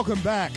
Welcome 0.00 0.22
back. 0.22 0.52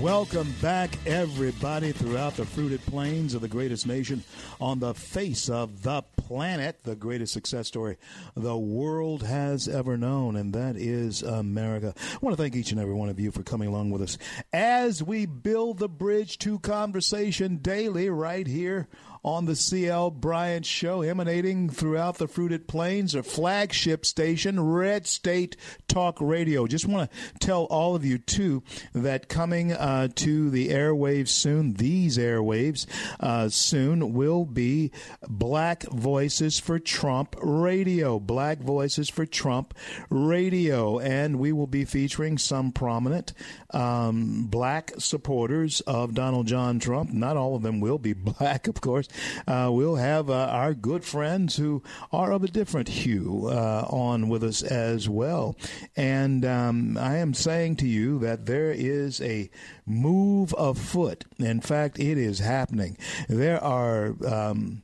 Welcome 0.00 0.52
back, 0.60 0.90
everybody, 1.06 1.92
throughout 1.92 2.34
the 2.34 2.44
fruited 2.44 2.84
plains 2.86 3.34
of 3.34 3.40
the 3.40 3.46
greatest 3.46 3.86
nation 3.86 4.24
on 4.60 4.80
the 4.80 4.94
face 4.94 5.48
of 5.48 5.84
the 5.84 6.02
planet, 6.16 6.82
the 6.82 6.96
greatest 6.96 7.32
success 7.32 7.68
story 7.68 7.98
the 8.34 8.56
world 8.56 9.22
has 9.22 9.68
ever 9.68 9.96
known, 9.96 10.34
and 10.34 10.52
that 10.54 10.74
is 10.74 11.22
America. 11.22 11.94
I 11.96 12.18
want 12.20 12.36
to 12.36 12.42
thank 12.42 12.56
each 12.56 12.72
and 12.72 12.80
every 12.80 12.94
one 12.94 13.08
of 13.08 13.20
you 13.20 13.30
for 13.30 13.44
coming 13.44 13.68
along 13.68 13.90
with 13.90 14.02
us 14.02 14.18
as 14.52 15.04
we 15.04 15.24
build 15.24 15.78
the 15.78 15.88
bridge 15.88 16.38
to 16.38 16.58
conversation 16.58 17.58
daily 17.58 18.10
right 18.10 18.48
here 18.48 18.88
on 19.22 19.44
the 19.44 19.56
CL 19.56 20.10
Bryant 20.12 20.64
Show, 20.64 21.02
emanating 21.02 21.68
throughout 21.68 22.18
the 22.18 22.28
Fruited 22.28 22.66
Plains, 22.66 23.14
a 23.14 23.22
flagship 23.22 24.06
station, 24.06 24.60
Red 24.60 25.06
State 25.06 25.56
Talk 25.88 26.18
Radio. 26.20 26.66
Just 26.66 26.86
want 26.86 27.10
to 27.10 27.38
tell 27.38 27.64
all 27.64 27.94
of 27.94 28.04
you, 28.04 28.18
too, 28.18 28.62
that 28.94 29.28
coming 29.28 29.72
uh, 29.72 30.08
to 30.16 30.50
the 30.50 30.68
airwaves 30.68 31.28
soon, 31.28 31.74
these 31.74 32.16
airwaves 32.16 32.86
uh, 33.20 33.48
soon, 33.48 34.14
will 34.14 34.44
be 34.44 34.90
Black 35.28 35.82
Voices 35.84 36.58
for 36.58 36.78
Trump 36.78 37.36
Radio. 37.40 38.18
Black 38.18 38.58
Voices 38.60 39.10
for 39.10 39.26
Trump 39.26 39.74
Radio. 40.08 40.98
And 40.98 41.38
we 41.38 41.52
will 41.52 41.66
be 41.66 41.84
featuring 41.84 42.38
some 42.38 42.72
prominent 42.72 43.32
um, 43.72 44.46
black 44.46 44.92
supporters 44.98 45.80
of 45.82 46.14
Donald 46.14 46.46
John 46.46 46.78
Trump. 46.78 47.10
Not 47.12 47.36
all 47.36 47.54
of 47.54 47.62
them 47.62 47.80
will 47.80 47.98
be 47.98 48.12
black, 48.20 48.66
of 48.66 48.80
course 48.80 49.08
uh, 49.46 49.70
we'll 49.72 49.96
have 49.96 50.30
uh, 50.30 50.46
our 50.50 50.74
good 50.74 51.04
friends 51.04 51.56
who 51.56 51.82
are 52.12 52.32
of 52.32 52.44
a 52.44 52.48
different 52.48 52.88
hue 52.88 53.48
uh, 53.48 53.86
on 53.88 54.28
with 54.28 54.42
us 54.42 54.62
as 54.62 55.08
well. 55.08 55.56
And 55.96 56.44
um, 56.44 56.96
I 56.98 57.18
am 57.18 57.34
saying 57.34 57.76
to 57.76 57.86
you 57.86 58.18
that 58.20 58.46
there 58.46 58.70
is 58.70 59.20
a 59.20 59.50
move 59.86 60.54
afoot. 60.56 61.24
In 61.38 61.60
fact, 61.60 61.98
it 61.98 62.18
is 62.18 62.38
happening. 62.38 62.96
There 63.28 63.62
are. 63.62 64.14
Um, 64.26 64.82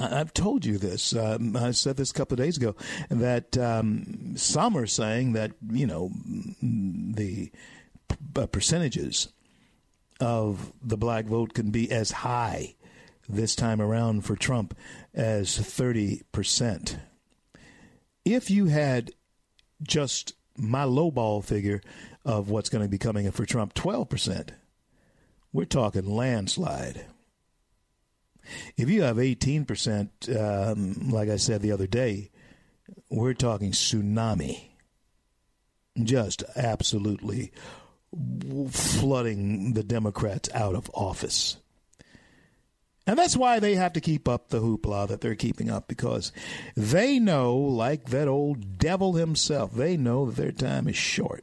I've 0.00 0.32
told 0.32 0.64
you 0.64 0.78
this. 0.78 1.14
Um, 1.14 1.56
I 1.56 1.72
said 1.72 1.96
this 1.96 2.12
a 2.12 2.14
couple 2.14 2.34
of 2.34 2.44
days 2.44 2.56
ago 2.56 2.76
that 3.10 3.58
um, 3.58 4.36
some 4.36 4.76
are 4.76 4.86
saying 4.86 5.32
that 5.32 5.52
you 5.72 5.86
know 5.86 6.12
the 6.62 7.50
p- 8.08 8.46
percentages 8.46 9.28
of 10.20 10.72
the 10.82 10.96
black 10.96 11.26
vote 11.26 11.54
can 11.54 11.70
be 11.70 11.90
as 11.90 12.10
high 12.10 12.74
this 13.28 13.54
time 13.54 13.80
around 13.80 14.24
for 14.24 14.36
Trump 14.36 14.76
as 15.14 15.58
30%. 15.58 16.98
If 18.24 18.50
you 18.50 18.66
had 18.66 19.12
just 19.82 20.34
my 20.56 20.84
lowball 20.84 21.44
figure 21.44 21.80
of 22.24 22.50
what's 22.50 22.68
going 22.68 22.84
to 22.84 22.88
be 22.88 22.98
coming 22.98 23.30
for 23.30 23.46
Trump, 23.46 23.74
12%, 23.74 24.50
we're 25.52 25.64
talking 25.64 26.04
landslide. 26.04 27.06
If 28.76 28.88
you 28.88 29.02
have 29.02 29.16
18%, 29.16 30.70
um, 30.70 31.10
like 31.10 31.28
I 31.28 31.36
said 31.36 31.62
the 31.62 31.72
other 31.72 31.86
day, 31.86 32.30
we're 33.10 33.34
talking 33.34 33.72
tsunami. 33.72 34.64
Just 36.02 36.44
absolutely 36.56 37.52
flooding 38.70 39.74
the 39.74 39.82
Democrats 39.82 40.48
out 40.54 40.74
of 40.74 40.90
office. 40.94 41.58
And 43.08 43.18
that's 43.18 43.38
why 43.38 43.58
they 43.58 43.74
have 43.74 43.94
to 43.94 44.02
keep 44.02 44.28
up 44.28 44.50
the 44.50 44.60
hoopla 44.60 45.08
that 45.08 45.22
they're 45.22 45.34
keeping 45.34 45.70
up 45.70 45.88
because 45.88 46.30
they 46.76 47.18
know, 47.18 47.56
like 47.56 48.10
that 48.10 48.28
old 48.28 48.76
devil 48.76 49.14
himself, 49.14 49.72
they 49.72 49.96
know 49.96 50.26
that 50.26 50.36
their 50.36 50.52
time 50.52 50.86
is 50.86 50.96
short. 50.96 51.42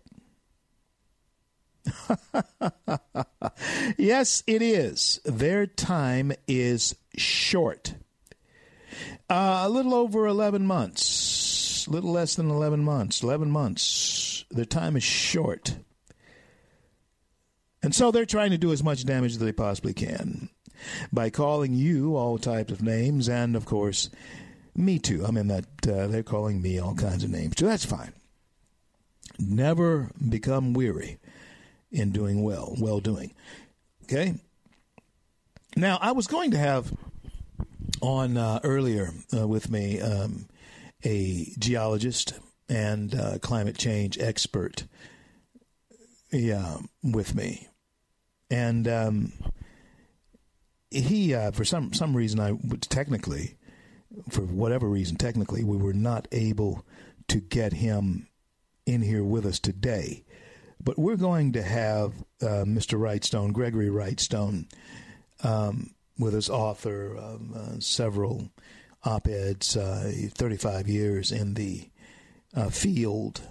yes, 3.98 4.44
it 4.46 4.62
is. 4.62 5.20
Their 5.26 5.66
time 5.66 6.34
is 6.48 6.96
short. 7.18 7.96
Uh, 9.28 9.64
a 9.66 9.70
little 9.70 9.96
over 9.96 10.28
11 10.28 10.68
months, 10.68 11.88
a 11.88 11.90
little 11.90 12.12
less 12.12 12.36
than 12.36 12.52
11 12.52 12.84
months, 12.84 13.24
11 13.24 13.50
months. 13.50 14.46
Their 14.52 14.66
time 14.66 14.96
is 14.96 15.04
short. 15.04 15.78
And 17.82 17.96
so 17.96 18.12
they're 18.12 18.28
trying 18.28 18.52
to 18.52 18.60
do 18.60 18.72
as 18.72 18.84
much 18.84 19.04
damage 19.04 19.32
as 19.32 19.40
they 19.40 19.52
possibly 19.52 19.96
can 19.96 20.50
by 21.12 21.30
calling 21.30 21.74
you 21.74 22.16
all 22.16 22.38
types 22.38 22.72
of 22.72 22.82
names, 22.82 23.28
and 23.30 23.56
of 23.56 23.66
course, 23.66 24.10
me 24.76 25.00
too. 25.00 25.26
I 25.26 25.32
mean 25.32 25.48
that 25.48 25.66
uh, 25.88 26.08
they're 26.08 26.24
calling 26.24 26.62
me 26.62 26.80
all 26.80 26.96
kinds 26.96 27.24
of 27.24 27.30
names 27.30 27.56
too. 27.56 27.66
That's 27.66 27.86
fine. 27.86 28.14
Never 29.40 30.12
become 30.30 30.74
weary 30.74 31.20
in 31.92 32.12
doing 32.12 32.44
well, 32.44 32.76
well 32.80 33.00
doing. 33.00 33.34
Okay. 34.04 34.36
Now 35.76 35.98
I 36.02 36.12
was 36.12 36.28
going 36.28 36.52
to 36.52 36.58
have 36.58 36.94
on 38.02 38.38
uh, 38.38 38.60
earlier 38.64 39.12
uh, 39.36 39.48
with 39.48 39.70
me 39.70 40.00
um, 40.00 40.48
a 41.04 41.48
geologist 41.58 42.34
and 42.70 43.14
uh, 43.16 43.38
climate 43.40 43.78
change 43.78 44.18
expert. 44.20 44.86
Yeah, 46.32 46.78
with 47.04 47.36
me, 47.36 47.70
and 48.50 48.88
um, 48.88 49.32
he 50.96 51.34
uh, 51.34 51.52
for 51.52 51.66
some 51.66 51.94
some 51.94 52.16
reason 52.16 52.40
I 52.40 52.58
technically 52.90 53.58
for 54.30 54.42
whatever 54.42 54.88
reason 54.88 55.18
technically 55.18 55.64
we 55.64 55.78
were 55.78 55.94
not 55.94 56.28
able 56.32 56.86
to 57.28 57.40
get 57.40 57.74
him 57.74 58.28
in 58.86 59.02
here 59.02 59.24
with 59.24 59.46
us 59.46 59.60
today 59.60 60.24
but 60.82 60.98
we're 60.98 61.16
going 61.16 61.54
to 61.54 61.64
have 61.64 62.14
uh, 62.42 62.64
Mr. 62.66 63.00
Wrightstone 63.00 63.52
Gregory 63.52 63.90
Wrightstone 63.90 64.72
um, 65.44 65.92
with 66.18 66.36
us 66.36 66.50
author 66.50 67.16
of 67.16 67.56
uh, 67.56 67.80
several 67.80 68.50
op-eds 69.04 69.76
uh, 69.76 70.12
35 70.30 70.88
years 70.88 71.32
in 71.32 71.56
the 71.56 71.90
uh, 72.56 72.70
field 72.70 73.42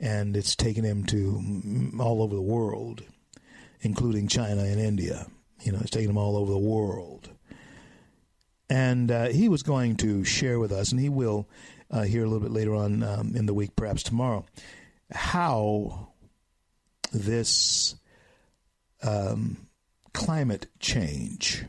and 0.00 0.36
it's 0.36 0.56
taken 0.56 0.84
him 0.84 1.04
to 1.04 1.92
all 2.00 2.22
over 2.22 2.34
the 2.34 2.40
world 2.40 3.02
including 3.82 4.26
China 4.26 4.62
and 4.62 4.80
India 4.80 5.26
you 5.62 5.72
know, 5.72 5.78
it's 5.80 5.90
taken 5.90 6.08
them 6.08 6.18
all 6.18 6.36
over 6.36 6.52
the 6.52 6.58
world. 6.58 7.30
And 8.68 9.10
uh, 9.10 9.28
he 9.28 9.48
was 9.48 9.62
going 9.62 9.96
to 9.96 10.24
share 10.24 10.58
with 10.58 10.72
us, 10.72 10.92
and 10.92 11.00
he 11.00 11.08
will 11.08 11.48
uh, 11.90 12.02
here 12.02 12.24
a 12.24 12.26
little 12.26 12.40
bit 12.40 12.52
later 12.52 12.74
on 12.74 13.02
um, 13.02 13.36
in 13.36 13.46
the 13.46 13.54
week, 13.54 13.76
perhaps 13.76 14.02
tomorrow, 14.02 14.46
how 15.10 16.08
this 17.12 17.96
um, 19.02 19.68
climate 20.14 20.66
change 20.80 21.64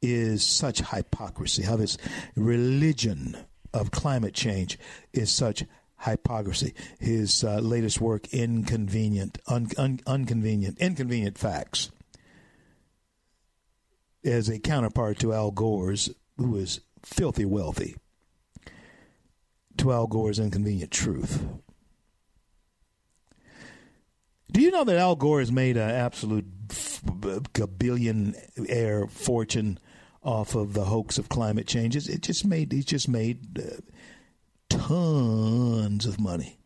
is 0.00 0.46
such 0.46 0.80
hypocrisy, 0.80 1.62
how 1.62 1.76
this 1.76 1.98
religion 2.34 3.36
of 3.74 3.90
climate 3.90 4.34
change 4.34 4.78
is 5.12 5.30
such 5.30 5.64
hypocrisy. 6.00 6.74
His 6.98 7.44
uh, 7.44 7.58
latest 7.58 8.00
work, 8.00 8.28
Inconvenient, 8.32 9.38
un, 9.46 9.68
un, 9.76 10.00
Unconvenient, 10.06 10.78
Inconvenient 10.78 11.38
Facts, 11.38 11.90
as 14.24 14.48
a 14.48 14.58
counterpart 14.58 15.18
to 15.20 15.32
Al 15.32 15.50
Gore's, 15.50 16.10
who 16.36 16.56
is 16.56 16.80
filthy 17.02 17.44
wealthy, 17.44 17.96
to 19.76 19.92
Al 19.92 20.06
Gore's 20.06 20.38
Inconvenient 20.38 20.90
Truth. 20.90 21.42
Do 24.52 24.60
you 24.60 24.70
know 24.70 24.84
that 24.84 24.96
Al 24.96 25.14
Gore 25.16 25.38
has 25.38 25.52
made 25.52 25.76
an 25.76 25.90
absolute 25.90 26.44
billionaire 27.78 29.06
fortune 29.06 29.78
off 30.22 30.54
of 30.54 30.74
the 30.74 30.84
hoax 30.86 31.18
of 31.18 31.28
climate 31.28 31.68
change? 31.68 31.96
It 31.96 32.22
just 32.22 32.44
made 32.44 32.72
he's 32.72 32.84
just 32.84 33.08
made 33.08 33.58
uh, 33.58 33.80
tons 34.70 36.06
of 36.06 36.18
money 36.18 36.58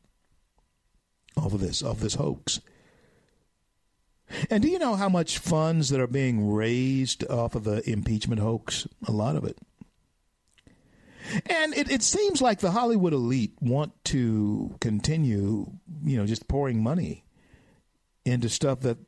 off 1.37 1.53
of 1.53 1.61
this, 1.61 1.83
off 1.83 1.99
this 1.99 2.15
hoax. 2.15 2.61
And 4.51 4.63
do 4.63 4.69
you 4.69 4.79
know 4.79 4.95
how 4.95 5.09
much 5.09 5.39
funds 5.39 5.89
that 5.89 6.01
are 6.01 6.07
being 6.07 6.53
raised 6.53 7.29
off 7.29 7.55
of 7.55 7.65
the 7.65 7.89
impeachment 7.89 8.41
hoax? 8.41 8.87
A 9.07 9.13
lot 9.13 9.37
of 9.37 9.45
it. 9.45 9.59
And 11.47 11.75
it, 11.75 11.91
it 11.91 12.03
seems 12.03 12.43
like 12.43 12.61
the 12.61 12.71
Hollywood 12.71 13.13
elite 13.13 13.55
want 13.61 13.93
to 14.07 14.77
continue, 14.81 15.71
you 16.05 16.17
know, 16.17 16.27
just 16.27 16.49
pouring 16.49 16.83
money 16.83 17.25
into 18.25 18.49
stuff 18.49 18.81
that 18.81 18.99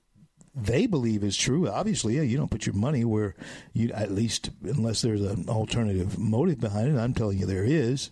they 0.54 0.86
believe 0.86 1.22
is 1.22 1.36
true. 1.36 1.68
Obviously, 1.68 2.16
yeah, 2.16 2.22
you 2.22 2.36
don't 2.36 2.50
put 2.50 2.64
your 2.64 2.74
money 2.74 3.04
where 3.04 3.34
you, 3.74 3.90
at 3.92 4.10
least 4.10 4.50
unless 4.62 5.02
there's 5.02 5.20
an 5.20 5.48
alternative 5.48 6.18
motive 6.18 6.58
behind 6.58 6.96
it. 6.96 6.98
I'm 6.98 7.14
telling 7.14 7.38
you, 7.38 7.46
there 7.46 7.64
is 7.64 8.10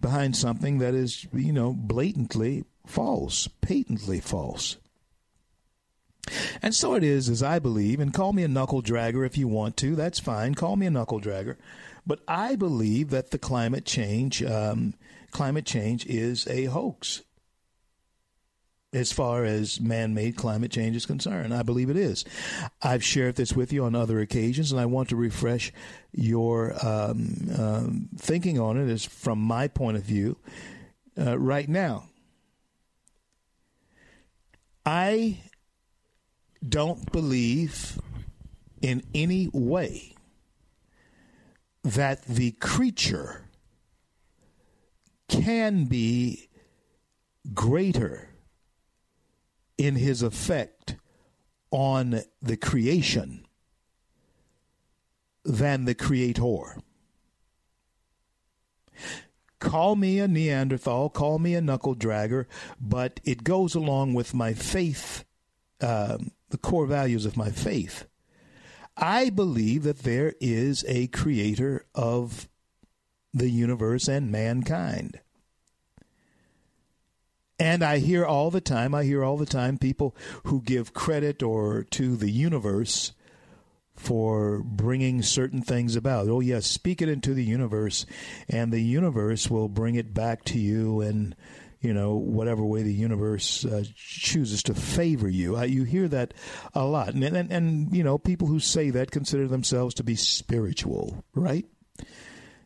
behind 0.00 0.36
something 0.36 0.78
that 0.78 0.94
is, 0.94 1.26
you 1.32 1.52
know, 1.52 1.72
blatantly 1.72 2.64
false, 2.86 3.48
patently 3.60 4.20
false. 4.20 4.76
And 6.62 6.74
so 6.74 6.94
it 6.94 7.02
is, 7.02 7.28
as 7.28 7.42
I 7.42 7.58
believe, 7.58 8.00
and 8.00 8.14
call 8.14 8.32
me 8.32 8.42
a 8.42 8.48
knuckle 8.48 8.82
dragger 8.82 9.26
if 9.26 9.36
you 9.36 9.48
want 9.48 9.76
to. 9.78 9.96
That's 9.96 10.20
fine. 10.20 10.54
Call 10.54 10.76
me 10.76 10.86
a 10.86 10.90
knuckle 10.90 11.20
dragger. 11.20 11.56
But 12.06 12.20
I 12.28 12.56
believe 12.56 13.10
that 13.10 13.30
the 13.30 13.38
climate 13.38 13.84
change, 13.84 14.42
um, 14.42 14.94
climate 15.30 15.66
change 15.66 16.06
is 16.06 16.46
a 16.46 16.64
hoax 16.66 17.22
as 18.92 19.12
far 19.12 19.44
as 19.44 19.80
man 19.80 20.14
made 20.14 20.36
climate 20.36 20.70
change 20.70 20.96
is 20.96 21.06
concerned. 21.06 21.54
I 21.54 21.62
believe 21.62 21.90
it 21.90 21.96
is. 21.96 22.24
I've 22.82 23.04
shared 23.04 23.36
this 23.36 23.52
with 23.52 23.72
you 23.72 23.84
on 23.84 23.94
other 23.94 24.20
occasions, 24.20 24.72
and 24.72 24.80
I 24.80 24.86
want 24.86 25.08
to 25.10 25.16
refresh 25.16 25.72
your 26.12 26.74
um, 26.84 27.48
um, 27.56 28.08
thinking 28.16 28.58
on 28.58 28.76
it 28.76 28.90
as 28.90 29.04
from 29.04 29.38
my 29.38 29.68
point 29.68 29.96
of 29.96 30.02
view 30.02 30.36
uh, 31.16 31.38
right 31.38 31.68
now. 31.68 32.04
I 34.84 35.38
don't 36.66 37.10
believe 37.12 38.00
in 38.82 39.02
any 39.14 39.48
way 39.52 40.14
that 41.84 42.24
the 42.24 42.50
creature 42.52 43.44
can 45.28 45.84
be 45.84 46.48
greater 47.54 48.29
in 49.80 49.96
his 49.96 50.22
effect 50.22 50.96
on 51.70 52.20
the 52.42 52.56
creation 52.58 53.46
than 55.42 55.86
the 55.86 55.94
creator. 55.94 56.76
Call 59.58 59.96
me 59.96 60.18
a 60.18 60.28
Neanderthal, 60.28 61.08
call 61.08 61.38
me 61.38 61.54
a 61.54 61.62
knuckle 61.62 61.96
dragger, 61.96 62.44
but 62.78 63.20
it 63.24 63.42
goes 63.42 63.74
along 63.74 64.12
with 64.12 64.34
my 64.34 64.52
faith, 64.52 65.24
uh, 65.80 66.18
the 66.50 66.58
core 66.58 66.86
values 66.86 67.24
of 67.24 67.38
my 67.38 67.50
faith. 67.50 68.04
I 68.98 69.30
believe 69.30 69.84
that 69.84 70.00
there 70.00 70.34
is 70.42 70.84
a 70.88 71.06
creator 71.06 71.86
of 71.94 72.50
the 73.32 73.48
universe 73.48 74.08
and 74.08 74.30
mankind. 74.30 75.20
And 77.60 77.84
I 77.84 77.98
hear 77.98 78.24
all 78.24 78.50
the 78.50 78.62
time, 78.62 78.94
I 78.94 79.04
hear 79.04 79.22
all 79.22 79.36
the 79.36 79.44
time 79.44 79.76
people 79.76 80.16
who 80.44 80.62
give 80.62 80.94
credit 80.94 81.42
or 81.42 81.84
to 81.90 82.16
the 82.16 82.30
universe 82.30 83.12
for 83.94 84.62
bringing 84.64 85.20
certain 85.22 85.60
things 85.60 85.94
about. 85.94 86.26
Oh 86.28 86.40
yes, 86.40 86.66
speak 86.66 87.02
it 87.02 87.10
into 87.10 87.34
the 87.34 87.44
universe 87.44 88.06
and 88.48 88.72
the 88.72 88.80
universe 88.80 89.50
will 89.50 89.68
bring 89.68 89.94
it 89.94 90.14
back 90.14 90.42
to 90.46 90.58
you 90.58 91.02
and 91.02 91.36
you 91.82 91.94
know, 91.94 92.14
whatever 92.14 92.62
way 92.62 92.82
the 92.82 92.92
universe 92.92 93.64
uh, 93.64 93.84
chooses 93.94 94.62
to 94.64 94.74
favor 94.74 95.28
you. 95.28 95.56
Uh, 95.56 95.62
you 95.62 95.84
hear 95.84 96.08
that 96.08 96.34
a 96.74 96.84
lot. 96.84 97.14
And, 97.14 97.24
and, 97.24 97.50
and, 97.50 97.96
you 97.96 98.04
know, 98.04 98.18
people 98.18 98.48
who 98.48 98.60
say 98.60 98.90
that 98.90 99.10
consider 99.10 99.48
themselves 99.48 99.94
to 99.94 100.04
be 100.04 100.14
spiritual, 100.14 101.24
right? 101.34 101.64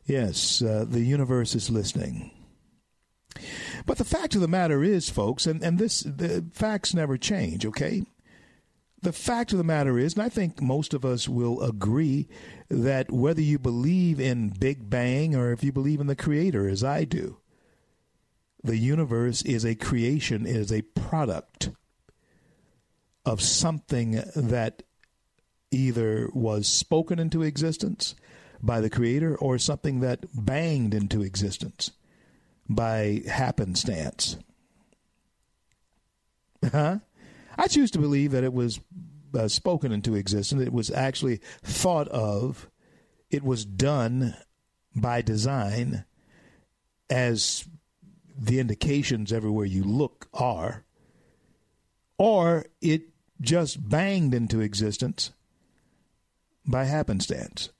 Yes, 0.05 0.63
uh, 0.63 0.85
the 0.89 1.01
universe 1.01 1.55
is 1.55 1.71
listening. 1.71 2.33
But 3.87 3.99
the 3.99 4.05
fact 4.05 4.35
of 4.35 4.41
the 4.41 4.49
matter 4.49 4.83
is, 4.83 5.09
folks, 5.11 5.47
and, 5.47 5.63
and 5.63 5.79
this, 5.79 6.01
the 6.01 6.45
facts 6.53 6.95
never 6.95 7.17
change, 7.17 7.67
okay? 7.67 8.05
The 9.03 9.13
fact 9.13 9.53
of 9.53 9.59
the 9.59 9.65
matter 9.65 9.99
is, 9.99 10.15
and 10.15 10.23
I 10.23 10.29
think 10.29 10.63
most 10.63 10.95
of 10.95 11.05
us 11.05 11.29
will 11.29 11.61
agree, 11.63 12.29
that 12.69 13.11
whether 13.11 13.43
you 13.43 13.59
believe 13.59 14.19
in 14.19 14.49
Big 14.49 14.89
Bang 14.89 15.37
or 15.37 15.53
if 15.53 15.63
you 15.63 15.73
believe 15.73 16.01
in 16.01 16.07
the 16.07 16.17
Creator, 16.17 16.69
as 16.69 16.83
I 16.83 17.05
do, 17.05 17.39
the 18.63 18.79
universe 18.79 19.43
is 19.43 19.65
a 19.65 19.75
creation, 19.75 20.47
is 20.47 20.73
a 20.73 20.83
product 20.83 21.71
of 23.27 23.43
something 23.43 24.23
that 24.35 24.83
either 25.71 26.31
was 26.33 26.69
spoken 26.69 27.19
into 27.19 27.43
existence 27.43 28.15
by 28.63 28.81
the 28.81 28.91
creator 28.91 29.37
or 29.37 29.59
something 29.59 30.01
that 30.01 30.25
banged 30.33 30.95
into 30.95 31.23
existence 31.23 31.91
by 32.69 33.23
happenstance. 33.27 34.37
Huh? 36.71 36.99
I 37.57 37.67
choose 37.69 37.91
to 37.93 37.99
believe 37.99 38.33
that 38.33 38.45
it 38.45 38.53
was 38.53 38.81
uh, 39.35 39.49
spoken 39.49 39.93
into 39.93 40.15
existence. 40.15 40.63
It 40.63 40.73
was 40.73 40.91
actually 40.91 41.41
thought 41.63 42.09
of. 42.09 42.69
It 43.31 43.43
was 43.43 43.65
done 43.65 44.37
by 44.95 45.23
design 45.23 46.05
as 47.11 47.69
the 48.37 48.59
indications 48.59 49.33
everywhere 49.33 49.67
you 49.67 49.85
look 49.85 50.29
are, 50.33 50.85
or 52.19 52.67
it 52.81 53.03
just 53.41 53.89
banged 53.89 54.35
into 54.35 54.61
existence 54.61 55.33
by 56.67 56.85
happenstance. 56.85 57.71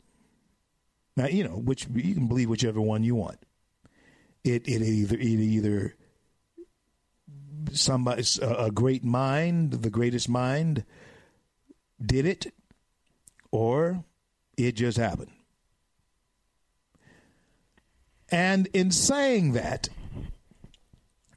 Now, 1.17 1.27
you 1.27 1.45
know, 1.45 1.57
which 1.57 1.87
you 1.93 2.15
can 2.15 2.27
believe 2.27 2.51
whichever 2.51 2.81
one 2.81 3.05
you 3.05 3.15
want. 3.15 3.44
It 4.45 4.69
it 4.69 4.83
either 4.83 5.17
it 5.17 5.23
either 5.23 5.95
somebody 7.73 8.25
a 8.43 8.71
great 8.71 9.05
mind, 9.05 9.73
the 9.73 9.91
greatest 9.91 10.29
mind 10.29 10.85
did 12.05 12.27
it, 12.27 12.53
or 13.51 14.05
it 14.57 14.73
just 14.73 14.99
happened. 14.99 15.31
And 18.31 18.69
in 18.73 18.91
saying 18.91 19.53
that, 19.53 19.89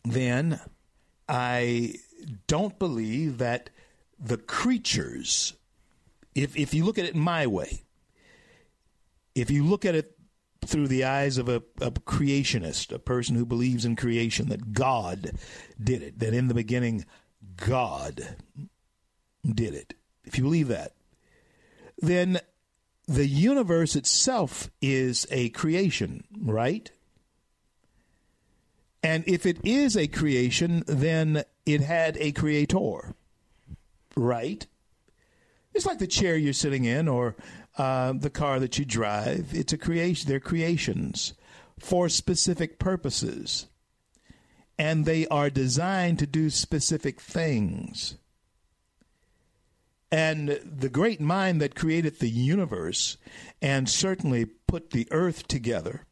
then 0.04 0.60
I 1.28 1.96
don't 2.48 2.80
believe 2.80 3.38
that 3.38 3.70
the 4.20 4.38
creatures, 4.38 5.54
if, 6.34 6.58
if 6.58 6.74
you 6.74 6.86
look 6.86 6.98
at 6.98 7.06
it 7.06 7.16
my 7.16 7.46
way, 7.46 7.84
if 9.36 9.52
you 9.52 9.64
look 9.64 9.86
at 9.86 9.96
it 9.96 10.17
through 10.68 10.88
the 10.88 11.04
eyes 11.04 11.38
of 11.38 11.50
a, 11.50 11.64
a, 11.82 11.92
creationist, 11.92 12.92
a 12.92 13.00
person 13.00 13.36
who 13.36 13.46
believes 13.46 13.86
in 13.86 13.96
creation, 13.96 14.50
that 14.50 14.74
God 14.74 15.32
did 15.82 16.02
it, 16.02 16.20
that 16.20 16.34
in 16.34 16.48
the 16.48 16.54
beginning 16.54 17.06
God 17.56 18.36
did 19.46 19.74
it. 19.74 19.94
If 20.26 20.38
you 20.38 20.44
believe 20.44 20.68
that, 20.68 20.94
then 22.00 22.40
the 23.08 23.26
universe 23.26 23.96
itself 23.96 24.70
is 24.82 25.26
a 25.32 25.50
creation, 25.50 26.26
right? 26.38 26.92
And 29.02 29.24
if 29.26 29.46
it 29.46 29.60
is 29.64 29.96
a 29.96 30.08
creation, 30.08 30.84
then 30.86 31.44
it 31.66 31.82
had 31.82 32.18
a 32.18 32.34
creator, 32.34 33.16
right? 34.16 34.68
It's 35.74 35.86
like 35.86 36.00
the 36.00 36.08
chair 36.08 36.36
you're 36.36 36.54
sitting 36.54 36.86
in 36.86 37.08
or 37.08 37.36
uh, 37.78 38.14
the 38.14 38.30
car 38.30 38.60
that 38.60 38.78
you 38.78 38.86
drive. 38.86 39.50
It's 39.54 39.74
a 39.74 39.78
creation. 39.78 40.28
They're 40.28 40.40
creations 40.40 41.34
for 41.80 42.10
specific 42.10 42.80
purposes. 42.80 43.68
And 44.80 45.06
they 45.06 45.28
are 45.28 45.50
designed 45.50 46.20
to 46.20 46.28
do 46.28 46.50
specific 46.50 47.22
things. 47.22 48.18
And 50.12 50.60
the 50.64 50.90
great 50.90 51.20
mind 51.20 51.62
that 51.62 51.76
created 51.76 52.20
the 52.20 52.30
universe 52.30 53.18
and 53.62 53.90
certainly 53.90 54.46
put 54.46 54.92
the 54.92 55.08
earth 55.12 55.48
together 55.48 56.06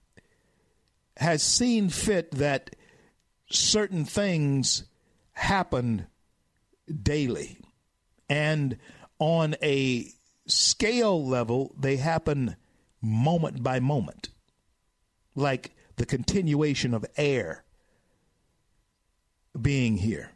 has 1.17 1.41
seen 1.41 1.89
fit 1.89 2.31
that 2.31 2.75
certain 3.49 4.03
things 4.03 4.83
happen 5.33 6.07
daily. 7.01 7.57
And 8.29 8.77
on 9.19 9.55
a 9.61 10.11
scale 10.47 11.25
level, 11.25 11.73
they 11.77 11.97
happen 11.97 12.55
moment 13.01 13.63
by 13.63 13.79
moment, 13.79 14.29
like 15.35 15.75
the 15.95 16.05
continuation 16.05 16.93
of 16.93 17.05
air 17.17 17.63
being 19.59 19.97
here, 19.97 20.31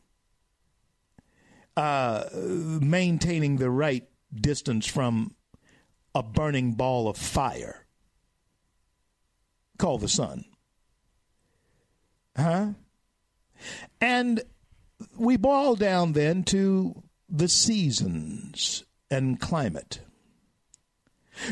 uh, 1.76 2.26
maintaining 2.34 3.58
the 3.58 3.70
right 3.70 4.08
distance 4.34 4.86
from 4.86 5.36
a 6.16 6.24
burning 6.24 6.74
ball 6.74 7.08
of 7.08 7.18
fire 7.18 7.86
called 9.78 10.02
the 10.02 10.08
sun. 10.08 10.46
Huh? 12.36 12.70
And 14.00 14.42
we 15.18 15.38
boil 15.38 15.76
down 15.76 16.14
then 16.14 16.44
to 16.46 17.04
the 17.30 17.48
seasons 17.48 18.84
and 19.12 19.40
climate 19.40 20.00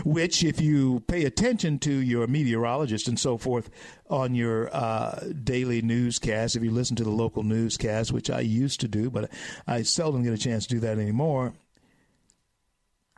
which, 0.04 0.44
if 0.44 0.60
you 0.60 1.02
pay 1.08 1.26
attention 1.26 1.80
to 1.80 1.92
your 1.92 2.28
meteorologist 2.28 3.08
and 3.08 3.20
so 3.20 3.38
forth 3.38 3.70
on 4.10 4.36
your 4.36 4.76
uh, 4.76 5.20
daily 5.44 5.82
newscast, 5.82 6.56
if 6.56 6.64
you 6.64 6.72
listen 6.72 6.96
to 6.98 7.04
the 7.04 7.10
local 7.10 7.44
newscast, 7.44 8.12
which 8.12 8.30
I 8.30 8.42
used 8.42 8.80
to 8.82 8.88
do, 8.88 9.10
but 9.10 9.32
I 9.66 9.82
seldom 9.82 10.24
get 10.24 10.34
a 10.34 10.38
chance 10.38 10.68
to 10.68 10.76
do 10.76 10.80
that 10.82 11.00
anymore, 11.00 11.54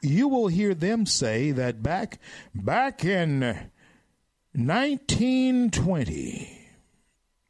you 0.02 0.28
will 0.28 0.48
hear 0.48 0.74
them 0.74 1.06
say 1.06 1.52
that 1.52 1.84
back 1.84 2.20
back 2.56 3.04
in 3.04 3.42
1920, 4.54 6.70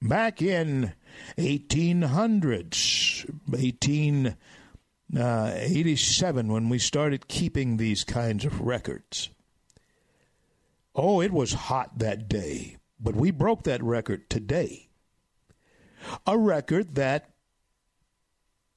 back 0.01 0.41
in 0.41 0.93
1800s, 1.37 3.29
18 3.55 4.35
uh, 5.17 5.53
87 5.55 6.51
when 6.51 6.67
we 6.69 6.77
started 6.79 7.27
keeping 7.27 7.77
these 7.77 8.03
kinds 8.03 8.45
of 8.45 8.61
records. 8.61 9.29
Oh, 10.95 11.21
it 11.21 11.31
was 11.31 11.53
hot 11.53 11.99
that 11.99 12.27
day, 12.27 12.77
but 12.99 13.15
we 13.15 13.29
broke 13.31 13.63
that 13.63 13.81
record 13.83 14.29
today. 14.29 14.89
A 16.25 16.37
record 16.37 16.95
that 16.95 17.29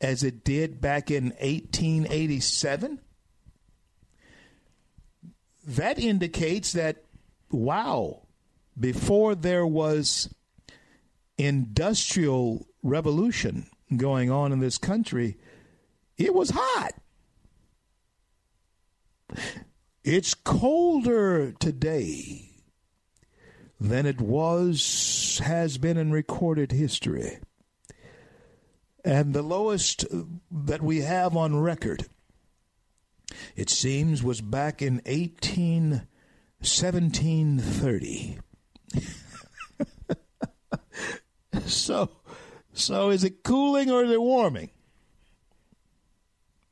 as 0.00 0.22
it 0.22 0.44
did 0.44 0.80
back 0.80 1.10
in 1.10 1.30
1887? 1.40 3.00
That 5.66 5.98
indicates 5.98 6.72
that, 6.72 7.04
wow, 7.50 8.22
before 8.78 9.34
there 9.34 9.66
was 9.66 10.32
industrial 11.36 12.66
revolution 12.82 13.66
going 13.96 14.30
on 14.30 14.52
in 14.52 14.60
this 14.60 14.78
country, 14.78 15.36
it 16.16 16.34
was 16.34 16.50
hot. 16.54 16.92
It's 20.04 20.34
colder 20.34 21.52
today 21.52 22.50
than 23.80 24.06
it 24.06 24.20
was, 24.20 25.40
has 25.44 25.78
been 25.78 25.96
in 25.96 26.10
recorded 26.10 26.72
history. 26.72 27.38
And 29.08 29.32
the 29.32 29.40
lowest 29.40 30.04
that 30.50 30.82
we 30.82 31.00
have 31.00 31.34
on 31.34 31.58
record, 31.58 32.04
it 33.56 33.70
seems, 33.70 34.22
was 34.22 34.42
back 34.42 34.82
in 34.82 35.00
18, 35.06 36.06
1730. 36.60 38.38
so, 41.64 42.10
so 42.74 43.08
is 43.08 43.24
it 43.24 43.42
cooling 43.42 43.90
or 43.90 44.04
is 44.04 44.10
it 44.10 44.20
warming? 44.20 44.68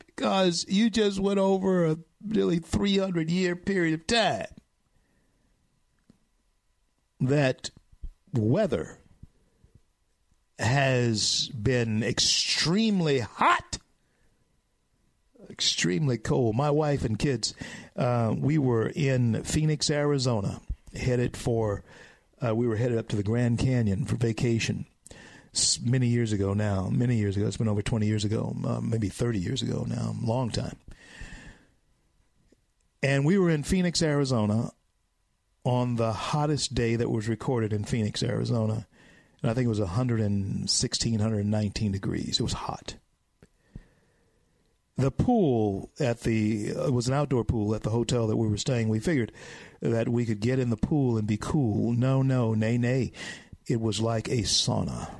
Because 0.04 0.66
you 0.68 0.90
just 0.90 1.18
went 1.18 1.38
over 1.38 1.86
a 1.86 1.96
nearly 2.22 2.58
300 2.58 3.30
year 3.30 3.56
period 3.56 3.94
of 3.94 4.06
time 4.06 4.44
that 7.18 7.70
weather 8.34 8.98
has 10.58 11.48
been 11.48 12.02
extremely 12.02 13.20
hot, 13.20 13.78
extremely 15.50 16.18
cold. 16.18 16.56
My 16.56 16.70
wife 16.70 17.04
and 17.04 17.18
kids, 17.18 17.54
uh, 17.94 18.34
we 18.36 18.58
were 18.58 18.88
in 18.94 19.42
Phoenix, 19.44 19.90
Arizona, 19.90 20.60
headed 20.94 21.36
for, 21.36 21.82
uh, 22.44 22.54
we 22.54 22.66
were 22.66 22.76
headed 22.76 22.98
up 22.98 23.08
to 23.08 23.16
the 23.16 23.22
Grand 23.22 23.58
Canyon 23.58 24.06
for 24.06 24.16
vacation 24.16 24.86
many 25.82 26.06
years 26.06 26.32
ago 26.32 26.54
now, 26.54 26.88
many 26.90 27.16
years 27.16 27.36
ago. 27.36 27.46
It's 27.46 27.56
been 27.56 27.68
over 27.68 27.82
20 27.82 28.06
years 28.06 28.24
ago, 28.24 28.54
uh, 28.66 28.80
maybe 28.80 29.08
30 29.08 29.38
years 29.38 29.62
ago 29.62 29.86
now, 29.88 30.14
long 30.22 30.50
time. 30.50 30.76
And 33.02 33.24
we 33.24 33.38
were 33.38 33.50
in 33.50 33.62
Phoenix, 33.62 34.02
Arizona 34.02 34.72
on 35.64 35.96
the 35.96 36.12
hottest 36.12 36.74
day 36.74 36.96
that 36.96 37.10
was 37.10 37.28
recorded 37.28 37.72
in 37.72 37.84
Phoenix, 37.84 38.22
Arizona 38.22 38.86
and 39.42 39.50
I 39.50 39.54
think 39.54 39.66
it 39.66 39.70
was 39.70 39.80
116, 39.80 41.12
119 41.12 41.92
degrees. 41.92 42.40
It 42.40 42.42
was 42.42 42.52
hot. 42.52 42.96
The 44.98 45.10
pool 45.10 45.90
at 46.00 46.20
the 46.20 46.68
it 46.68 46.92
was 46.92 47.06
an 47.06 47.14
outdoor 47.14 47.44
pool 47.44 47.74
at 47.74 47.82
the 47.82 47.90
hotel 47.90 48.26
that 48.26 48.36
we 48.36 48.48
were 48.48 48.56
staying. 48.56 48.88
We 48.88 48.98
figured 48.98 49.30
that 49.82 50.08
we 50.08 50.24
could 50.24 50.40
get 50.40 50.58
in 50.58 50.70
the 50.70 50.76
pool 50.76 51.18
and 51.18 51.26
be 51.26 51.36
cool. 51.36 51.92
No, 51.92 52.22
no, 52.22 52.54
nay, 52.54 52.78
nay. 52.78 53.12
It 53.66 53.80
was 53.80 54.00
like 54.00 54.28
a 54.28 54.38
sauna. 54.38 55.10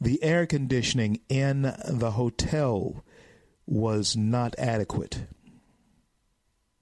The 0.00 0.22
air 0.22 0.46
conditioning 0.46 1.20
in 1.28 1.62
the 1.62 2.12
hotel 2.12 3.04
was 3.66 4.16
not 4.16 4.54
adequate. 4.56 5.26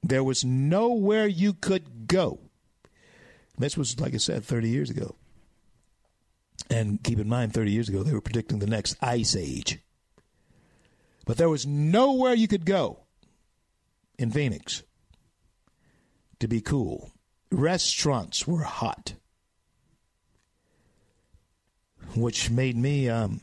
There 0.03 0.23
was 0.23 0.45
nowhere 0.45 1.27
you 1.27 1.55
could 1.55 2.07
go. 2.07 2.39
This 3.59 3.77
was, 3.77 3.99
like 3.99 4.15
I 4.15 4.19
said, 4.19 4.45
30 4.45 4.69
years 4.69 4.91
ago. 4.91 5.17
And 6.71 7.03
keep 7.03 7.19
in 7.19 7.29
mind, 7.29 7.55
30 7.55 7.71
years 7.71 7.89
ago, 7.89 8.03
they 8.03 8.13
were 8.13 8.21
predicting 8.21 8.59
the 8.59 8.67
next 8.67 8.97
ice 9.01 9.37
age. 9.37 9.79
But 11.25 11.37
there 11.37 11.49
was 11.49 11.67
nowhere 11.67 12.35
you 12.35 12.49
could 12.49 12.65
go 12.65 13.01
in 14.19 14.31
Phoenix 14.31 14.83
to 16.41 16.49
be 16.49 16.61
cool. 16.61 17.11
Restaurants 17.51 18.47
were 18.47 18.63
hot, 18.63 19.15
which 22.15 22.51
made 22.51 22.77
me 22.77 23.09
um, 23.09 23.41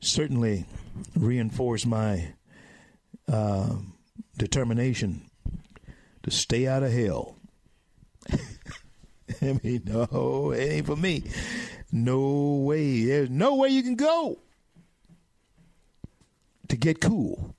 certainly 0.00 0.66
reinforce 1.14 1.84
my 1.86 2.34
uh, 3.30 3.76
determination 4.36 5.22
to 6.22 6.30
stay 6.30 6.66
out 6.66 6.82
of 6.82 6.92
hell. 6.92 7.36
I 9.42 9.58
mean, 9.62 9.82
no, 9.84 10.52
it 10.52 10.72
ain't 10.72 10.86
for 10.86 10.96
me. 10.96 11.24
No 11.90 12.62
way. 12.66 13.04
There's 13.04 13.30
no 13.30 13.54
way 13.54 13.68
you 13.70 13.82
can 13.82 13.96
go 13.96 14.38
to 16.68 16.76
get 16.76 17.00
cool. 17.00 17.54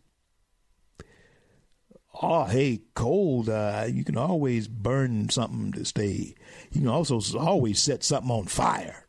Oh, 2.22 2.44
hey, 2.46 2.82
cold. 2.96 3.50
Uh, 3.50 3.88
you 3.90 4.04
can 4.04 4.18
always 4.18 4.68
burn 4.68 5.30
something 5.30 5.72
to 5.74 5.86
stay. 5.86 6.36
You 6.72 6.82
can 6.82 6.88
also 6.88 7.20
always 7.38 7.82
set 7.82 8.04
something 8.04 8.32
on 8.32 8.46
fire. 8.46 9.08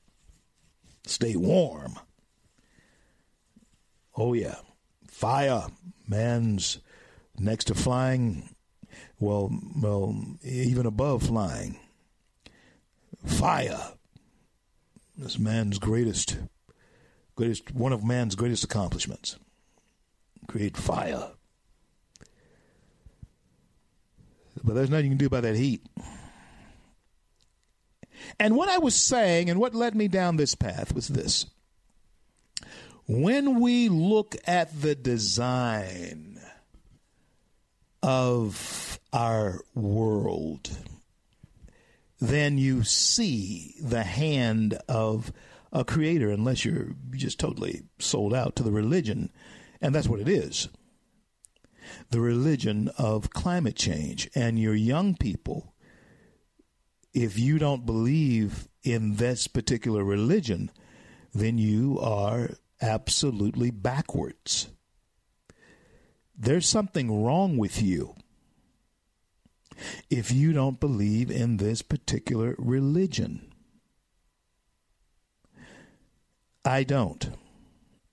Stay 1.04 1.34
warm. 1.36 1.98
Oh, 4.16 4.32
yeah. 4.32 4.56
Fire. 5.08 5.66
Man's 6.06 6.78
next 7.36 7.64
to 7.64 7.74
flying. 7.74 8.50
Well, 9.18 9.50
well, 9.76 10.36
even 10.42 10.86
above 10.86 11.24
flying. 11.24 11.78
Fire 13.26 13.92
this 15.20 15.38
man's 15.38 15.78
greatest, 15.78 16.38
greatest, 17.36 17.74
one 17.74 17.92
of 17.92 18.02
man's 18.02 18.34
greatest 18.34 18.64
accomplishments. 18.64 19.36
Create 20.48 20.76
fire. 20.76 21.30
But 24.64 24.74
there's 24.74 24.90
nothing 24.90 25.06
you 25.06 25.10
can 25.12 25.18
do 25.18 25.26
about 25.26 25.42
that 25.42 25.56
heat. 25.56 25.86
And 28.38 28.56
what 28.56 28.68
I 28.68 28.78
was 28.78 28.94
saying, 28.94 29.50
and 29.50 29.60
what 29.60 29.74
led 29.74 29.94
me 29.94 30.08
down 30.08 30.36
this 30.36 30.54
path, 30.54 30.94
was 30.94 31.08
this. 31.08 31.46
When 33.06 33.60
we 33.60 33.88
look 33.88 34.36
at 34.46 34.80
the 34.80 34.94
design 34.94 36.40
of 38.02 38.98
our 39.12 39.60
world, 39.74 40.70
then 42.20 42.58
you 42.58 42.84
see 42.84 43.74
the 43.82 44.02
hand 44.02 44.78
of 44.88 45.32
a 45.72 45.84
creator, 45.84 46.30
unless 46.30 46.64
you're 46.64 46.94
just 47.12 47.38
totally 47.38 47.82
sold 47.98 48.34
out 48.34 48.56
to 48.56 48.62
the 48.62 48.72
religion. 48.72 49.30
And 49.80 49.94
that's 49.94 50.08
what 50.08 50.20
it 50.20 50.28
is 50.28 50.68
the 52.10 52.20
religion 52.20 52.88
of 52.98 53.30
climate 53.30 53.74
change. 53.74 54.28
And 54.34 54.58
your 54.58 54.74
young 54.74 55.16
people, 55.16 55.74
if 57.12 57.38
you 57.38 57.58
don't 57.58 57.86
believe 57.86 58.68
in 58.82 59.16
this 59.16 59.48
particular 59.48 60.04
religion, 60.04 60.70
then 61.34 61.58
you 61.58 61.98
are 62.00 62.50
absolutely 62.80 63.70
backwards. 63.70 64.68
There's 66.36 66.68
something 66.68 67.24
wrong 67.24 67.56
with 67.56 67.82
you 67.82 68.14
if 70.08 70.30
you 70.30 70.52
don't 70.52 70.80
believe 70.80 71.30
in 71.30 71.56
this 71.58 71.82
particular 71.82 72.54
religion. 72.58 73.52
I 76.64 76.84
don't. 76.84 77.30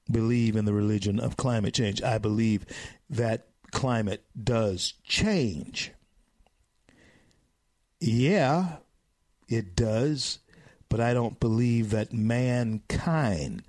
believe 0.10 0.56
in 0.56 0.66
the 0.66 0.74
religion 0.74 1.20
of 1.20 1.38
climate 1.38 1.74
change. 1.74 2.02
I 2.02 2.18
believe 2.18 2.66
that 3.10 3.48
climate 3.72 4.24
does 4.42 4.94
change. 5.04 5.92
Yeah, 8.00 8.78
it 9.50 9.76
does, 9.76 10.40
but 10.90 11.02
I 11.02 11.14
don't 11.14 11.40
believe 11.40 11.90
that 11.92 12.14
mankind, 12.14 13.64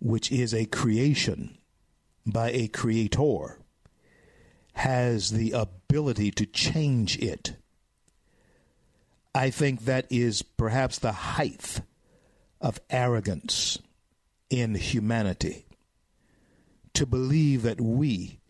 which 0.00 0.32
is 0.32 0.54
a 0.54 0.66
creation 0.66 1.58
by 2.24 2.50
a 2.52 2.68
creator, 2.68 3.59
has 4.80 5.30
the 5.30 5.52
ability 5.52 6.30
to 6.30 6.46
change 6.46 7.18
it. 7.18 7.52
I 9.34 9.50
think 9.50 9.84
that 9.84 10.06
is 10.08 10.40
perhaps 10.40 10.98
the 10.98 11.12
height 11.12 11.82
of 12.62 12.80
arrogance 12.88 13.78
in 14.48 14.74
humanity 14.74 15.66
to 16.94 17.04
believe 17.04 17.62
that 17.62 17.78
we, 17.78 18.40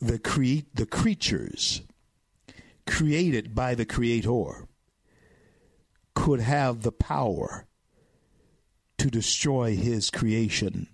the, 0.00 0.18
cre- 0.18 0.68
the 0.74 0.86
creatures 0.86 1.80
created 2.86 3.54
by 3.54 3.74
the 3.74 3.86
Creator, 3.86 4.68
could 6.14 6.40
have 6.40 6.82
the 6.82 6.92
power 6.92 7.66
to 8.98 9.10
destroy 9.10 9.74
His 9.74 10.10
creation. 10.10 10.88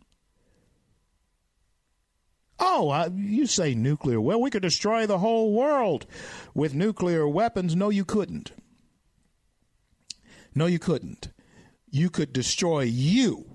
Oh, 2.60 3.10
you 3.16 3.46
say 3.46 3.74
nuclear. 3.74 4.20
Well, 4.20 4.40
we 4.40 4.50
could 4.50 4.62
destroy 4.62 5.06
the 5.06 5.18
whole 5.18 5.52
world 5.52 6.06
with 6.54 6.74
nuclear 6.74 7.26
weapons. 7.26 7.74
No, 7.74 7.88
you 7.90 8.04
couldn't. 8.04 8.52
No, 10.54 10.66
you 10.66 10.78
couldn't. 10.78 11.30
You 11.90 12.10
could 12.10 12.32
destroy 12.32 12.82
you 12.82 13.50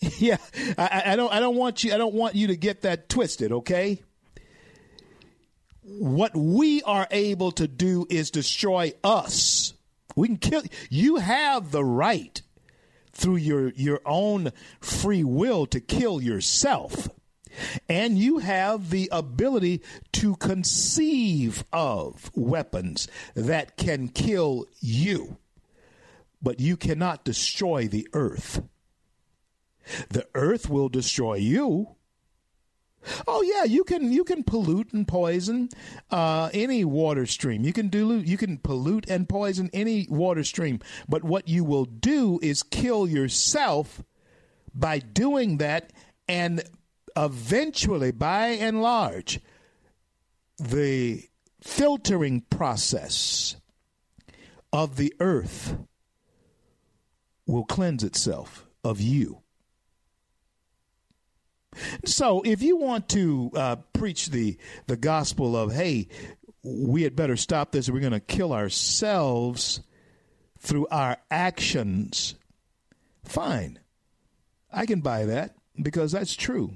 Yeah, 0.18 0.38
I, 0.76 1.02
I, 1.06 1.16
don't. 1.16 1.32
I 1.32 1.40
don't 1.40 1.56
want 1.56 1.82
you. 1.84 1.92
I 1.92 1.98
don't 1.98 2.14
want 2.14 2.34
you 2.34 2.48
to 2.48 2.56
get 2.56 2.82
that 2.82 3.08
twisted. 3.08 3.52
Okay. 3.52 4.02
What 5.82 6.36
we 6.36 6.82
are 6.82 7.08
able 7.10 7.50
to 7.52 7.66
do 7.66 8.06
is 8.10 8.30
destroy 8.30 8.92
us. 9.02 9.72
We 10.14 10.28
can 10.28 10.36
kill. 10.36 10.62
You 10.90 11.16
have 11.16 11.70
the 11.70 11.84
right 11.84 12.40
through 13.18 13.36
your 13.36 13.70
your 13.70 14.00
own 14.06 14.52
free 14.80 15.24
will 15.24 15.66
to 15.66 15.80
kill 15.80 16.22
yourself. 16.22 17.08
And 17.88 18.16
you 18.16 18.38
have 18.38 18.90
the 18.90 19.08
ability 19.10 19.82
to 20.12 20.36
conceive 20.36 21.64
of 21.72 22.30
weapons 22.34 23.08
that 23.34 23.76
can 23.76 24.08
kill 24.08 24.66
you. 24.80 25.38
But 26.40 26.60
you 26.60 26.76
cannot 26.76 27.24
destroy 27.24 27.88
the 27.88 28.06
earth. 28.12 28.62
The 30.10 30.28
earth 30.36 30.70
will 30.70 30.88
destroy 30.88 31.34
you. 31.34 31.96
Oh 33.26 33.42
yeah, 33.42 33.64
you 33.64 33.84
can 33.84 34.12
you 34.12 34.24
can 34.24 34.42
pollute 34.42 34.92
and 34.92 35.06
poison 35.06 35.68
uh, 36.10 36.50
any 36.52 36.84
water 36.84 37.26
stream. 37.26 37.64
You 37.64 37.72
can 37.72 37.88
dilute, 37.88 38.26
you 38.26 38.36
can 38.36 38.58
pollute 38.58 39.08
and 39.08 39.28
poison 39.28 39.70
any 39.72 40.06
water 40.08 40.44
stream. 40.44 40.80
But 41.08 41.24
what 41.24 41.48
you 41.48 41.64
will 41.64 41.84
do 41.84 42.38
is 42.42 42.62
kill 42.62 43.08
yourself 43.08 44.02
by 44.74 44.98
doing 44.98 45.58
that, 45.58 45.92
and 46.28 46.62
eventually, 47.16 48.12
by 48.12 48.48
and 48.48 48.82
large, 48.82 49.40
the 50.58 51.24
filtering 51.60 52.42
process 52.42 53.56
of 54.72 54.96
the 54.96 55.12
earth 55.20 55.78
will 57.46 57.64
cleanse 57.64 58.04
itself 58.04 58.66
of 58.84 59.00
you. 59.00 59.42
So, 62.04 62.42
if 62.42 62.62
you 62.62 62.76
want 62.76 63.08
to 63.10 63.50
uh, 63.54 63.76
preach 63.92 64.28
the 64.28 64.56
the 64.86 64.96
gospel 64.96 65.56
of 65.56 65.72
hey, 65.72 66.08
we 66.62 67.02
had 67.02 67.16
better 67.16 67.36
stop 67.36 67.72
this, 67.72 67.88
we're 67.88 68.00
going 68.00 68.12
to 68.12 68.20
kill 68.20 68.52
ourselves 68.52 69.80
through 70.58 70.86
our 70.90 71.16
actions, 71.30 72.34
fine, 73.24 73.78
I 74.72 74.86
can 74.86 75.00
buy 75.00 75.26
that 75.26 75.54
because 75.80 76.12
that's 76.12 76.34
true. 76.34 76.72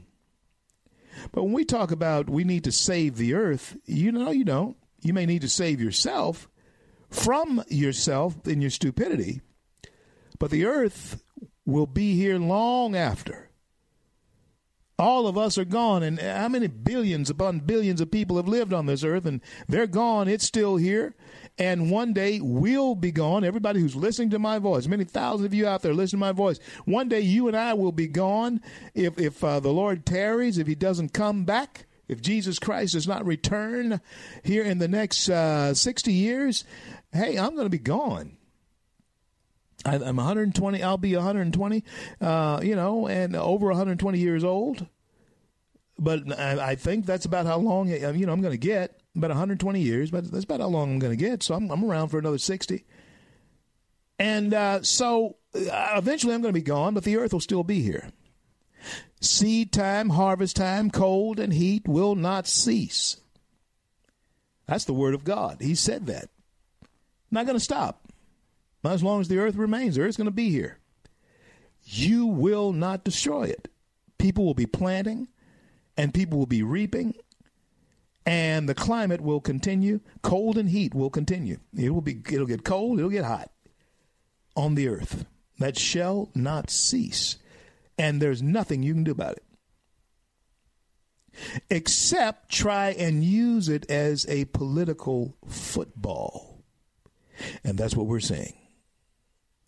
But 1.31 1.43
when 1.45 1.53
we 1.53 1.65
talk 1.65 1.91
about 1.91 2.31
we 2.31 2.45
need 2.45 2.65
to 2.65 2.73
save 2.73 3.17
the 3.17 3.35
earth, 3.35 3.77
you 3.85 4.13
know 4.13 4.31
you 4.31 4.45
don't. 4.45 4.77
You 5.01 5.13
may 5.13 5.27
need 5.27 5.43
to 5.43 5.49
save 5.49 5.81
yourself 5.81 6.49
from 7.11 7.63
yourself 7.69 8.47
in 8.47 8.61
your 8.61 8.71
stupidity, 8.71 9.43
but 10.39 10.51
the 10.51 10.65
earth 10.65 11.23
will 11.67 11.87
be 11.87 12.15
here 12.15 12.39
long 12.39 12.97
after 12.97 13.42
all 14.99 15.27
of 15.27 15.39
us 15.39 15.59
are 15.59 15.65
gone. 15.65 16.03
And 16.03 16.19
how 16.19 16.49
many 16.49 16.67
billions 16.67 17.31
upon 17.31 17.61
billions 17.61 18.01
of 18.01 18.11
people 18.11 18.37
have 18.37 18.49
lived 18.49 18.73
on 18.73 18.87
this 18.87 19.05
earth 19.05 19.27
and 19.27 19.41
they're 19.69 19.87
gone? 19.87 20.29
It's 20.29 20.47
still 20.47 20.77
here. 20.77 21.15
And 21.59 21.91
one 21.91 22.13
day 22.13 22.41
we'll 22.41 22.95
be 22.95 23.13
gone. 23.13 23.45
Everybody 23.45 23.81
who's 23.81 23.97
listening 23.97 24.31
to 24.31 24.39
my 24.39 24.59
voice, 24.59 24.87
many 24.87 25.05
thousands 25.05 25.47
of 25.47 25.55
you 25.55 25.67
out 25.67 25.83
there 25.83 25.95
listening 25.95 26.21
to 26.21 26.27
my 26.27 26.33
voice, 26.33 26.59
one 26.85 27.09
day 27.09 27.21
you 27.21 27.49
and 27.49 27.57
I 27.57 27.75
will 27.75 27.93
be 27.93 28.09
gone 28.09 28.61
if, 28.95 29.19
if 29.19 29.43
uh, 29.43 29.61
the 29.61 29.73
Lord 29.73 30.07
tarries, 30.07 30.59
if 30.59 30.67
he 30.67 30.75
doesn't 30.75 31.13
come 31.13 31.45
back. 31.45 31.87
If 32.09 32.21
Jesus 32.21 32.59
Christ 32.59 32.93
does 32.93 33.09
not 33.09 33.25
return 33.25 34.01
here 34.43 34.65
in 34.65 34.79
the 34.79 34.89
next 34.89 35.31
uh, 35.31 35.73
60 35.73 36.13
years, 36.13 36.65
hey, 37.13 37.39
I'm 37.39 37.55
going 37.55 37.65
to 37.65 37.71
be 37.71 37.79
gone. 37.79 38.37
I, 39.85 39.97
am 39.97 40.17
120. 40.17 40.83
I'll 40.83 40.97
be 40.97 41.15
120. 41.15 41.85
Uh, 42.21 42.61
you 42.63 42.77
know, 42.77 43.09
and 43.09 43.35
over 43.37 43.67
120 43.67 44.19
years 44.19 44.45
old. 44.45 44.87
But 45.99 46.39
I, 46.39 46.71
I 46.71 46.75
think 46.75 47.07
that's 47.07 47.25
about 47.25 47.47
how 47.47 47.59
long 47.59 47.89
you 47.89 48.27
know 48.27 48.33
I'm 48.33 48.41
going 48.41 48.53
to 48.53 48.59
get. 48.59 49.01
About 49.15 49.31
120 49.31 49.81
years, 49.81 50.11
but 50.11 50.31
that's 50.31 50.45
about 50.45 50.61
how 50.61 50.69
long 50.69 50.93
I'm 50.93 50.99
going 50.99 51.17
to 51.17 51.23
get. 51.23 51.43
So 51.43 51.55
I'm, 51.55 51.71
I'm 51.71 51.85
around 51.85 52.09
for 52.09 52.19
another 52.19 52.39
60. 52.39 52.85
And 54.19 54.55
uh, 54.55 54.83
so 54.83 55.37
uh, 55.55 55.95
eventually 55.97 56.35
I'm 56.35 56.41
going 56.41 56.55
to 56.55 56.59
be 56.59 56.65
gone, 56.65 56.95
but 56.95 57.05
the 57.05 57.19
earth 57.19 57.33
will 57.33 57.41
still 57.41 57.63
be 57.63 57.83
here. 57.83 58.11
Seed 59.21 59.73
time, 59.73 60.11
harvest 60.11 60.57
time, 60.57 60.91
cold 60.91 61.39
and 61.39 61.53
heat 61.53 61.87
will 61.87 62.15
not 62.15 62.47
cease. 62.47 63.19
That's 64.67 64.85
the 64.85 64.95
word 64.95 65.15
of 65.15 65.25
God. 65.25 65.59
He 65.61 65.75
said 65.75 66.07
that. 66.07 66.31
Not 67.31 67.47
going 67.47 67.59
to 67.59 67.65
stop. 67.65 68.02
As 68.85 69.03
long 69.03 69.21
as 69.21 69.29
the 69.29 69.39
earth 69.39 69.55
remains, 69.55 69.95
the 69.95 70.03
earth's 70.03 70.17
going 70.17 70.25
to 70.27 70.31
be 70.31 70.51
here. 70.51 70.79
You 71.85 72.27
will 72.27 72.73
not 72.73 73.05
destroy 73.05 73.45
it. 73.45 73.69
People 74.19 74.45
will 74.45 74.55
be 74.55 74.67
planting 74.67 75.29
and 75.97 76.15
people 76.15 76.39
will 76.39 76.47
be 76.47 76.63
reaping 76.63 77.15
and 78.25 78.69
the 78.69 78.75
climate 78.75 79.21
will 79.21 79.41
continue. 79.41 80.01
Cold 80.23 80.57
and 80.57 80.69
heat 80.69 80.95
will 80.95 81.11
continue. 81.11 81.59
It 81.77 81.91
will 81.91 82.01
be 82.01 82.21
it'll 82.31 82.47
get 82.47 82.65
cold, 82.65 82.99
it'll 82.99 83.11
get 83.11 83.25
hot 83.25 83.51
on 84.57 84.75
the 84.75 84.89
earth. 84.89 85.27
That 85.59 85.79
shall 85.79 86.31
not 86.35 86.71
cease. 86.71 87.37
And 87.99 88.21
there's 88.21 88.43
nothing 88.43 88.83
you 88.83 88.95
can 88.95 89.05
do 89.05 89.13
about 89.13 89.37
it. 89.37 89.45
Except 91.71 92.51
try 92.51 92.91
and 92.91 93.23
use 93.25 93.69
it 93.69 93.91
as 93.91 94.27
a 94.29 94.47
political 94.47 95.37
football. 95.47 96.63
And 97.65 97.79
that's 97.79 97.97
what 97.97 98.07
we're 98.07 98.21
saying. 98.21 98.55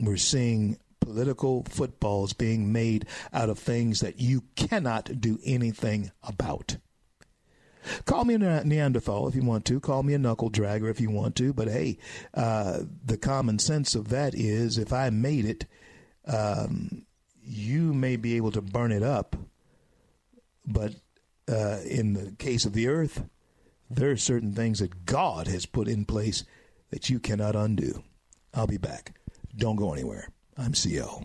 We're 0.05 0.17
seeing 0.17 0.79
political 1.01 1.65
footballs 1.69 2.33
being 2.33 2.73
made 2.73 3.07
out 3.33 3.49
of 3.49 3.59
things 3.59 4.01
that 4.01 4.21
you 4.21 4.45
cannot 4.57 5.21
do 5.21 5.39
anything 5.45 6.11
about. 6.23 6.79
Call 8.07 8.25
me 8.25 8.35
a 8.35 8.65
Neanderthal 8.65 9.29
if 9.29 9.35
you 9.35 9.43
want 9.43 9.65
to. 9.67 9.81
Call 9.81 10.03
me 10.03 10.15
a 10.15 10.19
knuckle 10.19 10.51
dragger 10.51 10.91
if 10.91 11.01
you 11.01 11.11
want 11.11 11.37
to. 11.37 11.53
But 11.53 11.69
hey, 11.69 11.99
uh, 12.33 12.81
the 13.05 13.19
common 13.19 13.59
sense 13.59 13.95
of 13.95 14.09
that 14.09 14.35
is 14.35 14.79
if 14.79 14.93
I 14.93 15.11
made 15.11 15.45
it, 15.45 15.67
um, 16.27 17.05
you 17.43 17.93
may 17.93 18.17
be 18.17 18.37
able 18.37 18.53
to 18.53 18.63
burn 18.63 18.91
it 18.91 19.03
up. 19.03 19.37
But 20.67 20.95
uh, 21.47 21.81
in 21.87 22.15
the 22.15 22.33
case 22.39 22.65
of 22.65 22.73
the 22.73 22.89
earth, 22.89 23.25
there 23.91 24.11
are 24.11 24.17
certain 24.17 24.55
things 24.55 24.79
that 24.79 25.05
God 25.05 25.47
has 25.47 25.67
put 25.67 25.89
in 25.89 26.07
place 26.07 26.45
that 26.91 27.11
you 27.11 27.21
cannot 27.21 27.55
undo. 27.55 28.03
I'll 28.55 28.67
be 28.67 28.79
back. 28.79 29.15
Don't 29.57 29.77
go 29.77 29.93
anywhere. 29.93 30.29
I'm 30.57 30.75
CL. 30.75 31.25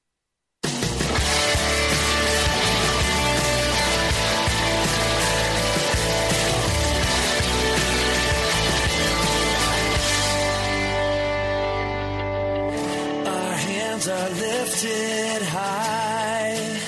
Hands 14.01 14.07
are 14.07 14.39
lifted 14.39 15.41
high. 15.47 16.79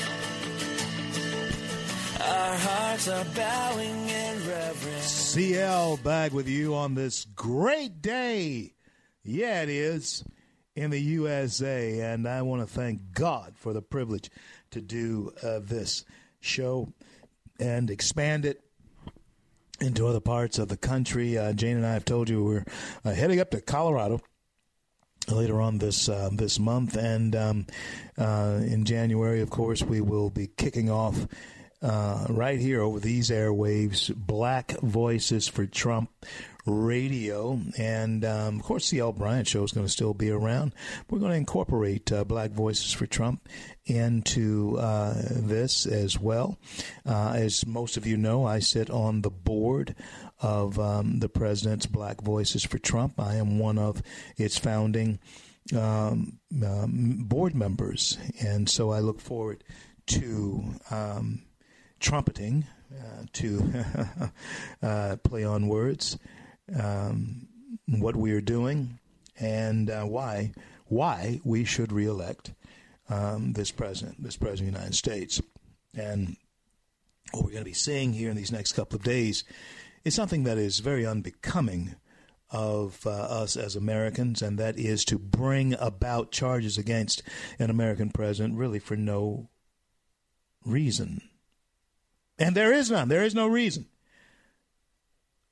Our 2.19 2.55
hearts 2.57 3.07
are 3.07 3.25
bowing 3.35 4.09
in 4.09 4.47
reverence. 4.47 5.05
CL 5.05 5.97
back 5.97 6.33
with 6.33 6.47
you 6.47 6.75
on 6.75 6.95
this 6.95 7.25
great 7.35 8.01
day. 8.01 8.73
Yeah, 9.23 9.61
it 9.61 9.69
is 9.69 10.23
in 10.75 10.89
the 10.89 10.99
USA, 10.99 11.99
and 12.01 12.27
I 12.27 12.41
want 12.41 12.61
to 12.61 12.67
thank 12.67 13.13
God 13.13 13.53
for 13.57 13.73
the 13.73 13.81
privilege 13.81 14.29
to 14.71 14.81
do 14.81 15.31
uh, 15.43 15.59
this 15.59 16.05
show 16.39 16.91
and 17.59 17.89
expand 17.89 18.45
it 18.45 18.61
into 19.79 20.07
other 20.07 20.19
parts 20.19 20.57
of 20.57 20.67
the 20.67 20.77
country. 20.77 21.37
Uh, 21.37 21.53
Jane 21.53 21.77
and 21.77 21.85
I 21.85 21.93
have 21.93 22.05
told 22.05 22.29
you 22.29 22.43
we're 22.43 22.65
uh, 23.05 23.11
heading 23.11 23.39
up 23.39 23.51
to 23.51 23.61
Colorado 23.61 24.21
later 25.31 25.61
on 25.61 25.77
this 25.77 26.09
uh, 26.09 26.29
this 26.31 26.59
month, 26.59 26.95
and 26.95 27.35
um, 27.35 27.65
uh, 28.17 28.59
in 28.63 28.85
January, 28.85 29.41
of 29.41 29.49
course, 29.49 29.81
we 29.81 30.01
will 30.01 30.29
be 30.29 30.47
kicking 30.47 30.89
off. 30.89 31.27
Uh, 31.81 32.25
right 32.29 32.61
here 32.61 32.81
over 32.81 32.97
these 32.97 33.29
airwaves, 33.29 34.15
Black 34.15 34.71
Voices 34.79 35.49
for 35.49 35.65
Trump 35.65 36.09
radio. 36.65 37.59
And 37.77 38.23
um, 38.23 38.59
of 38.59 38.63
course, 38.63 38.89
the 38.89 38.99
L. 38.99 39.11
Bryant 39.11 39.47
show 39.47 39.63
is 39.63 39.71
going 39.71 39.85
to 39.85 39.91
still 39.91 40.13
be 40.13 40.29
around. 40.29 40.73
We're 41.09 41.19
going 41.19 41.31
to 41.31 41.37
incorporate 41.37 42.11
uh, 42.11 42.23
Black 42.23 42.51
Voices 42.51 42.93
for 42.93 43.05
Trump 43.05 43.47
into 43.85 44.77
uh, 44.79 45.13
this 45.29 45.85
as 45.85 46.19
well. 46.19 46.57
Uh, 47.05 47.33
as 47.35 47.65
most 47.65 47.97
of 47.97 48.07
you 48.07 48.17
know, 48.17 48.45
I 48.45 48.59
sit 48.59 48.89
on 48.89 49.21
the 49.21 49.29
board 49.29 49.95
of 50.43 50.77
um, 50.77 51.19
the 51.19 51.29
president's 51.29 51.85
Black 51.85 52.21
Voices 52.21 52.63
for 52.63 52.77
Trump. 52.77 53.19
I 53.19 53.35
am 53.35 53.57
one 53.57 53.79
of 53.79 54.03
its 54.37 54.57
founding 54.57 55.19
um, 55.75 56.39
um, 56.63 57.23
board 57.23 57.55
members, 57.55 58.17
and 58.41 58.69
so 58.69 58.91
I 58.91 58.99
look 58.99 59.21
forward 59.21 59.63
to 60.07 60.63
um, 60.91 61.43
trumpeting, 62.01 62.67
uh, 62.93 63.23
to 63.33 63.85
uh, 64.83 65.15
play 65.23 65.45
on 65.45 65.69
words, 65.69 66.19
um, 66.77 67.47
what 67.87 68.15
we 68.15 68.33
are 68.33 68.41
doing, 68.41 68.99
and 69.39 69.89
uh, 69.89 70.03
why 70.03 70.51
why 70.87 71.39
we 71.43 71.63
should 71.63 71.91
reelect 71.91 72.53
um, 73.09 73.53
this 73.53 73.71
president, 73.71 74.21
this 74.21 74.35
president 74.35 74.67
of 74.67 74.73
the 74.73 74.79
United 74.79 74.95
States, 74.95 75.41
and 75.95 76.35
what 77.31 77.45
we're 77.45 77.51
going 77.51 77.63
to 77.63 77.69
be 77.69 77.73
seeing 77.73 78.13
here 78.13 78.29
in 78.29 78.35
these 78.35 78.51
next 78.51 78.73
couple 78.73 78.97
of 78.97 79.03
days 79.03 79.43
is 80.03 80.13
something 80.15 80.43
that 80.43 80.57
is 80.57 80.79
very 80.79 81.05
unbecoming 81.05 81.95
of 82.49 83.05
uh, 83.07 83.09
us 83.09 83.57
as 83.57 83.75
Americans, 83.75 84.41
and 84.41 84.59
that 84.59 84.77
is 84.77 85.03
to 85.05 85.17
bring 85.17 85.73
about 85.79 86.31
charges 86.31 86.77
against 86.77 87.23
an 87.57 87.69
American 87.69 88.11
president 88.11 88.57
really 88.57 88.79
for 88.79 88.95
no 88.95 89.49
reason. 90.63 91.21
And 92.37 92.55
there 92.55 92.71
is 92.71 92.91
none. 92.91 93.09
There 93.09 93.23
is 93.23 93.33
no 93.33 93.47
reason 93.47 93.87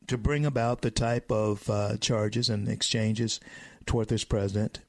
to 0.07 0.17
bring 0.17 0.45
about 0.45 0.81
the 0.81 0.91
type 0.91 1.31
of 1.31 1.69
uh, 1.69 1.97
charges 1.97 2.49
and 2.49 2.67
exchanges 2.67 3.39
toward 3.85 4.09
this 4.09 4.23
president 4.23 4.81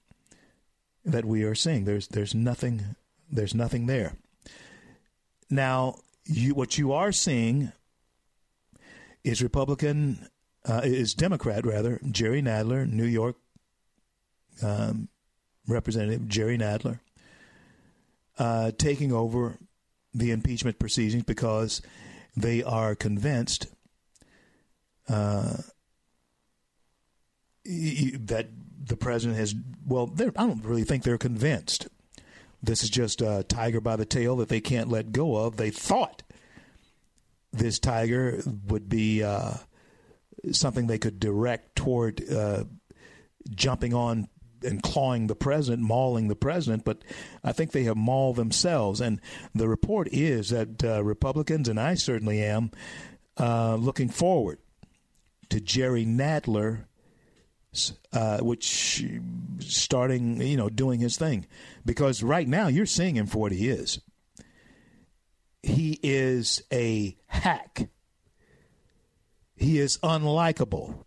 that 1.05 1.25
we 1.25 1.45
are 1.45 1.55
seeing. 1.55 1.85
There's 1.85 2.09
there's 2.09 2.35
nothing 2.35 2.97
there's 3.31 3.55
nothing 3.55 3.87
there. 3.87 4.17
Now, 5.49 5.97
you, 6.25 6.55
what 6.55 6.79
you 6.79 6.93
are 6.93 7.13
seeing 7.13 7.73
is 9.25 9.43
Republican, 9.43 10.29
uh, 10.69 10.83
is 10.85 11.15
Democrat 11.15 11.65
rather, 11.65 12.01
Jerry 12.11 12.43
Nadler, 12.43 12.91
New 12.91 13.05
York 13.07 13.37
um, 14.63 15.09
Representative 15.67 16.29
Jerry 16.29 16.59
Nadler, 16.59 17.01
uh, 18.39 18.73
taking 18.77 19.13
over 19.13 19.57
the 20.13 20.31
impeachment 20.31 20.79
proceedings 20.79 21.25
because 21.25 21.83
they 22.37 22.63
are 22.63 22.95
convinced 22.95 23.67
uh, 25.09 25.59
that 27.65 28.49
the 28.85 28.97
president 28.97 29.39
has. 29.39 29.55
Well, 29.87 30.13
I 30.19 30.47
don't 30.47 30.65
really 30.65 30.85
think 30.85 31.03
they're 31.03 31.19
convinced. 31.19 31.89
This 32.63 32.83
is 32.83 32.91
just 32.91 33.21
a 33.21 33.45
tiger 33.49 33.81
by 33.81 33.97
the 33.97 34.05
tail 34.05 34.37
that 34.37 34.49
they 34.49 34.61
can't 34.61 34.89
let 34.89 35.13
go 35.13 35.37
of. 35.37 35.57
They 35.57 35.71
thought 35.71 36.23
this 37.53 37.79
tiger 37.79 38.43
would 38.67 38.89
be 38.89 39.23
uh, 39.23 39.55
something 40.53 40.87
they 40.87 40.99
could 40.99 41.21
direct 41.21 41.77
toward 41.77 42.29
uh, 42.31 42.65
jumping 43.51 43.95
on 43.95 44.29
and 44.65 44.83
clawing 44.83 45.27
the 45.27 45.35
president, 45.35 45.83
mauling 45.83 46.29
the 46.29 46.37
president, 46.37 46.85
but 46.85 47.03
I 47.43 47.53
think 47.53 47.73
they 47.73 47.83
have 47.85 47.97
mauled 47.97 48.37
themselves. 48.37 49.01
And 49.01 49.21
the 49.55 49.69
report 49.69 50.09
is 50.13 50.51
that 50.51 50.85
uh, 50.85 51.03
Republicans, 51.03 51.69
and 51.69 51.81
I 51.81 51.95
certainly 51.95 52.43
am, 52.43 52.71
uh, 53.39 53.75
looking 53.75 54.09
forward 54.09 54.59
to 55.51 55.61
Jerry 55.61 56.05
Nadler. 56.05 56.85
Uh, 58.13 58.37
which 58.41 59.03
starting, 59.61 60.43
you 60.43 60.59
know, 60.59 60.69
doing 60.69 61.01
his 61.01 61.17
thing, 61.17 61.47
because 61.87 62.23
right 62.23 62.47
now 62.47 62.67
you're 62.67 62.85
seeing 62.85 63.17
him 63.17 63.25
for 63.25 63.39
what 63.39 63.51
he 63.51 63.67
is 63.71 63.99
he 65.63 65.99
is 66.03 66.63
a 66.73 67.17
hack. 67.33 67.89
He 69.57 69.79
is 69.79 69.99
unlikable. 69.99 71.05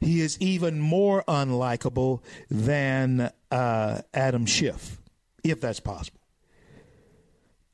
He 0.00 0.20
is 0.20 0.40
even 0.40 0.78
more 0.78 1.24
unlikable 1.26 2.22
than 2.50 3.30
uh, 3.50 4.00
Adam 4.14 4.46
Schiff, 4.46 5.00
if 5.42 5.60
that's 5.60 5.80
possible. 5.80 6.20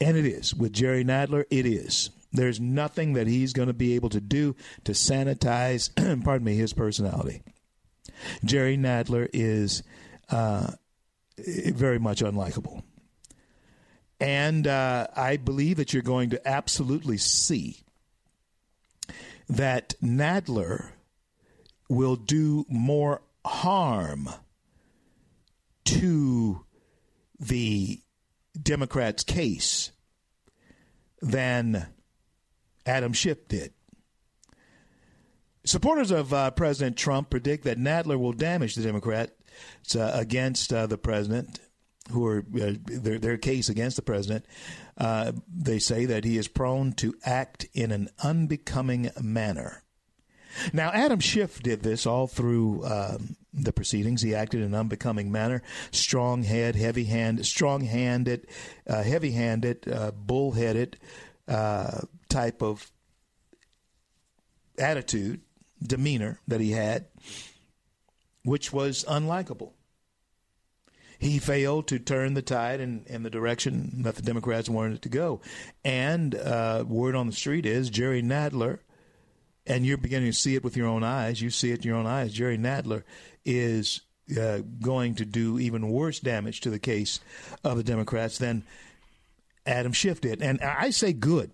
And 0.00 0.16
it 0.16 0.26
is. 0.26 0.54
With 0.54 0.72
Jerry 0.72 1.04
Nadler, 1.04 1.44
it 1.50 1.66
is. 1.66 2.10
There's 2.32 2.60
nothing 2.60 3.14
that 3.14 3.26
he's 3.26 3.52
going 3.52 3.68
to 3.68 3.74
be 3.74 3.94
able 3.94 4.10
to 4.10 4.20
do 4.20 4.56
to 4.84 4.92
sanitize, 4.92 5.90
pardon 6.24 6.44
me, 6.44 6.56
his 6.56 6.72
personality. 6.72 7.42
Jerry 8.44 8.76
Nadler 8.76 9.28
is 9.32 9.82
uh, 10.30 10.72
very 11.38 11.98
much 11.98 12.22
unlikable. 12.22 12.82
And 14.18 14.66
uh, 14.66 15.08
I 15.14 15.36
believe 15.36 15.76
that 15.76 15.92
you're 15.92 16.02
going 16.02 16.30
to 16.30 16.48
absolutely 16.48 17.18
see 17.18 17.84
that 19.48 19.94
Nadler 20.02 20.90
will 21.88 22.16
do 22.16 22.64
more 22.68 23.22
harm 23.44 24.28
to 25.84 26.64
the 27.38 28.00
Democrats' 28.60 29.22
case 29.22 29.92
than 31.20 31.86
Adam 32.84 33.12
Schiff 33.12 33.46
did. 33.48 33.72
Supporters 35.64 36.10
of 36.10 36.32
uh, 36.32 36.50
President 36.52 36.96
Trump 36.96 37.30
predict 37.30 37.64
that 37.64 37.78
Nadler 37.78 38.18
will 38.18 38.32
damage 38.32 38.74
the 38.74 38.82
Democrats 38.82 39.32
uh, 39.96 40.10
against 40.14 40.72
uh, 40.72 40.86
the 40.86 40.98
president 40.98 41.60
who 42.10 42.26
are 42.26 42.38
uh, 42.38 42.72
their 42.84 43.18
their 43.18 43.36
case 43.36 43.68
against 43.68 43.96
the 43.96 44.02
president, 44.02 44.44
uh, 44.98 45.32
they 45.48 45.78
say 45.78 46.04
that 46.06 46.24
he 46.24 46.36
is 46.36 46.48
prone 46.48 46.92
to 46.94 47.14
act 47.24 47.66
in 47.72 47.90
an 47.90 48.08
unbecoming 48.22 49.10
manner. 49.20 49.82
Now, 50.72 50.90
Adam 50.90 51.20
Schiff 51.20 51.62
did 51.62 51.82
this 51.82 52.06
all 52.06 52.26
through 52.26 52.84
um, 52.84 53.36
the 53.52 53.72
proceedings. 53.72 54.22
He 54.22 54.34
acted 54.34 54.60
in 54.60 54.68
an 54.68 54.74
unbecoming 54.74 55.30
manner, 55.30 55.62
strong 55.90 56.42
head, 56.42 56.76
heavy 56.76 57.04
hand, 57.04 57.44
strong 57.44 57.82
handed, 57.82 58.46
uh, 58.86 59.02
heavy 59.02 59.32
handed, 59.32 59.86
uh, 59.88 60.12
bullheaded 60.12 60.98
uh, 61.48 62.00
type 62.28 62.62
of 62.62 62.90
attitude, 64.78 65.40
demeanor 65.82 66.40
that 66.48 66.60
he 66.60 66.70
had, 66.70 67.06
which 68.44 68.72
was 68.72 69.04
unlikable. 69.04 69.72
He 71.18 71.38
failed 71.38 71.88
to 71.88 71.98
turn 71.98 72.34
the 72.34 72.42
tide 72.42 72.80
in, 72.80 73.04
in 73.06 73.22
the 73.22 73.30
direction 73.30 74.02
that 74.02 74.16
the 74.16 74.22
Democrats 74.22 74.68
wanted 74.68 74.94
it 74.94 75.02
to 75.02 75.08
go. 75.08 75.40
And 75.84 76.34
uh, 76.34 76.84
word 76.86 77.14
on 77.14 77.26
the 77.26 77.32
street 77.32 77.66
is 77.66 77.90
Jerry 77.90 78.22
Nadler, 78.22 78.80
and 79.66 79.86
you're 79.86 79.96
beginning 79.96 80.30
to 80.30 80.36
see 80.36 80.54
it 80.54 80.64
with 80.64 80.76
your 80.76 80.86
own 80.86 81.02
eyes. 81.02 81.40
You 81.40 81.50
see 81.50 81.72
it 81.72 81.80
in 81.80 81.88
your 81.88 81.96
own 81.96 82.06
eyes. 82.06 82.32
Jerry 82.32 82.58
Nadler 82.58 83.02
is 83.44 84.02
uh, 84.38 84.58
going 84.80 85.14
to 85.16 85.24
do 85.24 85.58
even 85.58 85.90
worse 85.90 86.20
damage 86.20 86.60
to 86.62 86.70
the 86.70 86.78
case 86.78 87.20
of 87.64 87.76
the 87.76 87.84
Democrats 87.84 88.38
than 88.38 88.64
Adam 89.64 89.92
Schiff 89.92 90.20
did. 90.20 90.42
And 90.42 90.60
I 90.60 90.90
say 90.90 91.12
good. 91.12 91.52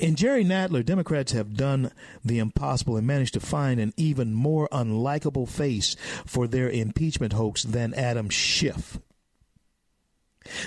In 0.00 0.16
Jerry 0.16 0.44
Nadler, 0.44 0.84
Democrats 0.84 1.32
have 1.32 1.54
done 1.54 1.92
the 2.24 2.38
impossible 2.38 2.96
and 2.96 3.06
managed 3.06 3.34
to 3.34 3.40
find 3.40 3.78
an 3.78 3.92
even 3.98 4.32
more 4.32 4.66
unlikable 4.72 5.46
face 5.46 5.94
for 6.24 6.46
their 6.46 6.70
impeachment 6.70 7.34
hoax 7.34 7.64
than 7.64 7.92
Adam 7.92 8.30
Schiff. 8.30 8.98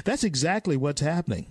That's 0.06 0.24
exactly 0.24 0.78
what's 0.78 1.02
happening. 1.02 1.48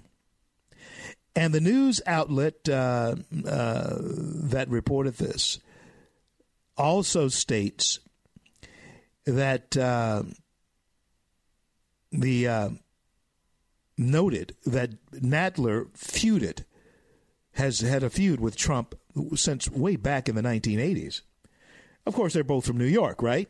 And 1.35 1.53
the 1.53 1.61
news 1.61 2.01
outlet 2.07 2.69
uh, 2.69 3.17
uh, 3.47 3.97
that 3.99 4.69
reported 4.69 5.15
this 5.15 5.59
also 6.77 7.29
states 7.29 7.99
that 9.25 9.77
uh, 9.77 10.23
the 12.13 12.49
uh, 12.49 12.71
noted 13.99 14.57
that 14.65 14.91
Nadler 15.13 15.89
feuded 15.97 16.65
has 17.53 17.81
had 17.81 18.03
a 18.03 18.11
feud 18.11 18.41
with 18.41 18.57
Trump 18.57 18.95
since 19.35 19.69
way 19.69 19.97
back 19.97 20.29
in 20.29 20.35
the 20.35 20.43
1980s. 20.43 21.23
Of 22.07 22.15
course, 22.15 22.33
they're 22.33 22.45
both 22.45 22.67
from 22.67 22.79
New 22.79 22.87
York, 22.87 23.23
right? 23.23 23.49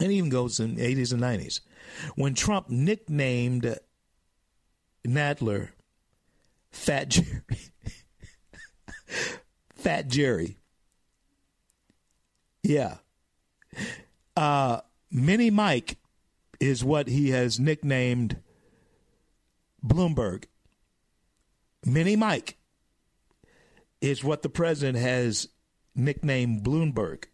And 0.00 0.12
even 0.12 0.30
goes 0.30 0.60
in 0.60 0.76
80s 0.76 1.12
and 1.12 1.22
90s. 1.22 1.60
When 2.14 2.34
Trump 2.34 2.68
nicknamed 2.68 3.78
Nadler 5.06 5.70
Fat 6.70 7.08
Jerry, 7.08 7.42
Fat 9.74 10.08
Jerry. 10.08 10.58
Yeah. 12.62 12.98
Uh, 14.36 14.80
Mini 15.10 15.50
Mike 15.50 15.96
is 16.60 16.84
what 16.84 17.08
he 17.08 17.30
has 17.30 17.58
nicknamed 17.58 18.36
Bloomberg. 19.84 20.44
Mini 21.88 22.16
Mike 22.16 22.56
is 24.00 24.22
what 24.22 24.42
the 24.42 24.48
president 24.48 24.98
has 24.98 25.48
nicknamed 25.94 26.62
Bloomberg. 26.62 27.24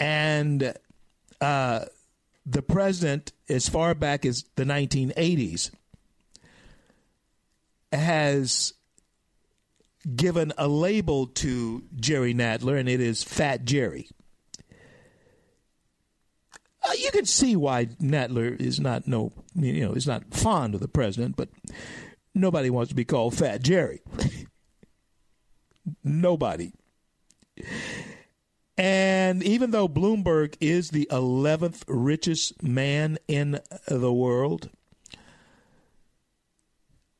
And 0.00 0.74
uh, 1.40 1.84
the 2.44 2.62
president, 2.62 3.32
as 3.48 3.68
far 3.68 3.94
back 3.94 4.26
as 4.26 4.44
the 4.56 4.64
1980s, 4.64 5.70
has 7.92 8.74
given 10.14 10.52
a 10.58 10.68
label 10.68 11.26
to 11.26 11.84
Jerry 11.96 12.34
Nadler, 12.34 12.78
and 12.78 12.88
it 12.88 13.00
is 13.00 13.24
Fat 13.24 13.64
Jerry. 13.64 14.08
Uh, 16.86 16.92
you 16.98 17.10
can 17.10 17.24
see 17.24 17.56
why 17.56 17.86
Nadler 17.86 18.60
is 18.60 18.78
not 18.78 19.08
no 19.08 19.32
you 19.56 19.84
know 19.84 19.92
is 19.92 20.06
not 20.06 20.32
fond 20.32 20.74
of 20.74 20.80
the 20.80 20.86
president, 20.86 21.34
but 21.36 21.48
nobody 22.36 22.70
wants 22.70 22.90
to 22.90 22.94
be 22.94 23.04
called 23.04 23.34
Fat 23.34 23.62
Jerry. 23.62 24.00
nobody. 26.04 26.72
And 28.78 29.42
even 29.42 29.70
though 29.70 29.88
Bloomberg 29.88 30.56
is 30.60 30.90
the 30.90 31.08
11th 31.10 31.84
richest 31.88 32.62
man 32.62 33.18
in 33.26 33.60
the 33.88 34.12
world, 34.12 34.68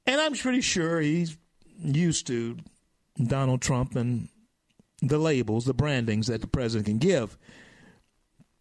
and 0.06 0.20
I'm 0.20 0.34
pretty 0.34 0.60
sure 0.60 1.00
he's 1.00 1.36
used 1.78 2.26
to 2.26 2.58
Donald 3.22 3.62
Trump 3.62 3.96
and 3.96 4.28
the 5.00 5.18
labels, 5.18 5.64
the 5.64 5.74
brandings 5.74 6.26
that 6.26 6.40
the 6.40 6.46
president 6.46 6.86
can 6.86 6.98
give. 6.98 7.36